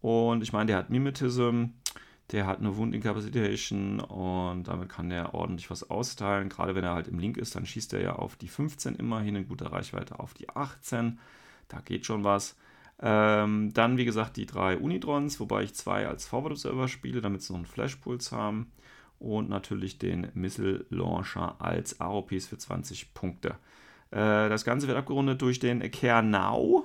[0.01, 1.69] Und ich meine, der hat Mimetism,
[2.31, 6.51] der hat eine Wound Incapacitation und damit kann der ordentlich was austeilen.
[6.51, 9.37] Gerade wenn er halt im Link ist, dann schießt er ja auf die 15 immerhin
[9.37, 11.19] in guter Reichweite auf die 18.
[11.69, 12.57] Da geht schon was.
[13.01, 17.43] Ähm, dann, wie gesagt, die drei Unidrons, wobei ich zwei als Forward Observer spiele, damit
[17.43, 18.71] sie noch einen Flash-Puls haben.
[19.19, 23.57] Und natürlich den Missile Launcher als AOPs für 20 Punkte.
[24.11, 26.85] Äh, das Ganze wird abgerundet durch den Kernau,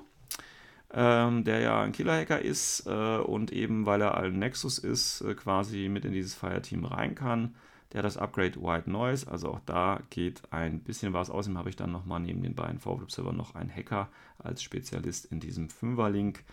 [0.92, 5.36] ähm, der ja ein Killer-Hacker ist äh, und eben, weil er ein Nexus ist, äh,
[5.36, 7.56] quasi mit in dieses Fireteam rein kann.
[7.92, 11.30] Der hat das Upgrade White Noise, also auch da geht ein bisschen was.
[11.30, 15.26] Außerdem habe ich dann nochmal neben den beiden Forward Server noch einen Hacker als Spezialist
[15.26, 16.44] in diesem Fünfer-Link.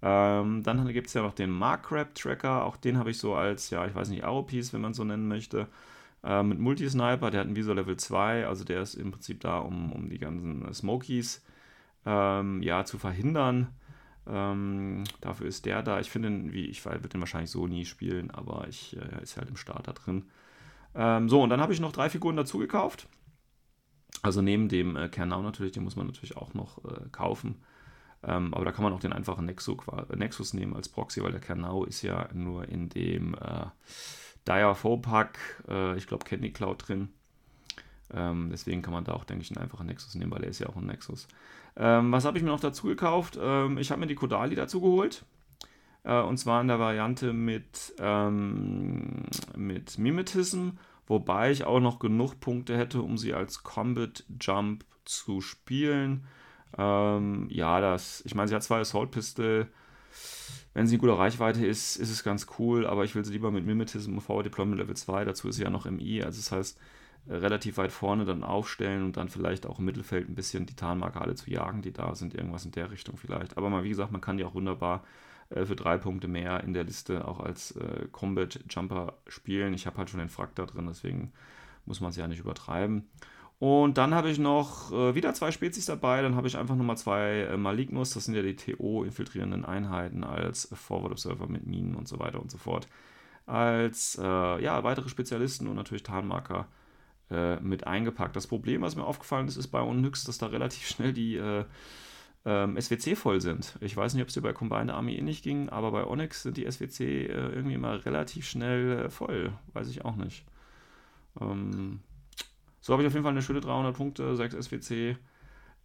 [0.00, 3.70] Ähm, dann gibt es ja noch den Markrap Tracker, auch den habe ich so als,
[3.70, 5.66] ja, ich weiß nicht, AOPs, wenn man so nennen möchte.
[6.24, 9.58] Äh, mit Multisniper, der hat ein Visor Level 2, also der ist im Prinzip da,
[9.58, 11.44] um, um die ganzen Smokies
[12.06, 13.68] ähm, ja, zu verhindern.
[14.26, 16.00] Ähm, dafür ist der da.
[16.00, 19.48] Ich finde, wie ich würde den wahrscheinlich so nie spielen, aber ich äh, ist halt
[19.48, 20.24] im Starter drin.
[20.98, 23.08] Ähm, so, und dann habe ich noch drei Figuren dazu gekauft.
[24.20, 27.62] Also neben dem äh, Kernau natürlich, den muss man natürlich auch noch äh, kaufen.
[28.24, 29.78] Ähm, aber da kann man auch den einfachen Nexus,
[30.16, 33.66] Nexus nehmen als Proxy, weil der Kernau ist ja nur in dem äh,
[34.44, 35.38] Dire Pack,
[35.68, 37.10] äh, ich glaube Candy Cloud drin.
[38.12, 40.58] Ähm, deswegen kann man da auch, denke ich, einen einfachen Nexus nehmen, weil er ist
[40.58, 41.28] ja auch ein Nexus.
[41.76, 43.38] Ähm, was habe ich mir noch dazu gekauft?
[43.40, 45.24] Ähm, ich habe mir die Kodali dazu geholt.
[46.02, 49.26] Äh, und zwar in der Variante mit, ähm,
[49.56, 50.70] mit Mimetism,
[51.08, 56.26] wobei ich auch noch genug Punkte hätte, um sie als Combat Jump zu spielen.
[56.76, 59.68] Ähm, ja, das, ich meine, sie hat zwar Assault Pistol,
[60.74, 63.50] wenn sie in guter Reichweite ist, ist es ganz cool, aber ich will sie lieber
[63.50, 66.52] mit Mimetism und Forward Deployment Level 2, dazu ist sie ja noch MI, also das
[66.52, 66.78] heißt,
[67.28, 71.20] relativ weit vorne dann aufstellen und dann vielleicht auch im Mittelfeld ein bisschen die Tarnmarker
[71.20, 73.56] alle zu jagen, die da sind, irgendwas in der Richtung vielleicht.
[73.56, 75.04] Aber mal, wie gesagt, man kann die auch wunderbar
[75.50, 79.74] äh, für drei Punkte mehr in der Liste auch als äh, Combat Jumper spielen.
[79.74, 81.32] Ich habe halt schon den Frack da drin, deswegen
[81.86, 83.08] muss man es ja nicht übertreiben.
[83.58, 86.22] Und dann habe ich noch äh, wieder zwei Spezies dabei.
[86.22, 88.10] Dann habe ich einfach nochmal zwei äh, Malignus.
[88.10, 92.52] Das sind ja die TO-infiltrierenden Einheiten als Forward Observer mit Minen und so weiter und
[92.52, 92.86] so fort.
[93.46, 96.68] Als äh, ja, weitere Spezialisten und natürlich Tarnmarker
[97.30, 98.36] äh, mit eingepackt.
[98.36, 101.64] Das Problem, was mir aufgefallen ist, ist bei Onyx, dass da relativ schnell die äh,
[102.48, 103.76] ähm, SWC voll sind.
[103.80, 106.56] Ich weiß nicht, ob es dir bei Combined Army ähnlich ging, aber bei Onyx sind
[106.56, 109.52] die SWC äh, irgendwie immer relativ schnell voll.
[109.74, 110.46] Weiß ich auch nicht.
[111.38, 112.00] Ähm,
[112.80, 115.18] so habe ich auf jeden Fall eine schöne 300 Punkte, 6 SWC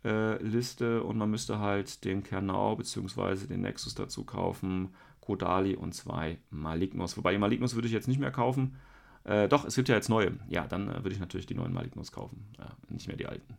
[0.06, 3.48] äh, Liste und man müsste halt den Kernau bzw.
[3.48, 7.18] den Nexus dazu kaufen, Kodali und zwei Malignos.
[7.18, 8.78] Wobei Malignos würde ich jetzt nicht mehr kaufen.
[9.26, 10.32] Äh, doch, es gibt ja jetzt neue.
[10.48, 12.48] Ja, dann äh, würde ich natürlich die neuen Malignos kaufen,
[12.88, 13.58] nicht mehr die alten.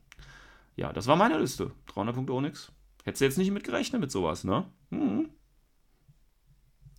[0.77, 1.71] Ja, das war meine Liste.
[1.89, 2.73] 300 Punkte Onyx.
[3.05, 4.67] Hättest du jetzt nicht mit gerechnet mit sowas, ne?
[4.91, 5.31] Mhm.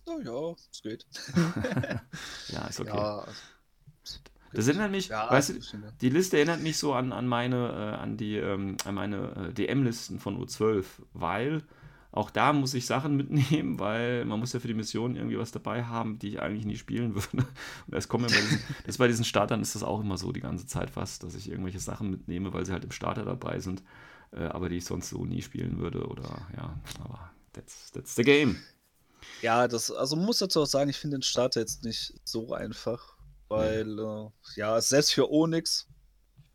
[0.06, 1.04] Oh ja, es geht.
[2.48, 2.96] ja, ist okay.
[2.96, 3.26] Ja,
[4.52, 5.54] das erinnert mich, ja, weißt du,
[6.00, 9.52] die Liste erinnert mich so an, an meine, äh, an die, ähm, an meine äh,
[9.52, 11.62] DM-Listen von U12, weil
[12.12, 15.52] auch da muss ich Sachen mitnehmen, weil man muss ja für die Mission irgendwie was
[15.52, 17.28] dabei haben, die ich eigentlich nie spielen würde.
[17.32, 17.46] Und
[17.88, 20.40] das kommt mir bei diesen, das bei diesen Startern ist das auch immer so die
[20.40, 23.82] ganze Zeit fast, dass ich irgendwelche Sachen mitnehme, weil sie halt im Starter dabei sind,
[24.44, 28.56] aber die ich sonst so nie spielen würde oder ja, aber that's, that's the game.
[29.42, 33.16] Ja, das, also muss dazu auch sagen, ich finde den Starter jetzt nicht so einfach.
[33.48, 35.86] Weil, äh, ja, selbst für Onyx,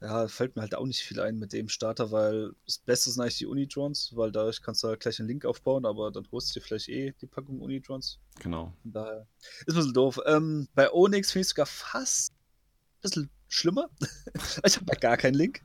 [0.02, 3.22] ja, fällt mir halt auch nicht viel ein mit dem Starter, weil das Beste sind
[3.22, 6.50] eigentlich die Unitrons, weil dadurch kannst du halt gleich einen Link aufbauen, aber dann holst
[6.50, 8.20] du dir vielleicht eh die Packung Unitrons.
[8.40, 8.74] Genau.
[8.82, 9.28] Von daher
[9.66, 10.20] ist ein bisschen doof.
[10.26, 13.90] Ähm, bei Onyx finde ich sogar fast ein bisschen schlimmer.
[14.66, 15.62] ich habe da gar keinen Link.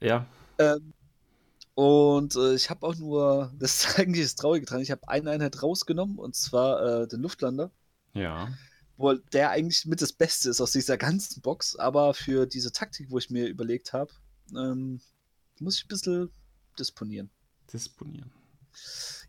[0.00, 0.26] Ja.
[0.58, 0.92] Ähm,
[1.78, 5.30] und äh, ich habe auch nur, das ist eigentlich das Traurige dran, ich habe eine
[5.30, 7.70] Einheit rausgenommen und zwar äh, den Luftlander.
[8.14, 8.48] Ja
[8.98, 13.12] wo der eigentlich mit das Beste ist aus dieser ganzen Box, aber für diese Taktik,
[13.12, 14.10] wo ich mir überlegt habe,
[14.56, 15.00] ähm,
[15.60, 16.30] muss ich ein bisschen
[16.76, 17.30] disponieren.
[17.72, 18.32] Disponieren.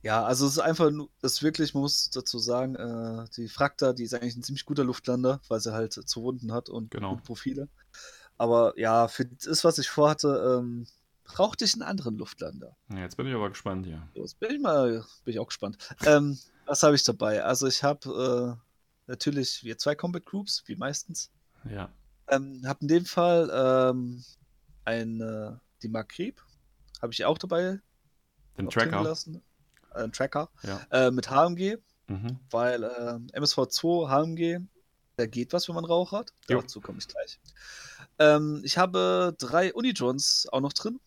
[0.02, 0.90] Ja, also es ist einfach,
[1.22, 4.66] es ist wirklich, man muss dazu sagen, äh, die Frakta, die ist eigentlich ein ziemlich
[4.66, 7.18] guter Luftlander, weil sie halt zu Wunden hat und genau.
[7.18, 7.70] Profile.
[8.40, 10.88] Aber ja, für das, was ich vorhatte, ähm,
[11.30, 12.76] brauchte ich einen anderen Luftlander.
[12.90, 14.02] Ja, jetzt bin ich aber gespannt hier.
[14.16, 15.78] Jetzt bin ich mal, bin ich auch gespannt.
[16.06, 17.44] ähm, was habe ich dabei?
[17.44, 21.32] Also ich habe äh, natürlich wir zwei Combat Groups, wie meistens.
[21.70, 21.90] Ja.
[22.28, 24.24] Ähm, hab in dem Fall ähm,
[24.86, 25.52] ein, äh,
[25.84, 26.42] die Makrib,
[27.02, 27.80] habe ich auch dabei.
[28.58, 29.04] Den Tracker.
[29.04, 29.42] Lassen.
[29.94, 30.50] Äh, ein Tracker.
[30.64, 30.82] Ja.
[30.90, 31.78] Äh, mit HMG,
[32.08, 32.40] mhm.
[32.50, 34.60] weil äh, MSV2 HMG,
[35.16, 36.34] da geht was, wenn man Rauch hat.
[36.48, 37.40] Dazu komme ich gleich.
[38.18, 41.00] Ähm, ich habe drei Unidrons auch noch drin.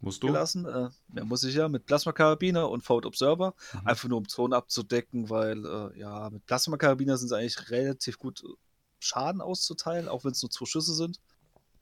[0.00, 0.28] Musst du?
[0.28, 0.64] Gelassen.
[0.64, 3.54] Äh, ja, muss ich ja mit Plasma-Karabiner und Forward Observer.
[3.72, 3.86] Mhm.
[3.86, 8.42] Einfach nur um Zonen abzudecken, weil äh, ja, mit Plasma-Karabiner sind sie eigentlich relativ gut
[8.44, 8.46] äh,
[9.00, 11.20] Schaden auszuteilen, auch wenn es nur zwei Schüsse sind.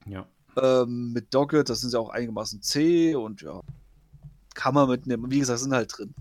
[0.06, 0.26] Ja.
[0.56, 3.60] Ähm, mit Dogget, das sind sie auch einigermaßen zäh und ja,
[4.54, 5.30] kann man mitnehmen.
[5.30, 6.14] Wie gesagt, sind halt drin.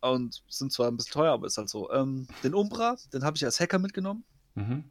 [0.00, 1.92] Und sind zwar ein bisschen teuer, aber ist halt so.
[1.92, 4.24] Ähm, den Umbra, den habe ich als Hacker mitgenommen.
[4.54, 4.84] Mhm.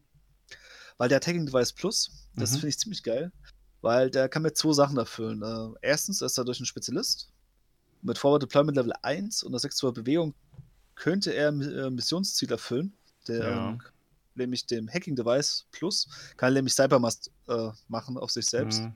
[0.98, 2.56] Weil der Attacking Device Plus, das mhm.
[2.56, 3.32] finde ich ziemlich geil.
[3.82, 5.42] Weil der kann mir zwei Sachen erfüllen.
[5.42, 7.32] Äh, erstens ist er durch einen Spezialist.
[8.02, 10.34] Mit Forward Deployment Level 1 und der 6 Bewegung
[10.96, 12.94] könnte er äh, Missionsziel erfüllen.
[13.28, 13.78] Der, ja.
[14.36, 16.08] Nämlich dem Hacking Device Plus.
[16.38, 18.82] Kann nämlich Cybermast äh, machen auf sich selbst.
[18.82, 18.94] Mhm.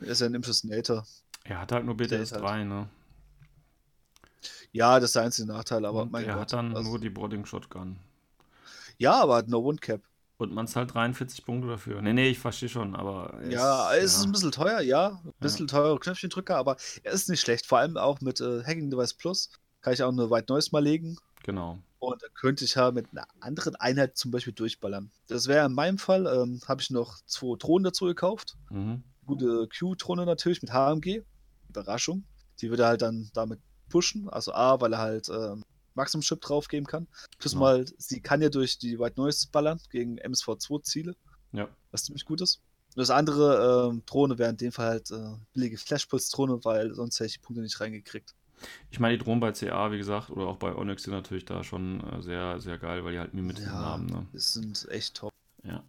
[0.00, 1.06] Er ist ja ein Impersonator.
[1.44, 2.68] Er hat halt nur BTS 3, halt...
[2.68, 2.88] ne?
[4.72, 6.42] Ja, das ist der einzige Nachteil, aber und mein er Gott.
[6.42, 6.90] hat dann also...
[6.90, 7.98] nur die Boarding Shotgun.
[8.98, 10.02] Ja, aber hat No Wound Cap.
[10.38, 12.00] Und man zahlt 43 Punkte dafür.
[12.00, 13.40] Nee, nee, ich verstehe schon, aber.
[13.42, 14.04] Es, ja, es ja.
[14.04, 15.20] ist ein bisschen teuer, ja.
[15.24, 15.72] Ein bisschen ja.
[15.72, 17.66] teure Knöpfchendrücker, aber er ist nicht schlecht.
[17.66, 20.82] Vor allem auch mit äh, Hacking Device Plus kann ich auch eine White Noise mal
[20.82, 21.16] legen.
[21.42, 21.78] Genau.
[21.98, 25.10] Und da könnte ich ja mit einer anderen Einheit zum Beispiel durchballern.
[25.26, 28.56] Das wäre in meinem Fall, ähm, habe ich noch zwei Drohnen dazu gekauft.
[28.70, 29.02] Mhm.
[29.26, 31.22] Gute Q-Drohne natürlich mit HMG.
[31.68, 32.24] Überraschung.
[32.60, 34.28] Die würde halt dann damit pushen.
[34.28, 35.64] Also A, weil er halt ähm,
[35.98, 37.06] Maximum Chip draufgeben kann.
[37.38, 37.58] Plus ja.
[37.58, 41.14] mal, sie kann ja durch die White Noise ballern gegen MSV2-Ziele.
[41.52, 41.68] Ja.
[41.90, 42.62] Was ziemlich gut ist.
[42.96, 47.20] Und das andere äh, Drohne wäre in dem Fall halt äh, billige Flashpulse-Drohne, weil sonst
[47.20, 48.34] hätte ich die Punkte nicht reingekriegt.
[48.90, 51.62] Ich meine, die Drohnen bei CA, wie gesagt, oder auch bei Onyx sind natürlich da
[51.62, 54.06] schon äh, sehr, sehr geil, weil die halt Mimik ja, haben.
[54.06, 54.26] Ne?
[54.32, 55.32] Die sind echt top.
[55.62, 55.84] Ja.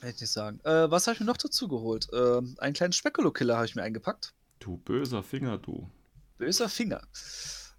[0.00, 0.60] Hätte ich nicht sagen.
[0.64, 2.08] Äh, was habe ich mir noch dazu geholt?
[2.12, 4.34] Äh, einen kleinen Spekulo-Killer habe ich mir eingepackt.
[4.60, 5.88] Du böser Finger, du.
[6.36, 7.02] Böser Finger.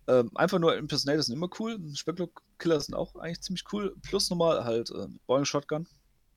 [0.09, 1.79] Ähm, einfach nur Impersonator sind immer cool.
[1.95, 3.95] Specklo-Killer sind auch eigentlich ziemlich cool.
[4.01, 5.87] Plus nochmal halt äh, Boeing Shotgun.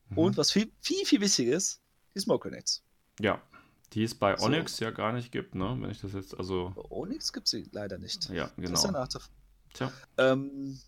[0.09, 0.17] Mhm.
[0.17, 1.81] Und was viel, viel, viel wichtiger ist,
[2.15, 2.83] die Smoke Grenades.
[3.19, 3.41] Ja,
[3.93, 4.45] die es bei So.
[4.45, 5.75] Onyx ja gar nicht gibt, ne?
[5.79, 8.29] Wenn ich das jetzt, also, Onyx gibt sie leider nicht.
[8.29, 8.99] ja, Das ist der genau.
[8.99, 9.21] Nachteil.
[9.73, 9.91] Tja.
[10.17, 10.79] Ähm,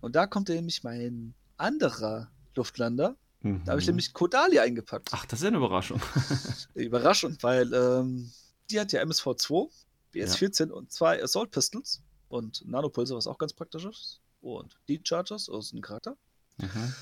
[0.00, 3.16] und da kommt nämlich mein anderer Luftlander.
[3.42, 3.92] Da habe ich Mhm.
[3.92, 5.10] nämlich Kodali eingepackt.
[5.12, 6.00] Ach, das ist ja eine Überraschung.
[6.74, 8.32] Überraschend, weil ähm,
[8.70, 9.70] die hat ja MSV2,
[10.12, 14.20] BS14 und zwei Assault Pistols und Nanopulse, was auch ganz praktisch ist.
[14.40, 16.16] Und die Chargers aus dem Charakter.
[16.58, 16.94] Mhm.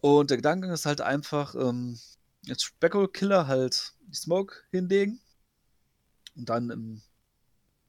[0.00, 1.98] Und der Gedankengang ist halt einfach, ähm,
[2.42, 5.20] jetzt Speckle Killer halt die Smoke hinlegen
[6.34, 7.02] und dann ähm,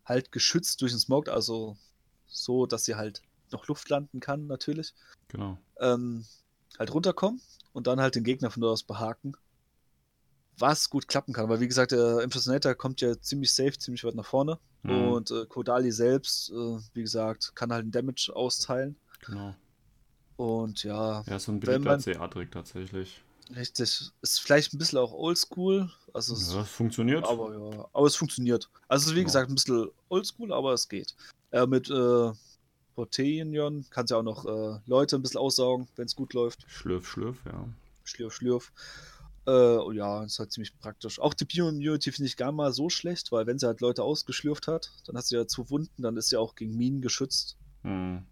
[0.05, 1.77] halt geschützt durch den Smoke, also
[2.27, 4.93] so, dass sie halt noch Luft landen kann, natürlich.
[5.27, 5.57] Genau.
[5.79, 6.25] ähm,
[6.77, 7.41] halt runterkommen
[7.71, 9.35] und dann halt den Gegner von dort aus behaken.
[10.57, 14.15] Was gut klappen kann, weil wie gesagt, der Impersonator kommt ja ziemlich safe, ziemlich weit
[14.15, 14.59] nach vorne.
[14.83, 14.91] Mhm.
[15.07, 18.95] Und äh, Kodali selbst, äh, wie gesagt, kann halt einen Damage austeilen.
[19.25, 19.55] Genau.
[20.37, 23.21] Und ja, Ja, so ein beliebter CA-Trick tatsächlich.
[23.55, 24.11] richtig.
[24.21, 25.89] Ist vielleicht ein bisschen auch oldschool.
[26.13, 27.25] Also es, Ja, das funktioniert.
[27.25, 28.69] aber ja, aber es funktioniert.
[28.87, 29.25] Also wie Genau.
[29.27, 31.15] gesagt, ein bisschen oldschool, aber es geht.
[31.51, 32.31] Äh, mit äh,
[32.95, 36.65] Proteinion kannst ja auch noch äh, Leute ein bisschen aussaugen, wenn es gut läuft.
[36.67, 37.67] Schlürf, schlürf, ja.
[38.03, 38.71] Schlürf, schlürf.
[39.45, 41.19] Äh, ja, ist halt ziemlich praktisch.
[41.19, 44.67] Auch die Bio-Immunity finde ich gar mal so schlecht, weil wenn sie halt Leute ausgeschlürft
[44.67, 47.57] hat, dann hast du ja zwei Wunden, dann ist sie auch gegen Minen geschützt.
[47.83, 48.25] Mhm.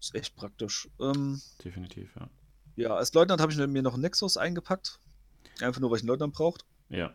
[0.00, 0.88] Ist echt praktisch.
[1.00, 2.30] Ähm, Definitiv, ja.
[2.76, 4.98] ja, als Leutnant habe ich mir noch einen Nexus eingepackt.
[5.60, 6.64] Einfach nur, weil ich einen Leutnant braucht.
[6.88, 7.12] Ja.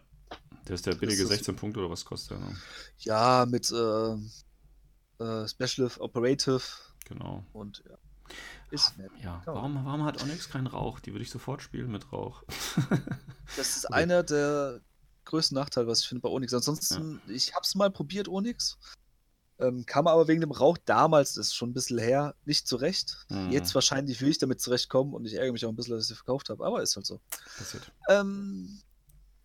[0.67, 2.39] Der ist der billige ist- 16 Punkte oder was kostet der?
[2.39, 2.55] Ne?
[2.99, 6.61] Ja, mit äh, äh, Special Operative
[7.05, 7.43] Genau.
[7.53, 7.97] und ja.
[8.71, 9.11] Ist nett.
[9.21, 10.99] Ja, warum, warum hat Onyx keinen Rauch?
[10.99, 12.43] Die würde ich sofort spielen mit Rauch.
[13.57, 13.95] Das ist Okay.
[13.95, 14.79] einer der
[15.25, 16.53] größten Nachteile, was ich finde bei Onyx.
[16.53, 18.77] Ansonsten, ich habe es mal probiert, Onyx.
[19.59, 23.17] Ähm, kam aber wegen dem Rauch damals, ist schon ein bisschen her, nicht zurecht.
[23.29, 23.51] Mhm.
[23.51, 26.07] Jetzt wahrscheinlich will ich damit zurechtkommen und ich ärgere mich auch ein bisschen, dass ich
[26.07, 27.19] sie verkauft habe, aber ist halt so.
[27.57, 27.91] Passiert.
[28.09, 28.81] Ähm,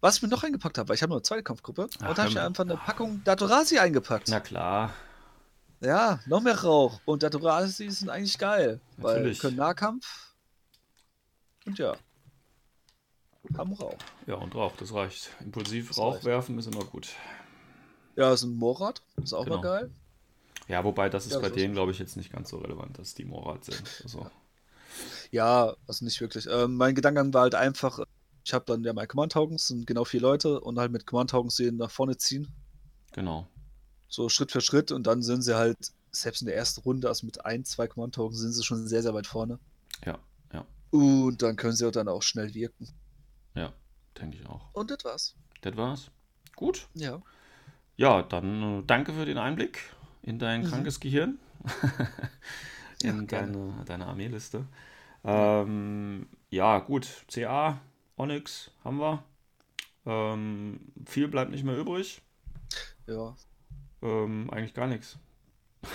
[0.01, 2.17] was ich mir noch eingepackt habe, weil ich habe nur eine zweite Kampfgruppe Ach, und
[2.19, 4.29] da habe ich einfach eine Packung Datorasi eingepackt.
[4.29, 4.95] Na klar.
[5.81, 7.01] Ja, noch mehr Rauch.
[7.05, 9.39] Und Datorasi sind eigentlich geil, weil Natürlich.
[9.39, 10.35] können Nahkampf
[11.67, 11.97] und ja,
[13.57, 13.99] haben Rauch.
[14.27, 15.31] Ja, und Rauch, das reicht.
[15.41, 16.25] Impulsiv Das Rauch reicht.
[16.25, 17.09] werfen ist immer gut.
[18.17, 19.57] Ja, ist ein Morat, ist auch Genau.
[19.57, 19.91] mal geil.
[20.69, 22.99] Ja, wobei das ist Ja, bei so denen, glaube ich, jetzt nicht ganz so relevant,
[22.99, 24.01] dass die Morat sind.
[24.03, 24.31] Also,
[25.31, 26.47] Ja, also nicht wirklich.
[26.51, 28.01] Ähm, mein Gedankengang war halt einfach,
[28.45, 31.31] ich habe dann ja mein Command Tokens, sind genau vier Leute und halt mit Command
[31.31, 32.49] Tokens sie nach vorne ziehen,
[33.13, 33.47] genau.
[34.09, 35.77] So Schritt für Schritt und dann sind sie halt,
[36.11, 39.03] selbst in der ersten Runde, also mit ein, zwei Command Tokens sind sie schon sehr,
[39.03, 39.59] sehr weit vorne.
[40.05, 40.19] Ja,
[40.53, 42.89] ja, Und dann können sie auch dann auch schnell wirken.
[43.55, 43.73] ja,
[44.21, 44.73] denke ich auch.
[44.75, 45.35] Und das war's.
[45.61, 46.11] Das war's.
[46.57, 46.89] Gut.
[46.95, 47.21] Ja.
[47.97, 49.81] Ja, dann äh, danke für den Einblick
[50.23, 50.67] in dein Mhm.
[50.69, 51.39] krankes Gehirn.
[53.03, 53.53] Ja, in gerne.
[53.53, 54.67] deine, deine Armeeliste.
[55.23, 57.07] Ähm, ja, gut.
[57.33, 57.81] CA,
[58.17, 59.23] Onyx haben wir.
[60.05, 62.21] Ähm, viel bleibt nicht mehr übrig.
[63.07, 63.37] Ja.
[64.03, 65.19] Ähm, eigentlich gar nichts.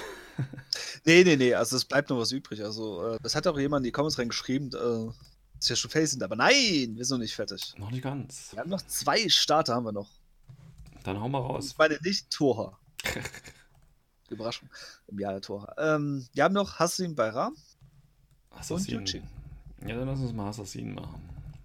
[1.06, 2.64] Nee, nee, nee, also es bleibt noch was übrig.
[2.64, 5.12] Also, äh, das hat auch jemand in die Comments reingeschrieben, äh,
[5.58, 7.76] dass wir schon fertig sind, aber nein, wir sind noch nicht fertig.
[7.78, 8.54] Noch nicht ganz.
[8.54, 10.10] Wir haben noch zwei Starter, haben wir noch.
[11.04, 11.68] Dann hau mal raus.
[11.68, 12.80] Ich meine nicht Torha.
[14.30, 14.70] Überraschung.
[15.08, 15.74] Im Jahr der Torha.
[15.78, 17.56] Ähm, wir haben noch Hassim Bayram,
[18.52, 19.06] Assassin.
[19.06, 19.22] Yuji.
[19.86, 21.22] Ja, dann lass uns mal Assassin machen.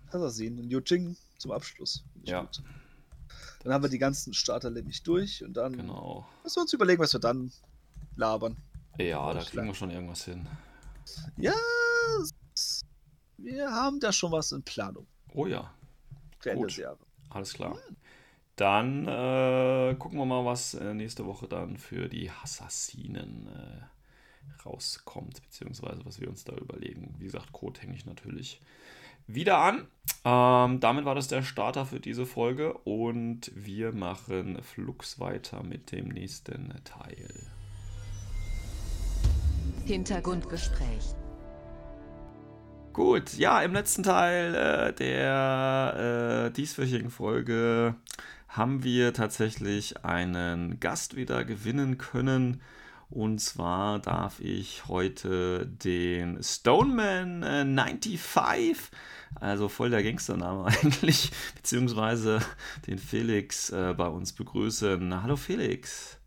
[0.08, 2.04] Assassin und Yujing zum Abschluss.
[2.24, 2.42] Ja.
[2.42, 2.62] gut.
[3.60, 6.26] Dann haben wir die ganzen Starter nämlich durch und dann Genau.
[6.42, 7.52] müssen wir uns überlegen, was wir dann
[8.16, 8.56] labern.
[8.98, 10.46] Ja, da kriegen wir schon irgendwas hin.
[11.36, 11.54] Ja,
[13.36, 15.72] wir haben da schon was in Planung Oh ja,
[16.40, 16.70] für Ende Gut.
[16.70, 16.98] des Jahres.
[17.30, 17.78] alles klar.
[18.56, 25.40] Dann äh, gucken wir mal, was äh, nächste Woche dann für die Assassinen äh, rauskommt,
[25.42, 27.14] beziehungsweise was wir uns da überlegen.
[27.18, 28.60] Wie gesagt, Code hänge ich natürlich
[29.28, 29.86] wieder an.
[30.24, 35.92] Ähm, damit war das der Starter für diese Folge und wir machen Flux weiter mit
[35.92, 37.28] dem nächsten Teil.
[39.86, 41.14] Hintergrundgespräch.
[42.92, 47.94] Gut, ja, im letzten Teil äh, der äh, dieswöchigen Folge
[48.48, 52.60] haben wir tatsächlich einen Gast wieder gewinnen können.
[53.10, 58.90] Und zwar darf ich heute den Stoneman äh, 95,
[59.34, 62.40] also voll der Gangstername eigentlich, beziehungsweise
[62.86, 65.22] den Felix äh, bei uns begrüßen.
[65.22, 66.18] Hallo Felix.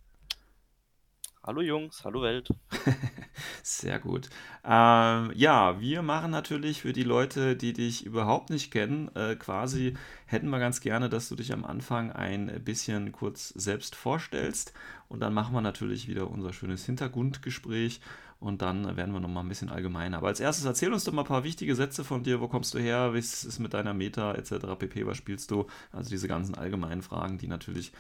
[1.44, 2.50] Hallo Jungs, hallo Welt.
[3.64, 4.30] Sehr gut.
[4.64, 9.96] Ähm, ja, wir machen natürlich für die Leute, die dich überhaupt nicht kennen, äh, quasi
[10.28, 14.74] hätten wir ganz gerne, dass du dich am Anfang ein bisschen kurz selbst vorstellst.
[15.08, 18.02] Und dann machen wir natürlich wieder unser schönes Hintergrundgespräch.
[18.42, 20.18] Und dann werden wir nochmal ein bisschen allgemeiner.
[20.18, 22.42] Aber als erstes erzähl uns doch mal ein paar wichtige Sätze von dir.
[22.42, 23.14] Wo kommst du her?
[23.14, 24.66] Wie ist es mit deiner Meta etc.
[24.80, 25.06] pp.
[25.06, 25.68] Was spielst du?
[25.92, 27.92] Also diese ganzen allgemeinen Fragen, die natürlich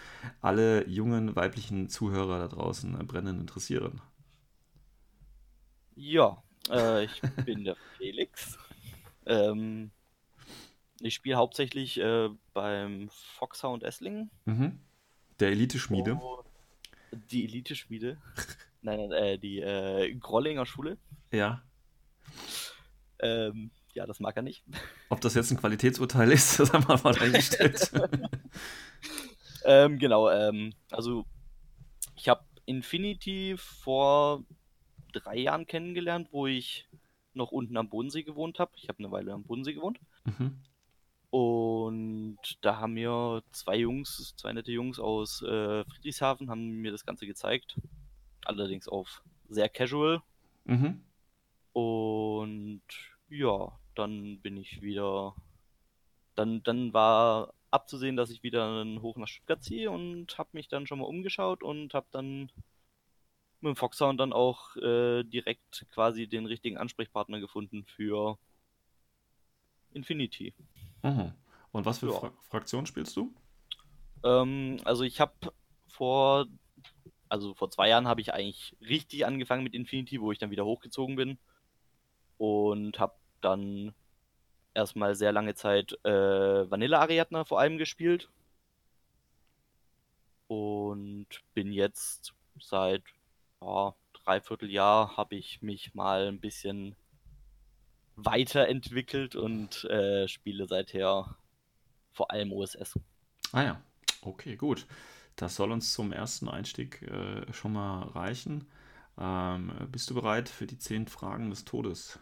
[0.41, 4.01] alle jungen weiblichen Zuhörer da draußen brennend interessieren.
[5.95, 8.57] Ja, äh, ich bin der Felix.
[9.27, 9.91] Ähm,
[11.01, 14.31] ich spiele hauptsächlich äh, beim Foxhound Esslingen.
[14.45, 14.79] Mhm.
[15.39, 16.19] Der Elite-Schmiede.
[16.19, 16.43] Oh,
[17.11, 18.17] die Elite-Schmiede.
[18.81, 20.97] nein, nein, äh, die äh, Grollinger Schule.
[21.31, 21.63] Ja.
[23.19, 24.63] Ähm, ja, das mag er nicht.
[25.09, 27.91] Ob das jetzt ein Qualitätsurteil ist, das haben wir mal eingestellt.
[29.65, 31.25] ähm, genau, ähm, also
[32.15, 34.43] ich habe Infinity vor
[35.13, 36.87] drei Jahren kennengelernt, wo ich
[37.33, 38.71] noch unten am Bodensee gewohnt habe.
[38.75, 39.99] Ich habe eine Weile am Bodensee gewohnt.
[40.25, 40.61] mhm.
[41.29, 47.05] Und da haben mir zwei Jungs, zwei nette Jungs aus äh, Friedrichshafen, haben mir das
[47.05, 47.77] Ganze gezeigt.
[48.45, 50.21] Allerdings auf sehr casual.
[50.65, 51.03] Mhm.
[51.73, 52.81] Und
[53.29, 55.35] ja, dann bin ich wieder.
[56.35, 60.87] Dann, dann war abzusehen, dass ich wieder hoch nach Stuttgart ziehe und habe mich dann
[60.87, 62.51] schon mal umgeschaut und habe dann
[63.61, 68.37] mit dem Foxhound dann auch äh, direkt quasi den richtigen Ansprechpartner gefunden für
[69.93, 70.53] Infinity.
[71.03, 71.33] Mhm.
[71.71, 72.19] Und was für Ja.
[72.19, 73.33] Fra Fraktion spielst du?
[74.23, 75.33] Ähm, also ich habe
[75.87, 76.47] vor,
[77.31, 80.65] also vor zwei Jahren habe ich eigentlich richtig angefangen mit Infinity, wo ich dann wieder
[80.65, 81.37] hochgezogen bin
[82.37, 83.93] und habe dann
[84.73, 88.29] erstmal sehr lange Zeit äh, Vanilla Ariadna vor allem gespielt
[90.47, 93.03] und bin jetzt seit
[93.61, 96.97] ja, dreiviertel Jahr habe ich mich mal ein bisschen
[98.17, 101.37] weiterentwickelt und äh, spiele seither
[102.11, 102.99] vor allem OSS.
[103.53, 103.81] Ah ja,
[104.21, 104.85] okay, gut.
[105.35, 108.65] Das soll uns zum ersten Einstieg äh, schon mal reichen.
[109.17, 112.19] Ähm, bist du bereit für die zehn Fragen des Todes?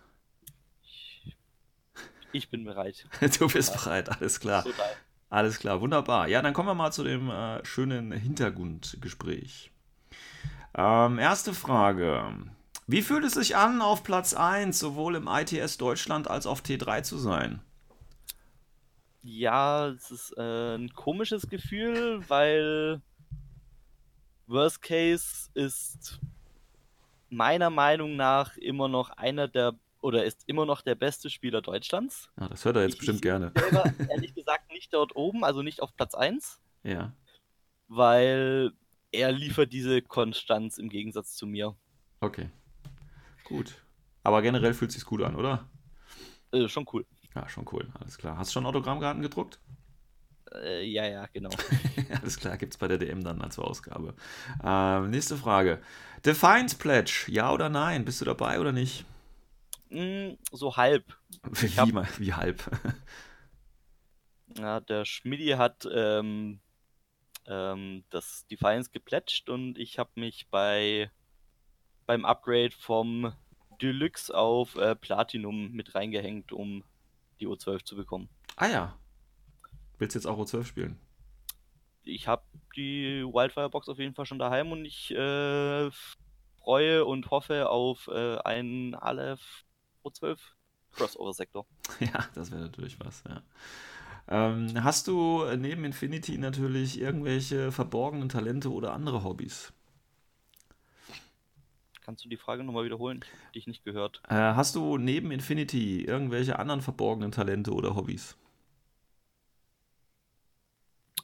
[2.32, 3.08] Ich bin bereit.
[3.40, 4.64] Du bist bereit, alles klar.
[4.64, 4.96] Total.
[5.30, 6.28] Alles klar, wunderbar.
[6.28, 9.72] Ja, dann kommen wir mal zu dem äh, schönen Hintergrundgespräch.
[10.76, 12.34] Ähm, erste Frage.
[12.88, 17.04] Wie fühlt es sich an, auf Platz 1 sowohl im ITS Deutschland als auf T3
[17.04, 17.62] zu sein?
[19.22, 23.02] Ja, es ist äh, ein komisches Gefühl, weil
[24.48, 26.20] Worst Case ist
[27.30, 32.30] meiner Meinung nach immer noch einer der oder ist immer noch der beste Spieler Deutschlands.
[32.40, 33.52] Ja, das hört er jetzt Ich- bestimmt ich gerne.
[33.56, 37.14] Selber, ehrlich gesagt nicht dort oben, also nicht auf Platz 1, Ja,
[37.90, 38.72] weil
[39.12, 41.76] er liefert diese Konstanz im Gegensatz zu mir.
[42.22, 42.50] okay.
[43.44, 43.84] Gut.
[44.24, 45.68] Aber generell fühlt sich gut an, oder?
[46.52, 47.04] Äh, schon cool.
[47.40, 48.38] Ja, schon cool, alles klar.
[48.38, 49.60] Hast du schon Autogrammkarten gedruckt?
[50.54, 51.50] Äh, ja, ja, genau.
[52.22, 54.14] Alles klar, gibt es bei der DM dann als Ausgabe.
[54.62, 55.80] Ähm, nächste Frage.
[56.26, 58.04] Defiance Pledge, ja oder nein?
[58.04, 59.06] Bist du dabei oder nicht?
[59.90, 61.06] Mm, so halb.
[61.52, 62.64] Wie, hab- mal- wie halb?
[64.58, 66.60] Ja, der Schmidi hat ähm,
[67.48, 71.12] ähm, das Defiance geplätscht und ich habe mich bei
[72.06, 73.34] beim Upgrade vom
[73.82, 76.84] Deluxe auf äh, Platinum mit reingehängt, um
[77.40, 78.30] die O12 zu bekommen.
[78.56, 78.96] ah ja.
[79.98, 81.00] Willst du jetzt auch O12 spielen?
[82.04, 82.44] Ich habe
[82.76, 85.90] die Wildfire Box auf jeden Fall schon daheim und ich äh,
[86.62, 89.66] freue und hoffe auf äh, einen Aleph
[90.04, 90.38] O12
[90.92, 91.66] Crossover Sektor.
[92.00, 93.44] Ja, das wäre natürlich was, ja.
[94.28, 99.74] Ähm, hast du neben Infinity natürlich irgendwelche verborgenen Talente oder andere Hobbys?
[102.10, 103.20] Kannst du die Frage nochmal wiederholen?
[103.22, 104.20] Ich habe dich nicht gehört.
[104.28, 108.36] Äh, hast du neben Infinity irgendwelche anderen verborgenen Talente oder Hobbys?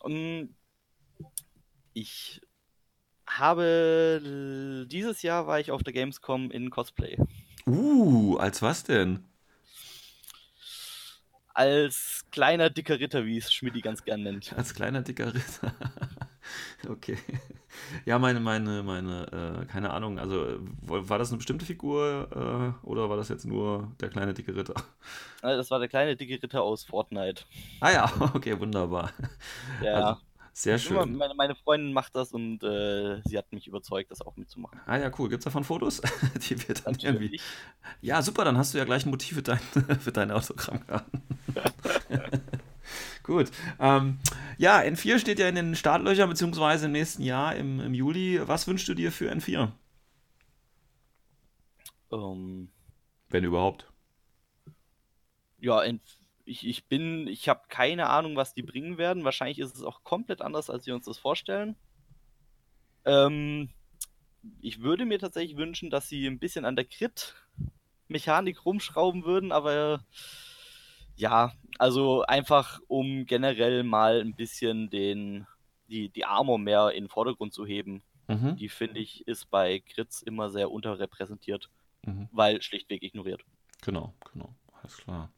[0.06, 0.54] Ähm,
[1.96, 2.40] Ich
[3.26, 7.18] habe dieses Jahr war ich auf der Gamescom in Cosplay.
[7.66, 9.26] Uh, als was denn?
[11.56, 14.54] Als kleiner dicker Ritter, wie es Schmidti ganz gern nennt.
[14.54, 15.74] Als kleiner dicker Ritter.
[16.90, 17.18] okay.
[18.06, 22.28] Ja, meine, meine, meine, äh, keine Ahnung, also war das eine bestimmte Figur
[22.84, 24.76] äh, oder war das jetzt nur der kleine dicke Ritter?
[25.42, 27.44] Äh, Das war der kleine dicke Ritter aus Fortnite.
[27.80, 29.12] Ah ja, okay, wunderbar.
[29.80, 29.94] Ja.
[29.94, 30.22] Also,
[30.54, 31.18] sehr schön.
[31.18, 34.80] meine, meine Freundin macht das und äh, sie hat mich überzeugt, das auch mitzumachen.
[34.86, 35.28] Ah ja, cool.
[35.30, 36.02] Gibt's davon Fotos?
[36.50, 37.26] Die wird dann irgendwie.
[37.26, 37.42] Natürlich.
[38.02, 39.60] Ja, super, dann hast du ja gleich ein Motiv für, dein,
[40.00, 41.24] für deine Autogrammkarten.
[43.26, 43.50] Gut.
[43.80, 44.20] Ähm,
[44.60, 48.40] ja, N4 steht ja in den Startlöchern, beziehungsweise im nächsten Jahr, im, im Juli.
[48.48, 49.72] Was wünschst du dir für N4?
[52.12, 52.70] Ähm,
[53.30, 53.92] Wenn überhaupt.
[55.58, 55.82] ja,
[56.46, 59.24] ich, ich bin, ich habe keine Ahnung, was die bringen werden.
[59.24, 61.76] Wahrscheinlich ist es auch komplett anders, als wir uns das vorstellen.
[63.06, 63.70] Ähm,
[64.62, 70.06] ich würde mir tatsächlich wünschen, dass sie ein bisschen an der Crit-Mechanik rumschrauben würden, aber
[71.16, 75.48] ja, also einfach um generell mal ein bisschen den,
[75.90, 78.04] die, die Armor mehr in den Vordergrund zu heben.
[78.28, 78.56] Mhm.
[78.58, 81.70] Die finde ich ist bei Crits immer sehr unterrepräsentiert,
[82.06, 82.30] Mhm.
[82.32, 83.44] weil schlichtweg ignoriert.
[83.82, 85.32] Genau, genau, alles klar.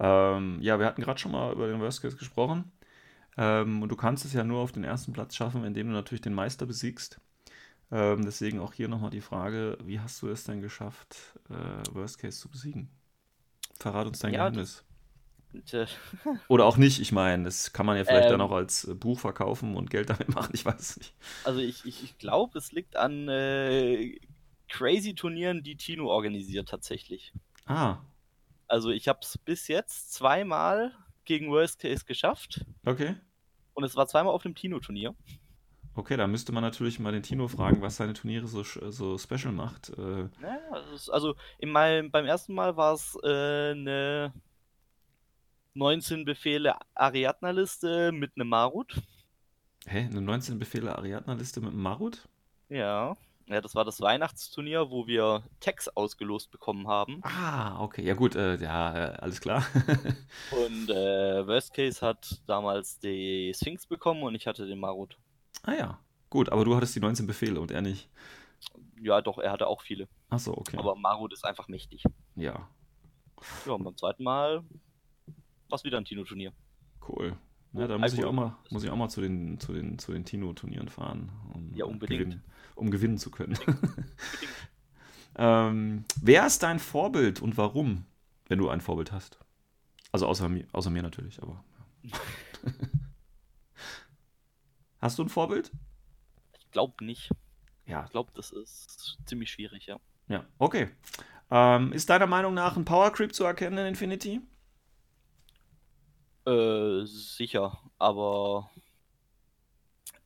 [0.00, 2.72] Ähm, ja, wir hatten gerade schon mal über den Worst Case gesprochen.
[3.38, 6.22] Ähm, und du kannst es ja nur auf den ersten Platz schaffen, indem du natürlich
[6.22, 7.20] den Meister besiegst.
[7.90, 12.18] Ähm, deswegen auch hier nochmal die Frage, wie hast du es denn geschafft, äh, Worst
[12.18, 12.90] Case zu besiegen?
[13.78, 14.84] Verrat uns dein Ja, Geheimnis.
[16.48, 18.46] Oder auch nicht, ich meine, das kann man ja vielleicht dann Ähm.
[18.46, 21.14] auch als äh, Buch verkaufen und Geld damit machen, ich weiß es nicht.
[21.44, 24.18] also ich, ich, ich glaube, es liegt an äh,
[24.68, 27.32] crazy Turnieren, die Tino organisiert tatsächlich.
[27.66, 27.98] Ah,
[28.68, 30.92] Also ich habe es bis jetzt zweimal
[31.24, 33.14] gegen Worst Case geschafft okay.
[33.74, 35.14] und es war zweimal auf einem Tino-Turnier.
[35.94, 39.52] Okay, da müsste man natürlich mal den Tino fragen, was seine Turniere so, so special
[39.52, 39.90] macht.
[39.90, 44.32] Äh, Ja, also, also in meinem, beim ersten Mal war es äh, eine
[45.74, 49.00] 19 Befehle Ariadna-Liste mit einem Marut.
[49.86, 52.28] hä, eine 19 Befehle Ariadna-Liste mit einem Marut?
[52.68, 53.16] Ja.
[53.48, 57.20] Ja, das war das Weihnachtsturnier, wo wir Tags ausgelost bekommen haben.
[57.24, 59.64] Ah, okay, ja gut, äh, ja, äh, alles klar.
[60.52, 65.18] Und äh, Worst Case hat damals die Sphinx bekommen und ich hatte den Marut.
[65.64, 65.98] ah ja,
[66.30, 68.08] gut, aber du hattest die 19 Befehle und er nicht.
[69.02, 70.06] Ja, doch, er hatte auch viele.
[70.30, 70.76] Ach so, okay.
[70.78, 72.04] Aber Marut ist einfach mächtig.
[72.36, 72.68] ja,
[73.66, 74.62] Ja, und beim zweiten Mal
[75.72, 76.52] war es wieder ein Tino-Turnier.
[77.08, 77.36] cool.
[77.72, 80.12] Ja, da muss ich auch mal, muss ich auch mal zu den, zu den, zu
[80.12, 82.20] den Tino-Turnieren fahren, um, Ja, unbedingt.
[82.20, 82.42] gewinnen,
[82.74, 83.56] um gewinnen zu können.
[85.36, 88.04] ähm, wer ist dein Vorbild und warum,
[88.48, 89.38] wenn du ein Vorbild hast?
[90.12, 91.64] Also außer mir, außer mir natürlich, aber.
[92.02, 92.12] Ja.
[95.00, 95.72] hast du ein Vorbild?
[96.58, 97.30] Ich glaube nicht.
[97.86, 99.96] Ja, Ich glaube, das ist ziemlich schwierig, ja.
[100.28, 100.90] ja, okay.
[101.50, 104.40] Ähm, ist deiner Meinung nach ein Power Creep zu erkennen in Infinity?
[106.44, 108.70] Äh, sicher, aber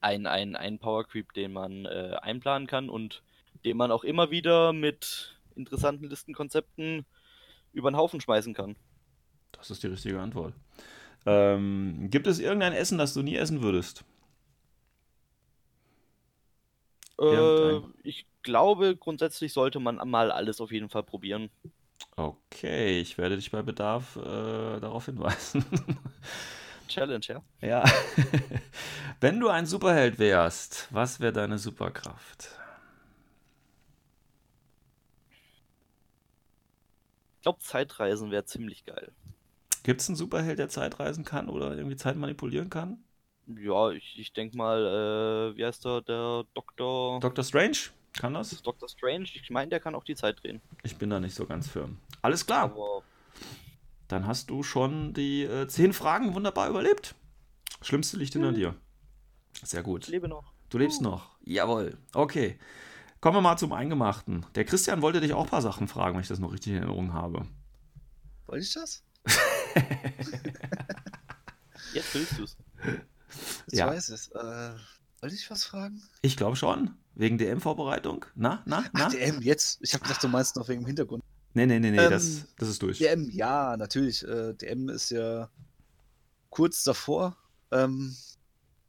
[0.01, 3.23] ein, ein, ein Power Creep, den man äh, einplanen kann und
[3.65, 7.05] den man auch immer wieder mit interessanten Listenkonzepten
[7.73, 8.77] über den Haufen schmeißen kann.
[9.53, 10.55] Das ist die richtige Antwort.
[11.27, 14.05] Ähm, gibt es irgendein Essen, das du nie essen würdest?
[17.21, 21.51] Äh, ich glaube, grundsätzlich sollte man mal alles auf jeden Fall probieren.
[22.17, 25.65] Okay, ich werde dich bei Bedarf äh, darauf hinweisen.
[26.89, 27.43] Challenge, ja.
[27.61, 27.85] ja.
[29.21, 32.51] Wenn du ein Superheld wärst, was wäre deine Superkraft?
[37.37, 39.13] Ich glaube, Zeitreisen wäre ziemlich geil.
[39.83, 43.05] Gibt es einen Superheld, der Zeitreisen kann oder irgendwie Zeit manipulieren kann?
[43.47, 47.77] Ja, ich, ich denke mal, äh, wie heißt der, der Doktor, Doctor Strange?
[48.19, 48.63] Kann das?
[48.63, 49.25] Doctor Strange?
[49.35, 50.61] Ich meine, der kann auch die Zeit drehen.
[50.83, 51.99] Ich bin da nicht so ganz firm.
[52.23, 53.03] Alles klar, Aber
[54.09, 57.15] dann hast du schon die äh, zehn Fragen wunderbar überlebt.
[57.83, 58.75] Schlimmste liegt hinter dir.
[59.63, 60.05] Sehr gut.
[60.05, 60.53] ich lebe noch.
[60.71, 61.37] Du lebst noch.
[61.45, 61.97] Jawohl.
[62.15, 62.59] Okay.
[63.21, 64.47] Kommen wir mal zum Eingemachten.
[64.55, 66.79] Der Christian wollte dich auch ein paar Sachen fragen, wenn ich das noch richtig in
[66.79, 67.47] Erinnerung habe.
[68.47, 69.03] Wollte ich das?
[71.95, 72.57] Jetzt willst du es.
[73.67, 73.87] Jetzt Ja.
[73.89, 74.75] weiß ich äh,
[75.21, 76.03] Wollte ich was fragen?
[76.23, 76.95] Ich glaube schon.
[77.17, 78.27] Wegen DM-Vorbereitung.
[78.35, 79.07] Na, na, na?
[79.07, 79.79] Ach, DM, jetzt.
[79.81, 81.25] Ich habe gedacht, du meinst noch wegen dem Hintergrund.
[81.55, 82.99] nee, nee, nee, nee, Ähm, das, das ist durch.
[82.99, 84.23] DM, ja, natürlich.
[84.23, 85.49] Äh, DM ist ja
[86.51, 87.35] kurz davor.
[87.71, 88.15] Ähm,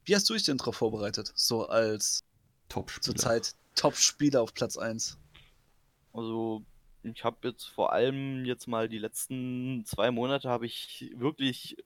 [0.04, 1.32] wie hast du dich denn darauf vorbereitet?
[1.36, 2.26] So als
[2.68, 3.02] Top-Spieler.
[3.02, 5.18] zurzeit Top-Spieler auf Platz 1.
[6.12, 6.66] Also,
[7.04, 11.78] ich habe jetzt vor allem jetzt mal die letzten zwei Monate habe ich wirklich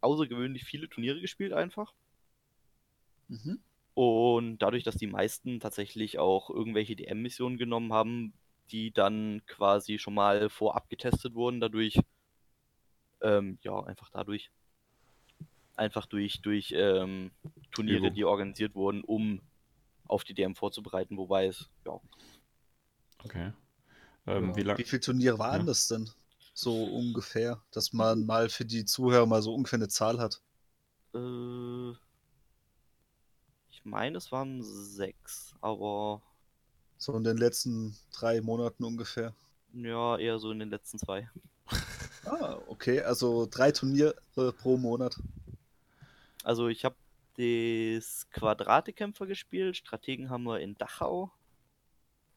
[0.00, 1.94] außergewöhnlich viele Turniere gespielt einfach.
[3.28, 3.60] Mhm.
[3.96, 8.34] Und dadurch, dass die meisten tatsächlich auch irgendwelche DM-Missionen genommen haben,
[8.70, 11.98] die dann quasi schon mal vorab getestet wurden, dadurch,
[13.22, 14.50] ähm, ja, einfach dadurch.
[15.76, 17.30] Einfach durch, durch ähm,
[17.72, 18.14] Turniere, Übung.
[18.14, 19.40] die organisiert wurden, um
[20.06, 21.98] auf die DM vorzubereiten, wobei es, ja,
[23.24, 23.52] Okay.
[24.26, 24.56] Ähm, Ja.
[24.56, 24.78] wie lang?
[24.78, 25.66] Wie viele Turniere waren Ja.
[25.66, 26.10] das denn?
[26.54, 30.42] So ungefähr, dass man mal für die Zuhörer mal so ungefähr eine Zahl hat.
[31.14, 31.92] Äh,
[33.86, 36.22] meine, es waren sechs, aber
[36.98, 39.34] So in den letzten drei Monaten ungefähr.
[39.72, 41.30] ja, eher so in den letzten zwei.
[42.24, 44.14] Ah, okay, also drei Turniere
[44.58, 45.16] pro Monat.
[46.44, 46.96] Also ich habe
[47.36, 51.30] das Quadratekämpfer gespielt, Strategen haben wir in Dachau,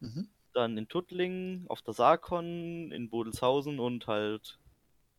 [0.00, 0.28] Mhm.
[0.52, 4.58] dann in Tuttlingen, auf der Sarkon, in Bodelshausen und halt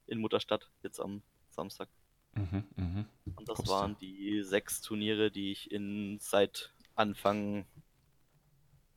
[0.07, 1.21] in Mutterstadt jetzt am
[1.51, 1.89] Samstag.
[2.35, 3.05] Mhm, mhm.
[3.35, 3.67] Und das du?
[3.67, 7.65] waren die sechs Turniere, die ich in seit Anfang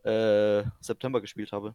[0.04, 1.74] äh, September gespielt habe.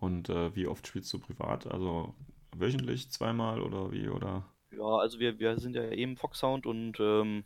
[0.00, 1.66] Und äh, wie oft spielst du privat?
[1.66, 2.14] Also
[2.56, 4.08] wöchentlich, zweimal oder wie?
[4.08, 4.44] Oder?
[4.70, 7.44] Ja, also wir, wir sind ja eben Foxhound und ähm,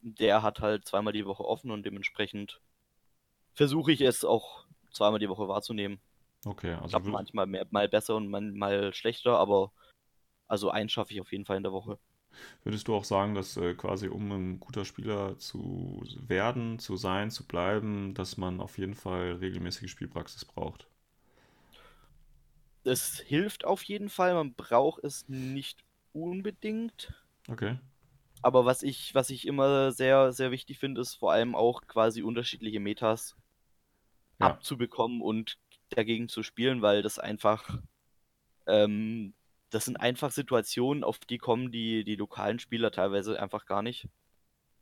[0.00, 2.60] der hat halt zweimal die Woche offen und dementsprechend
[3.54, 6.00] versuche ich es auch zweimal die Woche wahrzunehmen.
[6.46, 9.72] Okay, also wür- manchmal mehr, mal besser und man, mal schlechter, aber
[10.48, 11.98] also einen schaffe ich auf jeden Fall in der Woche.
[12.64, 17.30] Würdest du auch sagen, dass äh, quasi um ein guter Spieler zu werden, zu sein,
[17.30, 20.88] zu bleiben, dass man auf jeden Fall regelmäßige Spielpraxis braucht?
[22.82, 27.12] Es hilft auf jeden Fall, man braucht es nicht unbedingt.
[27.50, 27.78] Okay.
[28.42, 32.22] Aber was ich, was ich immer sehr, sehr wichtig finde, ist vor allem auch quasi
[32.22, 33.34] unterschiedliche Metas
[34.38, 34.62] Ja.
[34.62, 35.58] abzubekommen und
[35.90, 37.80] dagegen zu spielen, weil das einfach,
[38.66, 39.34] ähm,
[39.74, 44.08] das sind einfach Situationen, auf die kommen die, die lokalen Spieler teilweise einfach gar nicht.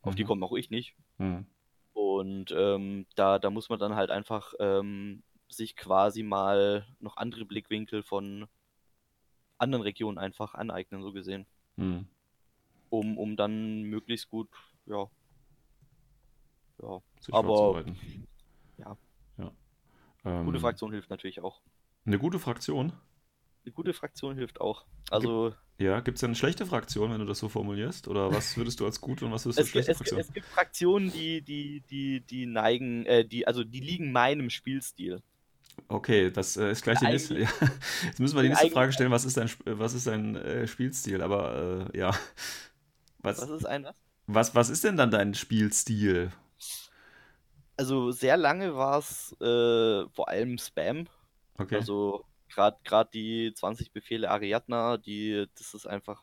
[0.03, 0.28] Auf die Mhm.
[0.28, 0.95] komme auch ich nicht.
[1.18, 1.47] Hm.
[1.95, 7.45] Und ähm, da, da muss man dann halt einfach ähm, sich quasi mal noch andere
[7.45, 8.47] Blickwinkel von
[9.59, 11.47] anderen Regionen einfach aneignen, so gesehen.
[11.76, 12.07] Hm.
[12.90, 14.49] Um, um dann möglichst gut,
[14.86, 15.09] ja.
[16.82, 17.01] Ja.
[17.20, 17.84] Sich Aber-
[18.78, 18.97] ja.
[19.38, 19.53] Ja.
[20.45, 21.61] Gute Ähm, Fraktion hilft natürlich auch.
[22.05, 22.93] Eine gute Fraktion?
[23.65, 24.87] Eine gute Fraktion hilft auch.
[25.11, 28.09] Also Ja, gibt es denn eine schlechte Fraktion, wenn du das so formulierst?
[28.09, 30.21] Oder was würdest du als gute und was würdest du als schlechte es, Fraktion?
[30.21, 35.23] es gibt Fraktionen, die, die, die, die neigen, äh, die, also die liegen meinem Spielstil.
[35.89, 37.39] Okay, das äh, ist gleich die nächste.
[37.39, 37.49] Ja.
[38.05, 41.23] Jetzt müssen wir die nächste Frage stellen, was ist dein, was ist dein äh, Spielstil?
[41.23, 42.15] Aber äh, ja.
[43.19, 43.97] Was, Was ist ein was?
[44.27, 46.33] was, was ist denn dann dein Spielstil?
[47.77, 51.09] Also sehr lange war es äh, vor allem Spam.
[51.59, 51.77] Okay.
[51.77, 56.23] Also gerade gerade die 20 Befehle Ariadna, die, das ist einfach,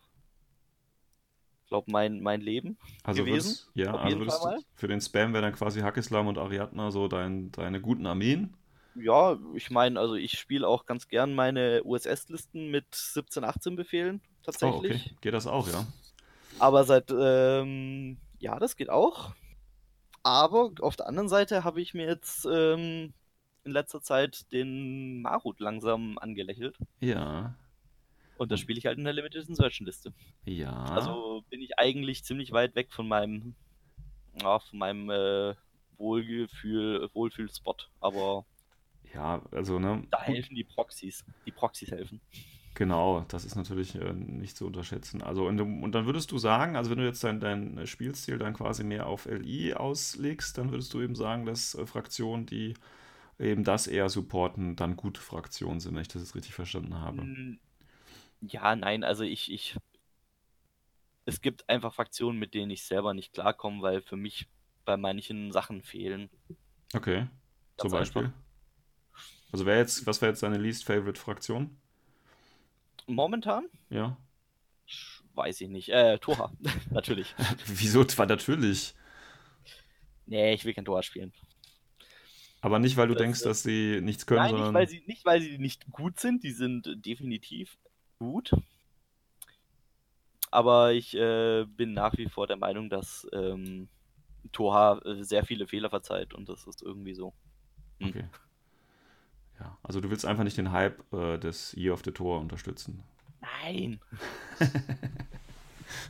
[1.68, 2.78] glaube mein, mein Leben.
[3.04, 6.38] Also gewesen, würdest, ja, also würdest du, für den Spam wäre dann quasi Hackislam und
[6.38, 8.56] Ariadna so dein, deine guten Armeen.
[8.96, 14.22] Ja, ich meine, also ich spiele auch ganz gern meine USS-Listen mit 17, 18 Befehlen
[14.24, 15.06] Oh, tatsächlich.
[15.06, 15.16] okay.
[15.22, 15.86] Geht das auch, ja?
[16.58, 19.34] Aber seit, ähm, ja, das geht auch.
[20.24, 23.14] Aber auf der anderen Seite habe ich mir jetzt ähm,
[23.64, 26.78] in letzter Zeit den Marut langsam angelächelt.
[27.00, 27.56] Ja.
[28.38, 28.64] Und das Hm.
[28.64, 30.14] spiele ich halt in der Limited Insertion Liste.
[30.46, 30.84] Ja.
[30.86, 33.56] Also bin ich eigentlich ziemlich weit weg von meinem,
[34.42, 35.56] ja, von meinem äh,
[35.98, 37.90] Wohlgefühl, Wohlfühlspot.
[38.00, 38.46] Aber
[39.14, 40.04] ja, also, ne?
[40.12, 41.26] da helfen die Proxys.
[41.46, 42.22] Die Proxys helfen.
[42.76, 45.22] Genau, das ist natürlich äh, nicht zu unterschätzen.
[45.22, 48.54] Also, und, und dann würdest du sagen, also wenn du jetzt dein, dein Spielstil dann
[48.54, 52.76] quasi mehr auf LI auslegst, dann würdest du eben sagen, dass äh, Fraktionen, die
[53.40, 57.28] eben das eher supporten, dann gute Fraktionen sind, wenn ich das jetzt richtig verstanden habe.
[57.28, 57.60] Mm,
[58.42, 59.78] Ja, nein, also ich, ich.
[61.24, 64.48] Es gibt einfach Fraktionen, mit denen ich selber nicht klarkomme, weil für mich
[64.84, 66.30] bei manchen Sachen fehlen.
[66.96, 67.28] Okay,
[67.78, 68.32] zum Ganz Beispiel.
[68.32, 68.34] einfach.
[69.52, 71.78] Also wer jetzt, was wäre jetzt deine least favorite Fraktion?
[73.08, 73.70] Momentan?
[73.90, 74.18] Ja.
[75.34, 75.90] Weiß ich nicht.
[75.90, 76.52] Äh, Tora,
[76.90, 77.36] natürlich.
[77.66, 78.06] Wieso?
[78.18, 78.94] War natürlich.
[80.26, 81.34] Nee, ich will kein Tora spielen.
[82.62, 84.74] Aber nicht, weil du Das, denkst, dass sie nichts können, Nein, nicht sondern.
[84.74, 87.78] weil, sie, nicht weil sie nicht gut sind, die sind definitiv
[88.20, 88.52] gut.
[90.52, 93.88] Aber ich äh, bin nach wie vor der Meinung, dass ähm,
[94.52, 97.34] Toha äh, sehr viele Fehler verzeiht und das ist irgendwie so.
[98.00, 98.10] Hm.
[98.10, 98.26] Okay.
[99.60, 103.04] Ja, also du willst einfach nicht den Hype äh, des Year of the Tor unterstützen.
[103.42, 104.00] Nein!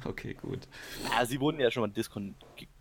[0.03, 0.67] Okay, gut.
[1.09, 2.03] Ja, sie wurden ja schon mal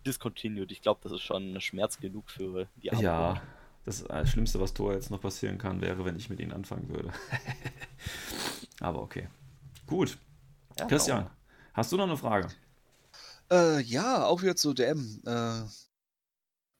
[0.05, 0.73] discontinued.
[0.73, 3.43] Ich glaube, das ist schon Schmerz genug für die armen Ja.
[3.89, 6.89] Das äh, Schlimmste, was Tor jetzt noch passieren kann, wäre, wenn ich mit ihnen anfangen
[6.91, 7.11] würde.
[8.81, 9.29] Aber okay.
[9.87, 10.19] Gut.
[10.79, 11.31] Ja, Christian,
[11.73, 12.49] hast du noch eine Frage?
[13.51, 15.23] Äh, ja, auch wieder zu DM.
[15.25, 15.63] Äh,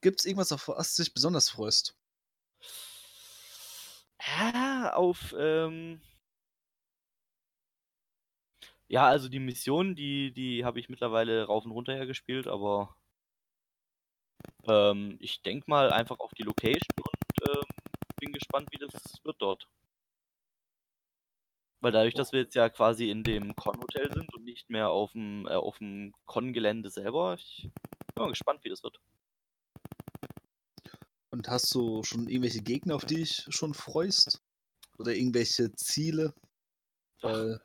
[0.01, 1.97] Gibt es irgendwas, auf was du dich besonders freust?
[4.25, 6.01] Ja, auf, ähm...
[8.87, 12.95] Ja, also die Mission, die, die habe ich mittlerweile rauf und runter gespielt, aber
[14.67, 17.63] ähm, ich denke mal einfach auf die Location und ähm,
[18.19, 18.93] bin gespannt, wie das
[19.23, 19.67] wird dort.
[21.81, 25.13] Weil dadurch, dass wir jetzt ja quasi in dem Con-Hotel sind und nicht mehr auf
[25.13, 27.69] dem, äh, auf dem Con-Gelände selber, ich
[28.13, 28.99] bin mal gespannt, wie das wird.
[31.31, 34.41] Und hast du schon irgendwelche Gegner, auf die dich schon freust?
[34.97, 36.33] Oder irgendwelche Ziele?
[37.21, 37.61] Weil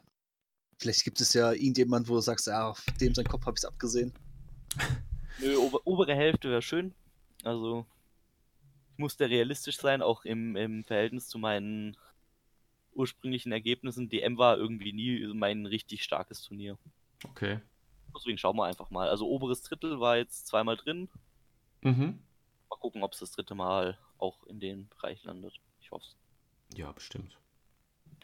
[0.79, 3.61] vielleicht gibt es ja irgendjemand, wo du sagst, ja, auf dem sein Kopf habe ich
[3.61, 4.13] es abgesehen.
[5.41, 6.95] Nö, ober obere Hälfte wäre schön.
[7.43, 7.87] Also,
[8.93, 11.97] ich musste realistisch sein, auch im, im Verhältnis zu meinen
[12.93, 14.09] ursprünglichen Ergebnissen.
[14.09, 16.79] DM war irgendwie nie mein richtig starkes Turnier.
[17.25, 17.61] Okay.
[18.17, 19.09] Deswegen schauen wir einfach mal.
[19.09, 21.09] Also, oberes Drittel war jetzt zweimal drin.
[21.83, 22.23] Mhm.
[22.71, 25.61] Mal gucken, ob es das dritte Mal auch in den Bereich landet.
[25.81, 26.79] Ich hoffe es.
[26.79, 27.39] Ja, bestimmt.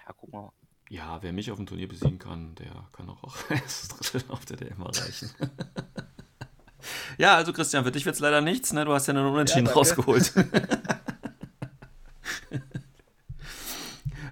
[0.07, 0.53] Ja, guck mal.
[0.89, 4.45] Ja, wer mich auf dem Turnier besiegen kann, der kann auch, auch das dritte auf
[4.45, 5.31] der DM erreichen.
[7.21, 8.85] ja, also Christian, für dich wird es leider nichts, ne?
[8.87, 9.79] Du hast ja einen Unentschieden danke.
[9.79, 10.33] rausgeholt.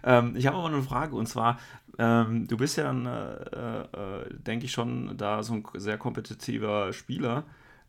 [0.04, 1.58] ähm, ich habe aber eine Frage und zwar,
[1.98, 7.44] ähm, du bist ja, äh, äh, denke ich schon, da so ein sehr kompetitiver Spieler.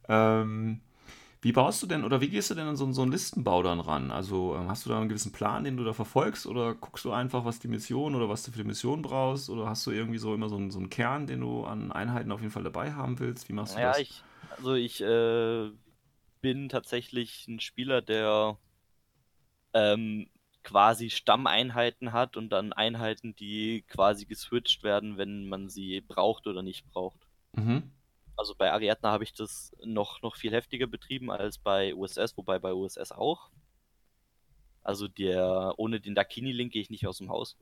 [0.09, 0.81] Ähm,
[1.41, 3.79] wie baust du denn oder wie gehst du denn an so, so einen Listenbau dann
[3.79, 4.11] ran?
[4.11, 7.11] Also ähm, hast du da einen gewissen Plan, den du da verfolgst oder guckst du
[7.13, 10.17] einfach, was die Mission oder was du für die Mission brauchst oder hast du irgendwie
[10.19, 12.91] so immer so einen, so einen Kern, den du an Einheiten auf jeden Fall dabei
[12.93, 13.47] haben willst?
[13.49, 13.97] Wie machst du Ja, das?
[13.97, 15.71] ich, also ich äh,
[16.41, 18.57] bin tatsächlich ein Spieler, der
[19.73, 20.29] ähm,
[20.63, 26.61] quasi Stammeinheiten hat und dann Einheiten, die quasi geswitcht werden, wenn man sie braucht oder
[26.61, 27.19] nicht braucht.
[27.53, 27.91] Mhm.
[28.35, 32.59] Also bei Ariadna habe ich das noch, noch viel heftiger betrieben als bei USS, wobei
[32.59, 33.49] bei USS auch.
[34.83, 37.57] Also der, ohne den Dakini-Link gehe ich nicht aus dem Haus,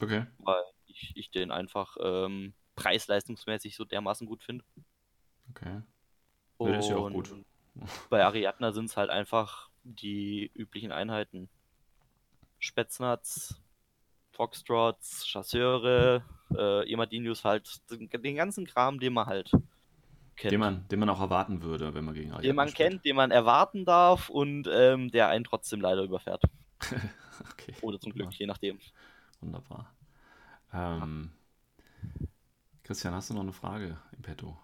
[0.00, 0.26] Okay.
[0.38, 4.64] weil ich, ich den einfach ähm, preis-leistungsmäßig so dermaßen gut finde.
[5.50, 5.82] Okay.
[6.60, 7.34] Ja, das ist ja auch Und gut.
[8.10, 11.48] Bei Ariadna sind es halt einfach die üblichen Einheiten.
[12.58, 13.60] Spätznaz,
[14.32, 16.22] Foxtrots, Chasseure,
[16.54, 19.50] äh, Emadinius halt, den, ganzen Kram, den man halt
[20.36, 20.52] kennt.
[20.52, 22.90] Den man, den man auch erwarten würde, wenn man gegen Ariadna den man spielt.
[22.90, 26.42] kennt, den man erwarten darf und ähm, der einen trotzdem leider überfährt.
[27.52, 27.74] Okay.
[27.80, 28.78] Oder zum Glück, je nachdem.
[29.40, 29.94] Wunderbar.
[30.74, 31.32] Ähm,
[32.82, 34.58] Christian, hast du noch eine Frage im Petto?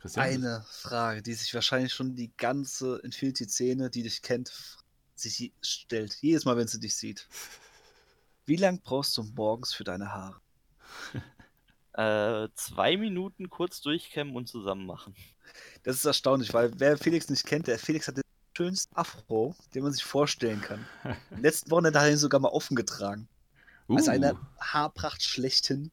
[0.00, 0.26] Christian?
[0.26, 4.52] Eine Frage, die sich wahrscheinlich schon die ganze Infinity-Szene, die dich kennt,
[5.14, 6.16] sich stellt.
[6.20, 7.28] Jedes Mal, wenn sie dich sieht.
[8.46, 10.40] Wie lang brauchst du morgens für deine Haare?
[11.92, 15.12] Äh, zwei Minuten kurz durchkämmen und zusammen machen.
[15.82, 18.22] Das ist erstaunlich, weil wer Felix nicht kennt, der Felix hat den
[18.56, 20.86] schönsten Afro, den man sich vorstellen kann.
[21.40, 23.28] Letzten Wochenende hat er ihn sogar mal offen getragen.
[23.88, 25.90] Uh, Also eine Haarpracht schlechthin.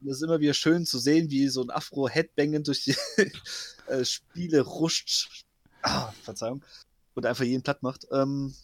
[0.00, 2.96] Und es ist immer wieder schön zu sehen, wie so ein Afro-Headbangen durch die
[3.86, 5.44] äh, Spiele ruscht.
[5.82, 6.62] Ah, Verzeihung.
[7.14, 8.06] Und einfach jeden platt macht.
[8.12, 8.54] Ähm,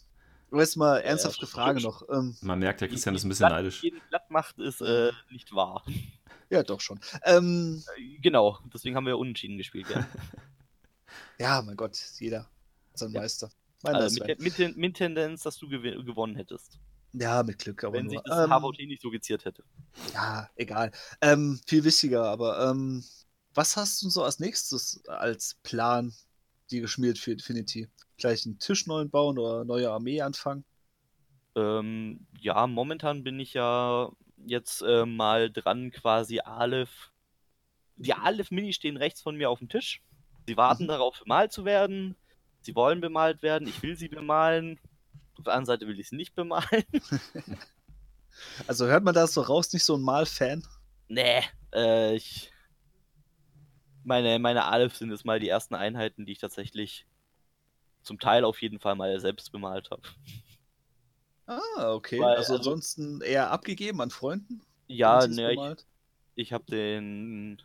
[0.51, 2.07] jetzt mal ernsthafte ja, Frage noch.
[2.09, 3.83] Ähm, man merkt, der Christian ist ein bisschen Platt- neidisch.
[3.83, 5.83] Jeden platt macht, ist äh, nicht wahr.
[6.49, 6.99] ja, doch schon.
[7.23, 9.87] Ähm, Äh, Genau, deswegen haben wir unentschieden gespielt.
[9.89, 10.07] Ja.
[11.37, 12.39] ja, mein Gott, jeder
[12.91, 13.21] hat seinen Ja.
[13.21, 13.49] Meister.
[13.83, 16.79] Mein Also mit, mit, mit Tendenz, dass du gew gewonnen hättest.
[17.19, 18.11] Ja, mit Glück, aber wenn nur.
[18.11, 19.63] sich das Ähm, HVT nicht so geziert hätte.
[20.13, 20.91] Ja, egal.
[21.21, 23.03] Ähm, viel wichtiger, aber ähm,
[23.53, 26.13] was hast du so als nächstes als Plan,
[26.71, 27.89] die geschmiert für Infinity?
[28.17, 30.65] Gleich einen Tisch neu bauen oder neue Armee anfangen?
[31.55, 34.11] Ähm, ja, momentan bin ich ja
[34.45, 37.11] jetzt äh, mal dran, quasi Aleph.
[37.97, 40.01] Die Aleph-Mini stehen rechts von mir auf dem Tisch.
[40.47, 40.89] Sie warten Mhm.
[40.89, 42.15] darauf, bemalt zu werden.
[42.61, 43.67] Sie wollen bemalt werden.
[43.67, 44.79] Ich will sie bemalen.
[45.37, 46.83] Auf der anderen Seite will ich sie nicht bemalen.
[48.67, 50.65] Also hört man da so raus, nicht so ein Mal-Fan?
[51.07, 51.41] Nee,
[51.73, 52.51] äh, ich.
[54.03, 57.07] Meine, meine Aleph sind jetzt mal die ersten Einheiten, die ich tatsächlich
[58.03, 60.03] zum Teil auf jeden Fall mal selbst bemalt habe.
[61.47, 62.19] Ah, okay.
[62.19, 64.61] Weil, also also- ansonsten eher abgegeben an Freunden?
[64.87, 65.85] Ja, wenn sie es ne, ich,
[66.35, 67.59] ich habe den,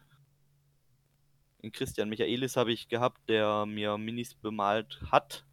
[1.63, 5.45] den Christian Michaelis habe ich gehabt, der mir Minis bemalt hat.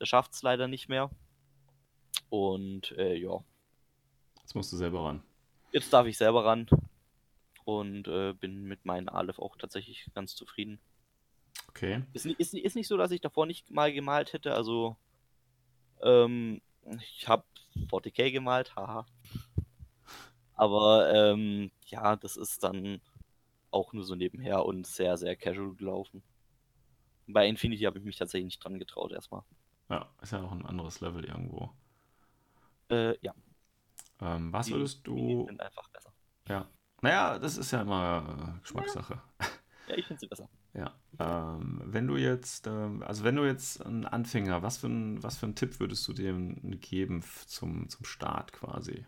[0.00, 1.10] Der schafft es leider nicht mehr.
[2.30, 3.42] Und äh, ja,
[4.40, 5.22] Jetzt musst du selber ran.
[5.72, 6.68] jetzt darf ich selber ran.
[7.64, 10.80] Und äh, bin mit meinen Aleph auch tatsächlich ganz zufrieden.
[11.68, 12.02] Okay.
[12.12, 14.54] Ist, ist, ist nicht so, dass ich davor nicht mal gemalt hätte.
[14.54, 14.96] Also,
[16.02, 16.60] ähm,
[17.16, 17.44] ich habe
[17.88, 19.06] 40k gemalt, haha.
[20.54, 23.00] Aber ähm, ja, das ist dann
[23.70, 26.22] auch nur so nebenher und sehr, sehr casual gelaufen.
[27.28, 29.42] Bei Infinity habe ich mich tatsächlich nicht dran getraut erstmal.
[29.88, 31.70] Ja, ist ja auch ein anderes Level irgendwo.
[32.92, 33.34] Äh, ja,
[34.20, 35.46] Ähm, was die würdest du.
[35.46, 36.12] sind einfach besser.
[36.48, 36.66] Ja.
[37.00, 39.20] Naja, das ist ja immer äh, Geschmackssache.
[39.86, 40.48] Ja, ich finde sie besser.
[40.74, 40.94] Ja.
[41.18, 45.36] Ähm, wenn du jetzt, ähm, also wenn du jetzt ein Anfänger, was für ein, was
[45.36, 49.04] für einen Tipp würdest du dem geben zum, zum Start quasi?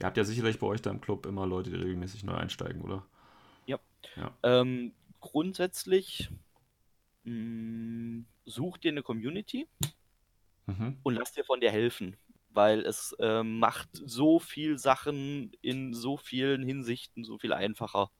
[0.00, 2.82] Ihr habt ja sicherlich bei euch da im Club immer Leute, die regelmäßig neu einsteigen,
[2.82, 3.04] oder?
[4.42, 6.30] Ähm, grundsätzlich
[7.24, 9.68] mh, such dir eine Community.
[10.66, 10.96] Mhm.
[11.02, 12.16] und lass dir von dir helfen,
[12.52, 18.10] weil es ähm, macht so viel Sachen in so vielen Hinsichten so viel einfacher,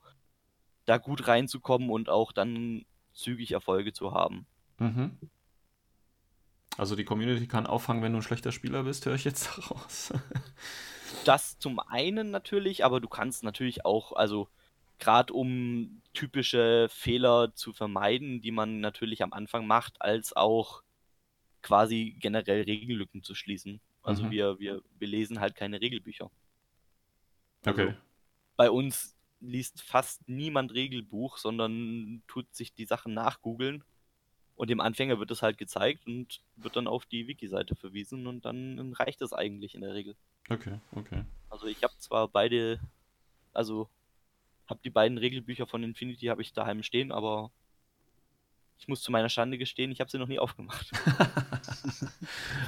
[0.85, 4.45] da gut reinzukommen und auch dann zügig Erfolge zu haben.
[4.79, 5.17] Mhm.
[6.77, 10.13] Also die Community kann auffangen, wenn du ein schlechter Spieler bist, höre ich jetzt daraus.
[11.25, 14.47] Das zum einen natürlich, aber du kannst natürlich auch, also
[14.99, 20.83] gerade um typische Fehler zu vermeiden, die man natürlich am Anfang macht, als auch
[21.61, 23.81] quasi generell Regellücken zu schließen.
[24.03, 24.31] Also Mhm.
[24.31, 26.31] wir, wir, wir lesen halt keine Regelbücher.
[27.63, 27.95] Also Okay.
[28.57, 33.83] bei uns liest fast niemand Regelbuch, sondern tut sich die Sachen nachgoogeln.
[34.55, 38.45] Und dem Anfänger wird es halt gezeigt und wird dann auf die Wiki-Seite verwiesen und
[38.45, 40.15] dann reicht es eigentlich in der Regel.
[40.49, 41.25] Okay, okay.
[41.49, 42.79] Also ich habe zwar beide,
[43.53, 43.89] also
[44.69, 47.51] habe die beiden Regelbücher von Infinity habe ich daheim stehen, aber
[48.77, 50.91] ich muss zu meiner Schande gestehen, ich habe sie noch nie aufgemacht.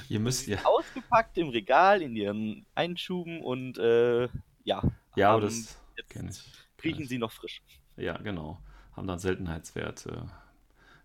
[0.10, 0.60] Ihr müsst ja.
[0.64, 4.30] Ausgepackt im Regal in ihren Einschuben und äh,
[4.64, 4.82] ja,
[5.16, 5.78] Ja, haben- das
[6.10, 6.44] kenne ich.
[6.84, 7.62] riechen sie noch frisch.
[7.98, 8.60] Ja, genau.
[8.96, 10.22] Haben dann Seltenheitswert äh,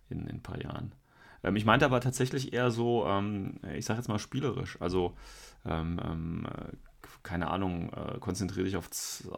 [0.09, 0.93] in, in ein paar Jahren.
[1.43, 4.77] Ähm, ich meinte aber tatsächlich eher so, ähm, ich sag jetzt mal spielerisch.
[4.81, 5.15] Also,
[5.65, 6.73] ähm, ähm, äh,
[7.23, 8.89] keine Ahnung, äh, konzentriere dich auf,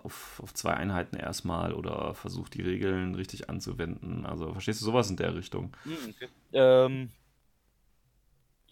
[0.03, 4.26] auf, auf zwei Einheiten erstmal oder versuch die Regeln richtig anzuwenden.
[4.26, 5.76] Also, verstehst du sowas in der Richtung?
[5.85, 6.30] Hm, okay.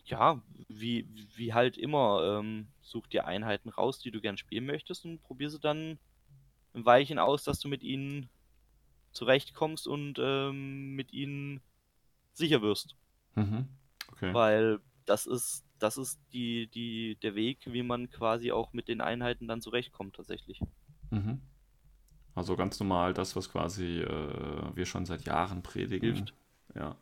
[0.10, 5.06] Ja, wie, wie halt immer, ähm, such dir Einheiten raus, die du gern spielen möchtest
[5.06, 6.00] und probier sie dann
[6.74, 8.28] im Weichen aus, dass du mit ihnen
[9.12, 11.62] zurechtkommst und ähm, mit ihnen
[12.34, 12.96] sicher wirst.
[13.36, 13.68] Mhm.
[14.12, 14.34] Okay.
[14.34, 19.02] Weil das ist, das ist die, die, der Weg, wie man quasi auch mit den
[19.02, 20.60] Einheiten dann zurechtkommt tatsächlich.
[21.12, 21.42] Mhm.
[22.34, 26.16] Also ganz normal das, was quasi äh, wir schon seit Jahren predigen.
[26.16, 26.34] Hilft.
[26.74, 26.96] Ja.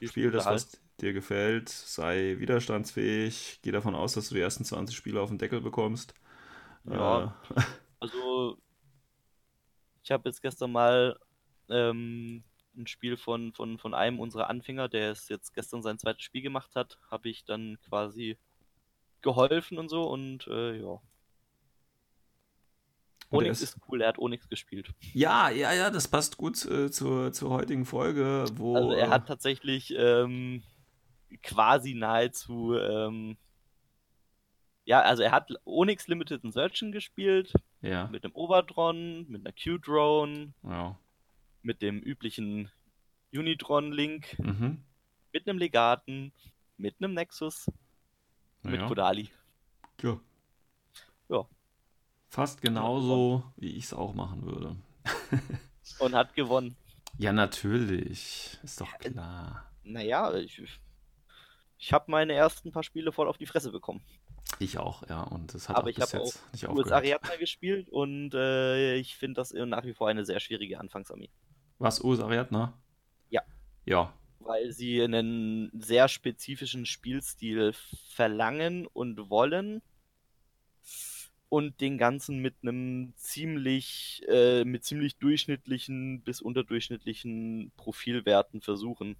[0.00, 4.64] Hilft Spiel das, was dir gefällt, sei widerstandsfähig, geh davon aus, dass du die ersten
[4.64, 6.14] 20 Spiele auf den Deckel bekommst.
[6.84, 7.36] Ja.
[7.56, 7.60] Äh,
[8.00, 8.58] Also,
[10.02, 11.16] ich habe jetzt gestern mal
[11.68, 12.42] ähm,
[12.76, 16.42] ein Spiel von, von, von einem unserer Anfänger, der es jetzt gestern sein zweites Spiel
[16.42, 18.38] gemacht hat, habe ich dann quasi
[19.20, 21.00] geholfen und so und äh, ja.
[23.30, 24.92] Onyx ist- ist cool, er hat Onyx gespielt.
[25.14, 28.74] ja, ja, ja, das passt gut äh, zur, zur heutigen Folge, wo.
[28.76, 30.62] Also er äh, hat tatsächlich ähm,
[31.42, 33.36] quasi nahezu ähm,
[34.84, 37.52] ja, also er hat Onyx Limited Insertion gespielt,
[37.82, 40.98] Ja, mit einem Overdron, mit einer Q-Drone, ja.
[41.62, 42.68] mit dem üblichen
[43.32, 44.82] Unitron-Link, Mhm.
[45.32, 46.32] mit einem Legaten,
[46.76, 47.70] mit einem Nexus,
[48.62, 48.88] mit Ja.
[48.88, 49.30] Kodali.
[50.02, 50.18] ja.
[51.28, 51.46] Ja.
[52.28, 54.76] Fast genauso, wie ich es auch machen würde.
[56.00, 56.76] Und hat gewonnen.
[57.18, 58.58] Ja, natürlich.
[58.62, 59.70] Ist doch klar.
[59.84, 60.60] Naja, ich,
[61.82, 64.02] ich habe meine ersten paar Spiele voll auf die Fresse bekommen.
[64.60, 65.24] Ich auch, ja.
[65.24, 66.92] Und das hat Aber auch ich bis habe jetzt nicht US aufgehört.
[66.92, 71.28] Ariadna gespielt und äh, ich finde das nach wie vor eine sehr schwierige Anfangsarmee.
[71.78, 72.80] Was, US Ariadna?
[73.30, 73.42] Ja.
[73.84, 74.12] Ja.
[74.38, 77.72] Weil sie einen sehr spezifischen Spielstil
[78.10, 79.82] verlangen und wollen.
[81.48, 89.16] Und den Ganzen mit einem ziemlich, äh, mit ziemlich durchschnittlichen bis unterdurchschnittlichen Profilwerten versuchen.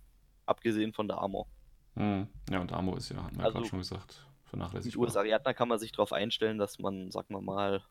[0.47, 1.49] Abgesehen von der Armor.
[1.95, 2.27] Hm.
[2.51, 5.03] Ja, und Amo ist ja, wir ja Also, gerade schon gesagt, Mit vernachlässigbar.
[5.05, 7.83] US Ariadna kann man sich darauf einstellen, dass man, sagen wir mal,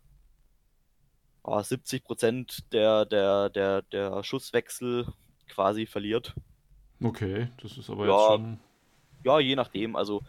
[1.43, 5.07] oh, 70% der, der, der, der Schusswechsel
[5.49, 6.33] quasi verliert.
[7.03, 8.13] Okay, das ist aber Ja.
[8.13, 8.59] jetzt schon.
[9.23, 9.95] Ja, je nachdem.
[9.95, 10.23] Also,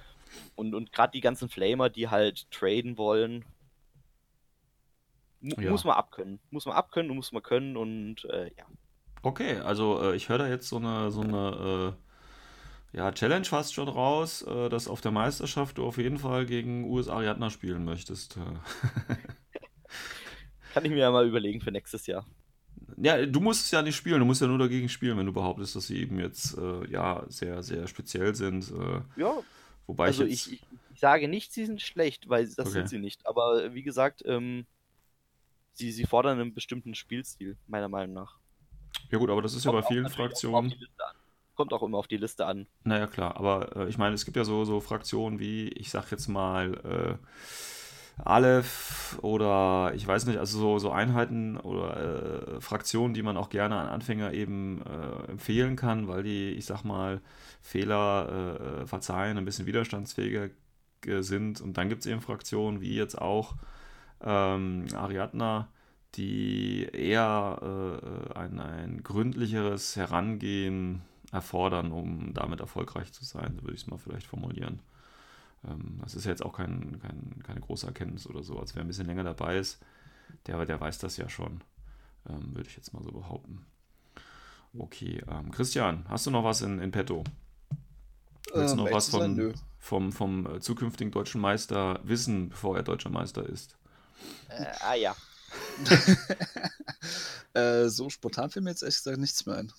[0.55, 3.45] und, und gerade die ganzen Flamer, die halt traden wollen,
[5.41, 5.71] mu Ja.
[5.71, 6.41] muss man abkönnen.
[6.51, 8.67] Muss man abkönnen und muss man können und äh, ja.
[9.23, 12.12] Okay, also äh, ich höre da jetzt so eine, so eine äh,
[12.93, 16.85] ja, Challenge fast schon raus, äh, dass auf der Meisterschaft du auf jeden Fall gegen
[16.85, 18.39] US Ariadna spielen möchtest.
[20.73, 22.27] Kann ich mir ja mal überlegen für nächstes Jahr.
[22.97, 25.33] Ja, du musst es ja nicht spielen, du musst ja nur dagegen spielen, wenn du
[25.33, 28.71] behauptest, dass sie eben jetzt äh, ja sehr, sehr speziell sind.
[28.71, 29.43] Äh, Ja,
[29.87, 30.47] wobei also ich jetzt.
[30.47, 32.73] ich, ich, sage nicht, sie sind schlecht, weil das Okay.
[32.73, 33.27] sind sie nicht.
[33.27, 34.67] Aber wie gesagt, ähm,
[35.73, 38.39] sie, sie fordern einen bestimmten Spielstil, meiner Meinung nach.
[39.11, 40.73] Ja gut, aber das ist ja bei Kommt vielen Fraktionen.
[40.73, 41.17] an.
[41.63, 42.67] Kommt auch immer auf die Liste an.
[42.83, 46.11] Naja, klar, aber äh, ich meine, es gibt ja so, so Fraktionen wie, ich sag
[46.11, 46.75] jetzt mal,
[48.19, 53.37] äh, Aleph oder ich weiß nicht, also so, so Einheiten oder äh, Fraktionen, die man
[53.37, 57.21] auch gerne an Anfänger eben äh, empfehlen kann, weil die, ich sag mal,
[57.61, 60.49] Fehler äh, verzeihen, ein bisschen widerstandsfähiger
[61.07, 61.61] äh, sind.
[61.61, 63.55] Und dann gibt es eben Fraktionen wie jetzt auch
[64.21, 65.69] ähm, Ariadna,
[66.17, 68.01] die eher
[68.35, 71.03] äh, ein, ein gründlicheres Herangehen
[71.33, 74.81] erfordern, um damit erfolgreich zu sein, so würde ich es mal vielleicht formulieren.
[75.65, 78.59] Ähm, das ist ja jetzt auch kein, kein, keine große Erkenntnis oder so.
[78.59, 79.81] Also wer ein bisschen länger dabei ist,
[80.47, 81.63] der, der weiß das ja schon,
[82.29, 83.65] ähm, würde ich jetzt mal so behaupten.
[84.79, 87.25] Okay, ähm, Christian, hast du noch was in, in petto?
[88.55, 89.53] Willst du noch Um was sein, von, nö.
[89.79, 93.77] vom, vom äh, zukünftigen deutschen Meister wissen, bevor er deutscher Meister ist?
[94.49, 95.17] Äh, ah ja.
[97.55, 99.73] äh, so spontan fällt mir jetzt ehrlich gesagt nichts mehr ein.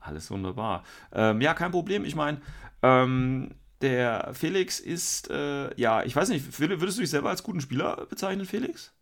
[0.00, 0.84] Alles wunderbar.
[1.12, 2.04] Ähm, ja, kein Problem.
[2.04, 2.40] Ich meine,
[2.82, 7.42] ähm, der Felix ist, äh, ja, ich weiß nicht, würd- würdest du dich selber als
[7.42, 8.94] guten Spieler bezeichnen, Felix?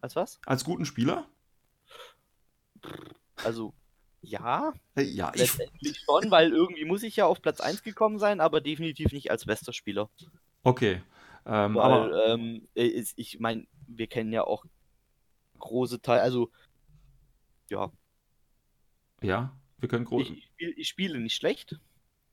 [0.00, 0.40] Als was?
[0.46, 1.26] Als guten Spieler?
[3.42, 3.72] Also,
[4.22, 8.40] ja, Ja, ich, letztendlich schon, weil irgendwie muss ich ja auf Platz 1 gekommen sein,
[8.40, 10.10] aber definitiv nicht als bester Spieler.
[10.64, 11.02] okay.
[11.46, 14.64] Ähm, Weil, aber, ähm, äh, ist- ich meine, wir kennen ja auch
[15.58, 16.50] große Teile, also,
[17.70, 17.90] ja,
[19.22, 19.50] ja,
[19.86, 21.78] wir können groß, ich, ich spiele nicht schlecht,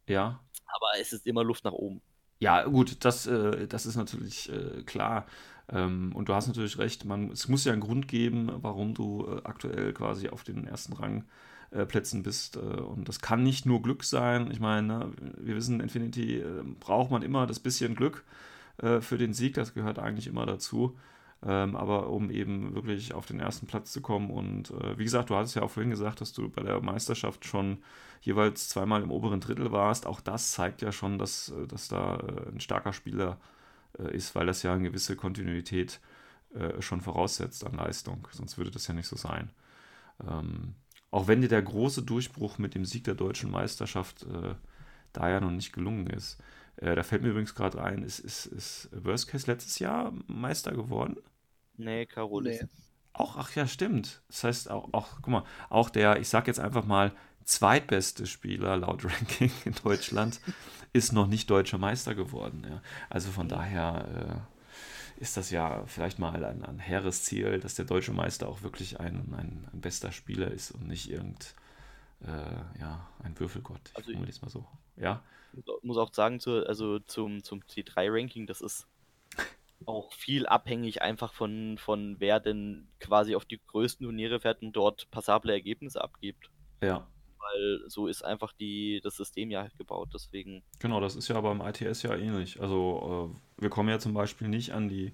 [0.07, 0.43] ja.
[0.65, 2.01] aber es ist immer Luft nach oben.
[2.39, 5.27] Ja, gut, das, äh, das ist natürlich äh, klar.
[5.69, 9.27] Ähm, und du hast natürlich recht, man, es muss ja einen Grund geben, warum du
[9.27, 11.25] äh, aktuell quasi auf den ersten Rang
[11.69, 12.55] äh, Plätzen bist.
[12.55, 14.49] Äh, und das kann nicht nur Glück sein.
[14.49, 18.23] Ich meine, ne, wir wissen, Infinity äh, braucht man immer das bisschen Glück
[19.01, 20.97] für den Sieg, das gehört eigentlich immer dazu.
[21.45, 25.29] Ähm, aber um eben wirklich auf den ersten Platz zu kommen und äh, wie gesagt,
[25.29, 27.79] du hattest ja auch vorhin gesagt, dass du bei der Meisterschaft schon
[28.21, 30.07] jeweils zweimal im oberen Drittel warst.
[30.07, 33.41] Auch das zeigt ja schon, dass, äh, dass da äh, ein starker Spieler
[33.99, 35.99] äh, ist, weil das ja eine gewisse Kontinuität
[36.53, 38.25] äh, schon voraussetzt an Leistung.
[38.31, 39.51] Sonst würde das ja nicht so sein.
[40.25, 40.75] Ähm,
[41.11, 44.25] auch wenn dir der große Durchbruch mit dem Sieg der deutschen Meisterschaft
[45.11, 46.41] da ja noch nicht gelungen ist.
[46.77, 51.17] Da fällt mir übrigens gerade ein, ist, ist, ist Worst Case letztes Jahr Meister geworden?
[51.77, 52.61] Nee, Carol Nee.
[53.13, 54.21] Auch, ach ja, stimmt.
[54.27, 57.11] Das heißt auch, auch, guck mal, auch der, ich sag jetzt einfach mal,
[57.43, 60.39] zweitbeste Spieler laut Ranking in Deutschland
[60.93, 62.65] ist noch nicht deutscher Meister geworden.
[62.67, 62.81] Ja.
[63.09, 64.45] Also von daher
[65.19, 68.63] äh, ist das ja vielleicht mal ein, ein hehres Ziel, dass der deutsche Meister auch
[68.63, 71.53] wirklich ein, ein, ein bester Spieler ist und nicht irgend,
[72.21, 73.81] äh, ja, ein Würfelgott.
[73.97, 74.65] Ich Also formuliere es mal so.
[74.97, 75.21] Ja,
[75.83, 78.87] muss- auch sagen, zu, also zum, zum T3-Ranking, das ist
[79.87, 84.73] auch viel abhängig einfach von, von wer denn quasi auf die größten Turniere fährt und
[84.73, 86.49] dort passable Ergebnisse abgibt.
[86.81, 87.07] ja.
[87.39, 90.11] Weil so ist einfach die, das System ja gebaut.
[90.13, 92.61] Deswegen, Genau, das ist ja beim ITS ja ähnlich.
[92.61, 95.11] Also äh, wir kommen ja zum Beispiel nicht an die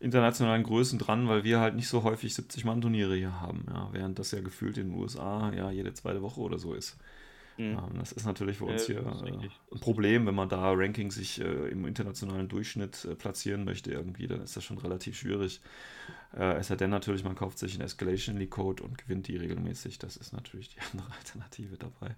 [0.00, 4.30] internationalen Größen dran, weil wir halt nicht so häufig 70-Mann-Turniere hier haben, ja, während das
[4.30, 6.96] ja gefühlt in den USA ja jede zweite Woche oder so ist.
[7.60, 10.48] Hm, Ähm, das ist natürlich für Ja, uns hier ist äh, ein Problem, wenn man
[10.48, 14.78] da Ranking sich äh, im internationalen Durchschnitt äh, platzieren möchte irgendwie, dann ist das schon
[14.78, 15.60] relativ schwierig.
[16.34, 19.36] Äh, es sei denn natürlich, man kauft sich einen Escalation League Code und gewinnt die
[19.36, 19.98] regelmäßig.
[19.98, 22.16] Das ist natürlich die andere Alternative dabei.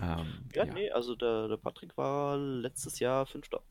[0.00, 3.62] Ähm, ja, nee, also der, der Patrick war letztes Jahr Fünfter.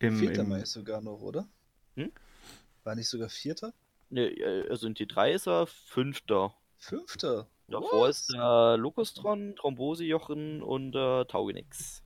[0.00, 1.48] Im, Vierter im, Mai sogar noch, oder?
[1.96, 2.12] Hm?
[2.84, 3.72] War nicht sogar Vierter?
[4.10, 6.54] Nee, also in T3 ist er Fünfter.
[6.78, 7.48] Fünfter.
[7.68, 8.20] Davor Was?
[8.20, 12.02] ist der Lokustron, Thrombosejochen und der Taugenix.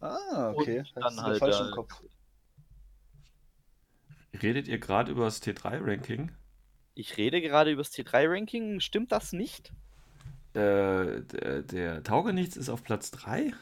[0.00, 0.78] Ah, okay.
[0.78, 2.02] Und dann Hast du halt, falsch äh, im Kopf.
[4.42, 6.32] Redet ihr gerade über das T3-Ranking?
[6.94, 8.80] Ich rede gerade über das T3-Ranking.
[8.80, 9.72] Stimmt das nicht?
[10.54, 13.52] Äh, der, der Taugenichts ist auf Platz 3?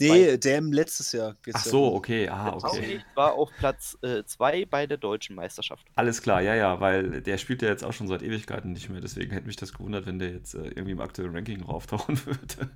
[0.00, 1.36] Nee, der im letztes Jahr.
[1.52, 3.02] Ach so, okay, ah, okay.
[3.14, 5.88] War auf Platz 2 bei der deutschen Meisterschaft.
[5.96, 9.00] Alles klar, ja, ja, weil der spielt ja jetzt auch schon seit Ewigkeiten nicht mehr,
[9.00, 12.70] deswegen hätte mich das gewundert, wenn der jetzt äh, irgendwie im aktuellen Ranking rauftauchen würde.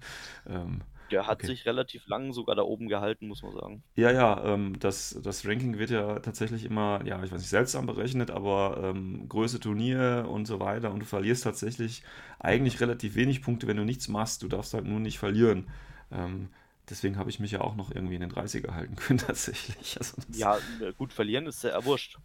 [0.47, 1.45] ähm, Der hat Okay.
[1.45, 3.85] sich relativ lang sogar da oben gehalten, muss man sagen.
[3.97, 7.87] ja, ja, ähm, das, das Ranking wird ja tatsächlich immer, ja, ich weiß nicht, seltsam
[7.87, 12.05] berechnet, aber ähm, Größe Turnier und so weiter und du verlierst tatsächlich
[12.39, 14.43] eigentlich relativ wenig Punkte, wenn du nichts machst.
[14.43, 15.69] Du darfst halt nur nicht verlieren.
[16.13, 16.51] Ähm,
[16.91, 19.97] deswegen habe ich mich ja auch noch irgendwie in den 30er halten können, tatsächlich.
[19.99, 20.59] Also Ja,
[20.97, 22.19] gut, verlieren ist ja wurscht.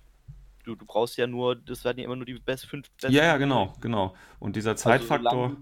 [0.63, 3.13] Du, du brauchst ja nur, das werden ja immer nur die best, fünf besten.
[3.13, 4.15] Ja, ja, genau, genau.
[4.39, 5.57] Und dieser Also, Zeitfaktor,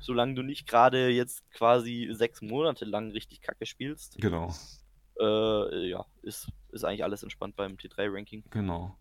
[0.00, 4.54] solange du nicht, nicht gerade jetzt quasi sechs Monate lang richtig kacke spielst, genau,
[5.20, 8.44] äh, ja, ist, ist eigentlich alles entspannt beim T3-Ranking.
[8.50, 8.96] genau.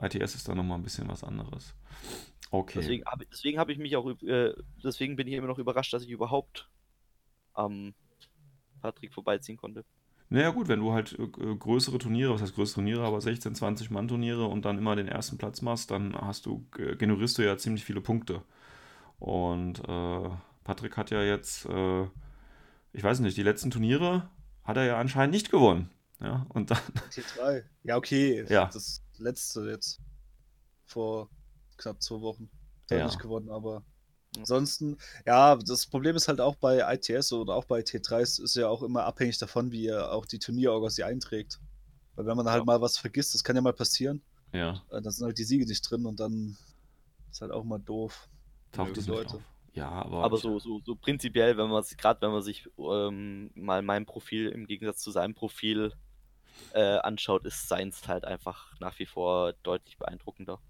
[0.00, 1.74] ITS ist da nochmal ein bisschen was anderes.
[2.52, 2.78] Okay.
[2.78, 6.04] Deswegen habe deswegen hab ich mich auch, äh, deswegen bin ich immer noch überrascht, dass
[6.04, 6.70] ich überhaupt
[7.52, 7.94] am
[8.80, 9.84] Patrick vorbeiziehen konnte.
[10.30, 13.90] Naja, gut, wenn du halt äh, größere Turniere, was heißt größere Turniere, aber 16, 20
[13.90, 17.42] Mann Turniere und dann immer den ersten Platz machst, dann hast du, äh, generierst du
[17.44, 18.42] ja ziemlich viele Punkte.
[19.18, 20.30] Und äh,
[20.64, 22.02] Patrick hat ja jetzt, äh,
[22.92, 24.28] ich weiß nicht, die letzten Turniere
[24.64, 25.90] hat er ja anscheinend nicht gewonnen.
[26.20, 26.78] Ja, und dann,
[27.10, 27.62] T3.
[27.84, 28.44] Ja, okay.
[28.48, 28.66] Ja.
[28.66, 30.00] Das letzte jetzt.
[30.84, 31.30] Vor
[31.76, 32.50] knapp zwei Wochen.
[32.88, 33.04] Da Ja.
[33.04, 33.82] nicht gewonnen, aber
[34.38, 34.96] ansonsten,
[35.26, 38.82] ja, das Problem ist halt auch bei ITS oder auch bei T3s ist ja auch
[38.82, 41.60] immer abhängig davon, wie er auch die Turnierorga sie einträgt.
[42.16, 42.64] Weil wenn man halt Ja.
[42.64, 45.66] mal was vergisst, das kann ja mal passieren, ja, äh, dann sind halt die Siege
[45.66, 46.56] nicht drin und dann
[47.30, 48.28] ist halt auch mal doof.
[48.72, 49.36] taucht die Leute.
[49.36, 49.42] auf.
[49.74, 53.50] Ja, aber, Aber so, so, so prinzipiell, wenn man sich, gerade wenn man sich ähm,
[53.54, 55.92] mal mein Profil im Gegensatz zu seinem Profil
[56.72, 60.60] äh, anschaut, ist seins halt einfach nach wie vor deutlich beeindruckender.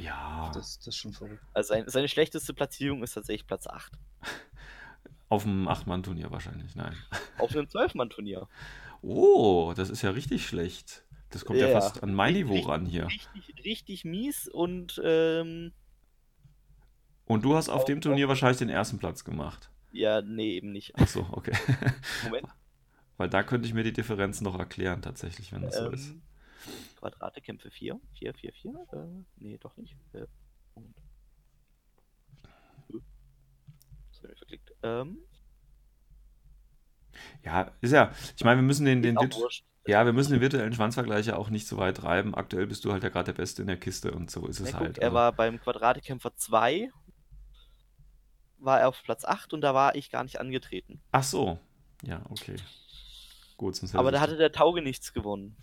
[0.00, 1.42] Ja, Das, das ist schon verrückt.
[1.54, 3.92] Also sein, seine schlechteste Platzierung ist tatsächlich Platz 8.
[5.28, 6.96] auf dem Acht-Mann-Turnier wahrscheinlich, nein.
[7.38, 8.48] Auf einem 12-Mann-Turnier.
[9.02, 11.04] Oh, das ist ja richtig schlecht.
[11.30, 13.06] Das kommt ja, Ja, fast an mein Niveau ran hier.
[13.06, 15.72] Richtig, richtig mies und ähm,
[17.26, 19.70] Und du hast auf dem Turnier wahrscheinlich den ersten Platz gemacht.
[19.92, 20.92] ja, nee, eben nicht.
[20.96, 21.52] Ach so, okay.
[22.24, 22.48] Moment.
[23.16, 26.14] Weil da könnte ich mir die Differenz noch erklären, tatsächlich, wenn das so ist.
[27.00, 27.98] Quadrate Kämpfe 4.
[28.18, 28.86] 4, 4, 4.
[28.92, 28.96] Äh,
[29.36, 29.96] nee, doch nicht.
[30.12, 30.26] Äh,
[30.74, 30.96] Moment.
[34.12, 34.70] Ich verklickt.
[34.82, 35.18] Ähm,
[37.44, 39.64] Ja, ist ja, ich meine, wir müssen den, den, wurscht.
[39.86, 42.34] ja, wir müssen den virtuellen Schwanzvergleich ja auch nicht so weit treiben.
[42.34, 44.72] Aktuell bist du halt ja gerade der Beste in der Kiste und so ist es
[44.72, 44.94] Na, halt.
[44.94, 46.90] guck, er Also, war beim Quadratekämpfer 2,
[48.58, 51.00] war er auf Platz 8 und da war ich gar nicht angetreten.
[51.12, 51.58] ach so,
[52.04, 52.56] ja, okay.
[53.56, 55.56] Gut, sonst Aber da hatte der Tauge nichts gewonnen.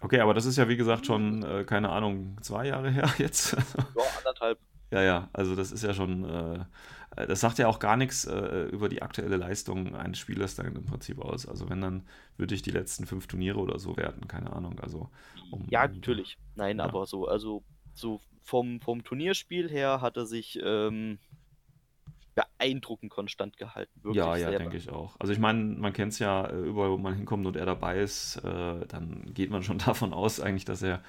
[0.00, 3.56] Okay, aber das ist ja wie gesagt schon, äh, keine Ahnung, zwei Jahre her jetzt.
[3.96, 4.58] Ja, anderthalb.
[4.90, 6.64] Ja, ja, also das ist ja schon, äh,
[7.16, 10.66] äh, das sagt ja auch gar nichts äh, über die aktuelle Leistung eines Spielers dann
[10.66, 11.46] im Prinzip aus.
[11.46, 12.06] Also wenn, dann
[12.36, 14.78] würde ich die letzten fünf Turniere oder so werten, keine Ahnung.
[14.80, 15.10] Also
[15.50, 16.38] um, Ja, natürlich.
[16.54, 16.84] Nein, Ja.
[16.84, 21.18] aber so, also so vom, vom Turnierspiel her hat er sich ähm,
[22.34, 23.92] beeindruckend konstant gehalten.
[24.02, 25.16] Wirklich ja, ja, denke ich auch.
[25.18, 28.00] Also ich meine, man kennt es ja, äh, überall wo man hinkommt und er dabei
[28.00, 31.02] ist, äh, dann geht man schon davon aus eigentlich, dass er,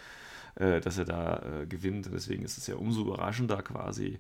[0.56, 2.10] äh, dass er da äh, gewinnt.
[2.14, 4.19] Deswegen ist es ja umso überraschender quasi,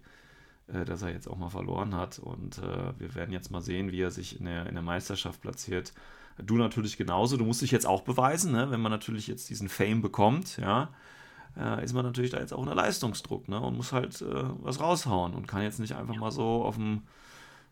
[0.67, 2.19] äh, dass er jetzt auch mal verloren hat.
[2.19, 5.41] Und äh, wir werden jetzt mal sehen, wie er sich in der, in der Meisterschaft
[5.41, 5.93] platziert.
[6.37, 7.37] Du natürlich genauso.
[7.37, 8.69] Du musst dich jetzt auch beweisen, ne?
[8.71, 10.89] wenn man natürlich jetzt diesen Fame bekommt, ja,
[11.57, 13.59] äh, ist man natürlich da jetzt auch unter Leistungsdruck ne?
[13.59, 17.03] und muss halt äh, was raushauen und kann jetzt nicht einfach mal so auf dem,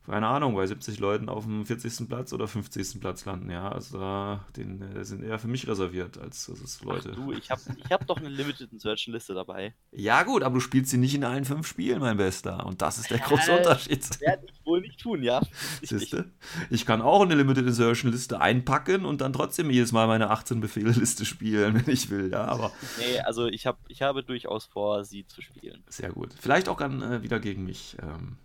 [0.06, 2.10] keine Ahnung, bei 70 Leuten auf dem 40.
[2.10, 3.00] Platz oder 50.
[3.00, 3.50] Platz landen.
[3.50, 7.14] Ja, also da den, äh, sind eher für mich reserviert als es Leute.
[7.14, 9.74] Du, ich habe ich hab doch eine Limited Insertion Liste dabei.
[9.92, 12.66] Ja, gut, aber du spielst sie nicht in allen fünf Spielen, mein Bester.
[12.66, 14.04] Und das ist der große Unterschied.
[14.22, 15.42] Werde ich wohl nicht tun, ja.
[15.82, 16.32] Siehste?
[16.70, 20.60] Ich kann auch eine Limited Insertion Liste einpacken und dann trotzdem jedes Mal meine 18
[20.60, 22.32] Befehle Liste spielen, wenn ich will.
[22.32, 25.82] Ja, aber Nee, also ich, hab, ich habe durchaus vor, sie zu spielen.
[25.88, 26.32] sehr gut.
[26.40, 27.96] Vielleicht auch dann äh, wieder gegen mich.
[28.02, 28.38] Ähm,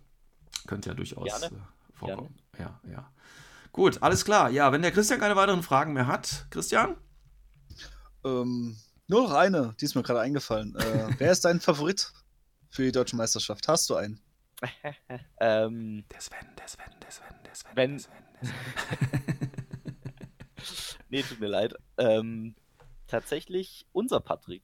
[0.69, 1.47] könnte ja durchaus Gerne.
[1.47, 2.35] äh, vorkommen.
[2.59, 3.11] Ja, ja.
[3.71, 4.49] Gut, alles klar.
[4.51, 6.95] Ja, wenn der Christian keine weiteren Fragen mehr hat, Christian?
[8.23, 8.77] Ähm,
[9.07, 10.75] nur noch eine, die ist mir gerade eingefallen.
[10.75, 12.13] Äh, wer ist dein Favorit
[12.69, 13.67] für die deutsche Meisterschaft?
[13.67, 14.21] Hast du einen?
[15.39, 17.71] Ähm, Der Sven, der Sven, der Sven, der Sven.
[17.75, 19.51] Wenn- der Sven, der Sven.
[21.09, 21.73] nee, tut mir leid.
[21.97, 22.55] Ähm,
[23.07, 24.63] tatsächlich unser Patrick.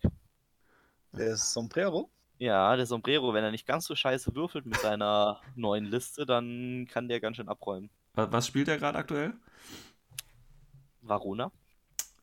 [1.13, 2.11] Wer ist Sombrero?
[2.37, 6.85] Ja, der Sombrero, wenn er nicht ganz so scheiße würfelt mit seiner neuen Liste, dann
[6.91, 7.89] kann der ganz schön abräumen.
[8.13, 9.33] Wa- Was spielt er gerade aktuell?
[11.01, 11.51] Varuna?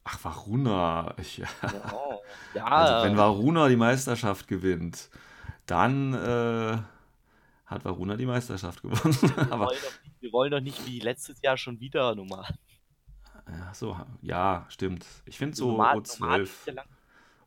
[0.05, 1.15] Ach, Varuna.
[1.19, 1.49] Ich, ja.
[1.63, 2.19] Ja.
[2.55, 5.09] ja Also, wenn Varuna die Meisterschaft gewinnt,
[5.67, 6.79] dann äh,
[7.67, 9.17] hat Varuna die Meisterschaft gewonnen.
[9.23, 12.47] wir, Aber wollen doch nicht, wir wollen doch nicht wie letztes Jahr schon wieder Nummer.
[13.49, 15.07] ja, so, ja, stimmt.
[15.25, 16.87] Ich finde so Nomaden- O12, Nomaden ist ja lang-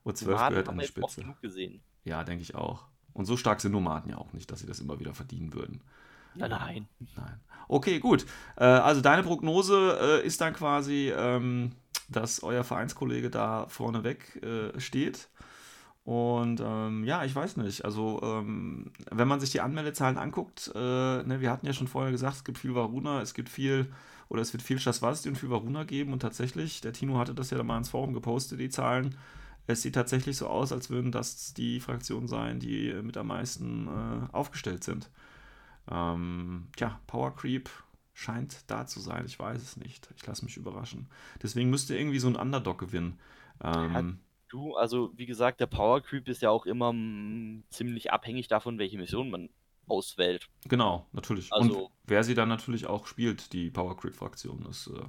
[0.06, 1.22] O12 Nomaden gehört haben an wir die jetzt oft Spitze.
[1.22, 1.82] genug gesehen.
[2.06, 2.86] Ja, denke ich auch.
[3.14, 5.82] Und so stark sind Nomaden ja auch nicht, dass sie das immer wieder verdienen würden.
[6.36, 6.88] Ja, nein.
[7.16, 7.40] Nein.
[7.68, 8.26] Okay, gut.
[8.58, 11.72] Äh, also deine Prognose äh, ist dann quasi, ähm,
[12.10, 15.30] dass euer Vereinskollege da vorneweg äh, steht.
[16.04, 17.84] Und ähm, ja, ich weiß nicht.
[17.84, 22.12] Also, ähm, wenn man sich die Anmeldezahlen anguckt, äh, ne, wir hatten ja schon vorher
[22.12, 23.92] gesagt, es gibt viel Varuna, es gibt viel,
[24.30, 26.14] oder es wird viel Schaswasti und viel Varuna geben.
[26.14, 29.16] Und tatsächlich, der Tino hatte das ja mal ins Forum gepostet, die Zahlen.
[29.68, 33.88] Es sieht tatsächlich so aus, als würden das die Fraktionen sein, die mit am meisten
[33.88, 35.10] äh, aufgestellt sind.
[35.90, 37.70] Ähm, tja, Power Creep
[38.14, 39.26] scheint da zu sein.
[39.26, 40.10] Ich weiß es nicht.
[40.16, 41.08] Ich lasse mich überraschen.
[41.44, 43.20] Deswegen müsste irgendwie so ein Underdog gewinnen.
[43.64, 44.20] Ähm,
[44.50, 48.78] Du, also wie gesagt, der Power Creep ist ja auch immer mm, ziemlich abhängig davon,
[48.78, 49.50] welche Mission man
[49.88, 50.48] auswählt.
[50.66, 51.52] genau, natürlich.
[51.52, 55.02] Also- Und wer sie dann natürlich auch spielt, die Power Creep-Fraktion, das äh,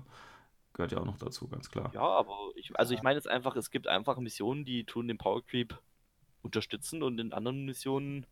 [0.76, 1.90] gehört ja auch noch dazu, ganz klar.
[1.94, 5.16] Ja, aber ich, also ich meine jetzt einfach, es gibt einfach Missionen, die tun den
[5.16, 5.76] Power Creep
[6.42, 8.26] unterstützen und in anderen Missionen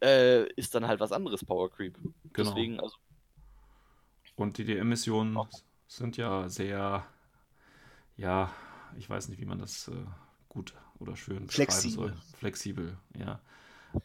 [0.00, 1.98] äh, ist dann halt was anderes Power Creep.
[2.32, 2.50] Genau.
[2.50, 2.96] Deswegen, also
[4.36, 5.36] Und die DM-Missionen
[5.88, 7.04] sind ja sehr,
[8.16, 8.52] ja,
[8.96, 10.06] ich weiß nicht, wie man das äh,
[10.48, 12.08] gut oder schön beschreiben Flexibel.
[12.08, 12.16] soll.
[12.38, 13.40] Flexibel, ja.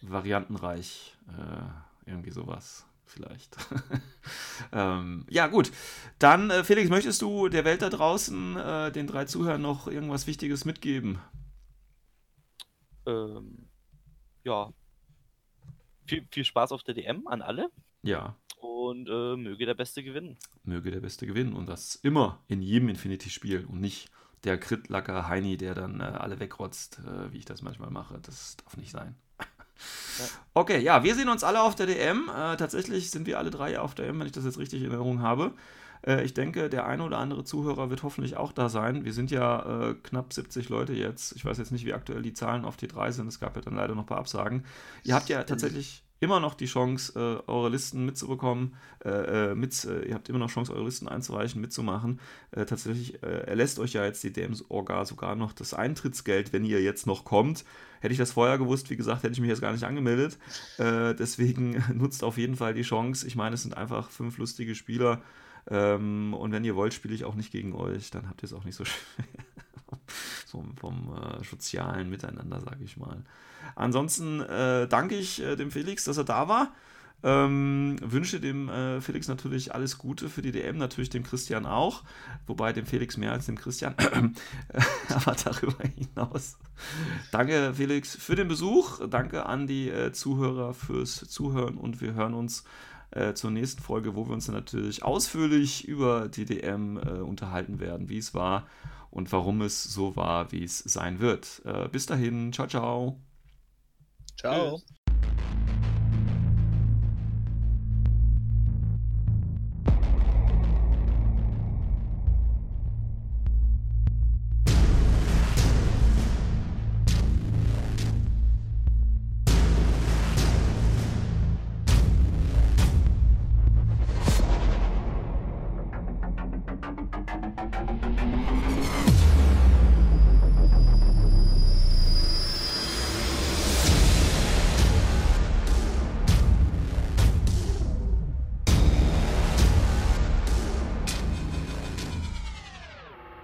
[0.01, 3.57] Variantenreich, äh, irgendwie sowas vielleicht.
[4.71, 5.71] ähm, ja, gut.
[6.19, 10.27] Dann, äh, Felix, möchtest du der Welt da draußen, äh, den drei Zuhörern, noch irgendwas
[10.27, 11.19] Wichtiges mitgeben?
[13.05, 13.67] ähm,
[14.43, 14.71] ja.
[16.07, 17.69] Viel, viel Spaß auf der DM an alle
[18.01, 20.37] Ja, und äh, möge der Beste gewinnen.
[20.63, 24.09] möge der Beste gewinnen und das immer in jedem Infinity-Spiel und nicht
[24.43, 28.19] der Kritlacker Heini, der dann äh, alle wegrotzt, äh, wie ich das manchmal mache.
[28.21, 29.15] Das darf nicht sein.
[30.53, 32.29] Okay, ja, wir sehen uns alle auf der DM.
[32.29, 34.87] Äh, tatsächlich sind wir alle drei auf der DM, wenn ich das jetzt richtig in
[34.87, 35.53] Erinnerung habe.
[36.05, 39.05] Äh, ich denke, der eine oder andere Zuhörer wird hoffentlich auch da sein.
[39.05, 41.35] Wir sind ja äh, knapp 70 Leute jetzt.
[41.35, 43.27] Ich weiß jetzt nicht, wie aktuell die Zahlen auf T3 sind.
[43.27, 44.65] Es gab ja dann leider noch ein paar Absagen.
[45.03, 48.75] Ihr habt ja tatsächlich immer noch die Chance, äh, eure Listen mitzubekommen.
[49.03, 52.19] Äh, äh, mit, äh, ihr habt immer noch Chance, eure Listen einzureichen, mitzumachen.
[52.51, 57.07] Äh, tatsächlich erlässt euch ja jetzt die DMs-Orga sogar noch das Eintrittsgeld, wenn ihr jetzt
[57.07, 57.63] noch kommt.
[58.01, 60.37] Hätte ich das vorher gewusst, wie gesagt, hätte ich mich jetzt gar nicht angemeldet.
[60.77, 63.27] deswegen nutzt auf jeden Fall die Chance.
[63.27, 65.21] Ich meine, es sind einfach fünf lustige Spieler.
[65.69, 68.09] Ähm, und wenn ihr wollt, spiele ich auch nicht gegen euch.
[68.11, 69.25] Dann habt ihr es auch nicht so schwer.
[70.45, 71.13] so vom
[71.49, 73.23] sozialen Miteinander, sage ich mal.
[73.75, 76.73] Ansonsten äh, danke ich äh, dem Felix, dass er da war.
[77.21, 82.03] Ähm, wünsche dem äh, Felix natürlich alles Gute für die DM, natürlich dem Christian auch,
[82.47, 83.93] wobei dem Felix mehr als dem Christian,
[85.09, 86.57] aber darüber hinaus.
[87.31, 92.33] Danke Felix für den Besuch, danke an die äh, Zuhörer fürs Zuhören und wir hören
[92.33, 92.63] uns
[93.11, 97.81] äh, zur nächsten Folge, wo wir uns dann natürlich ausführlich über die DM äh, unterhalten
[97.81, 98.65] werden, wie es war
[99.11, 101.61] und warum es so war, wie es sein wird.
[101.65, 103.19] Äh, bis dahin, ciao, ciao.
[104.37, 104.77] Ciao.
[104.77, 104.99] Tschüss.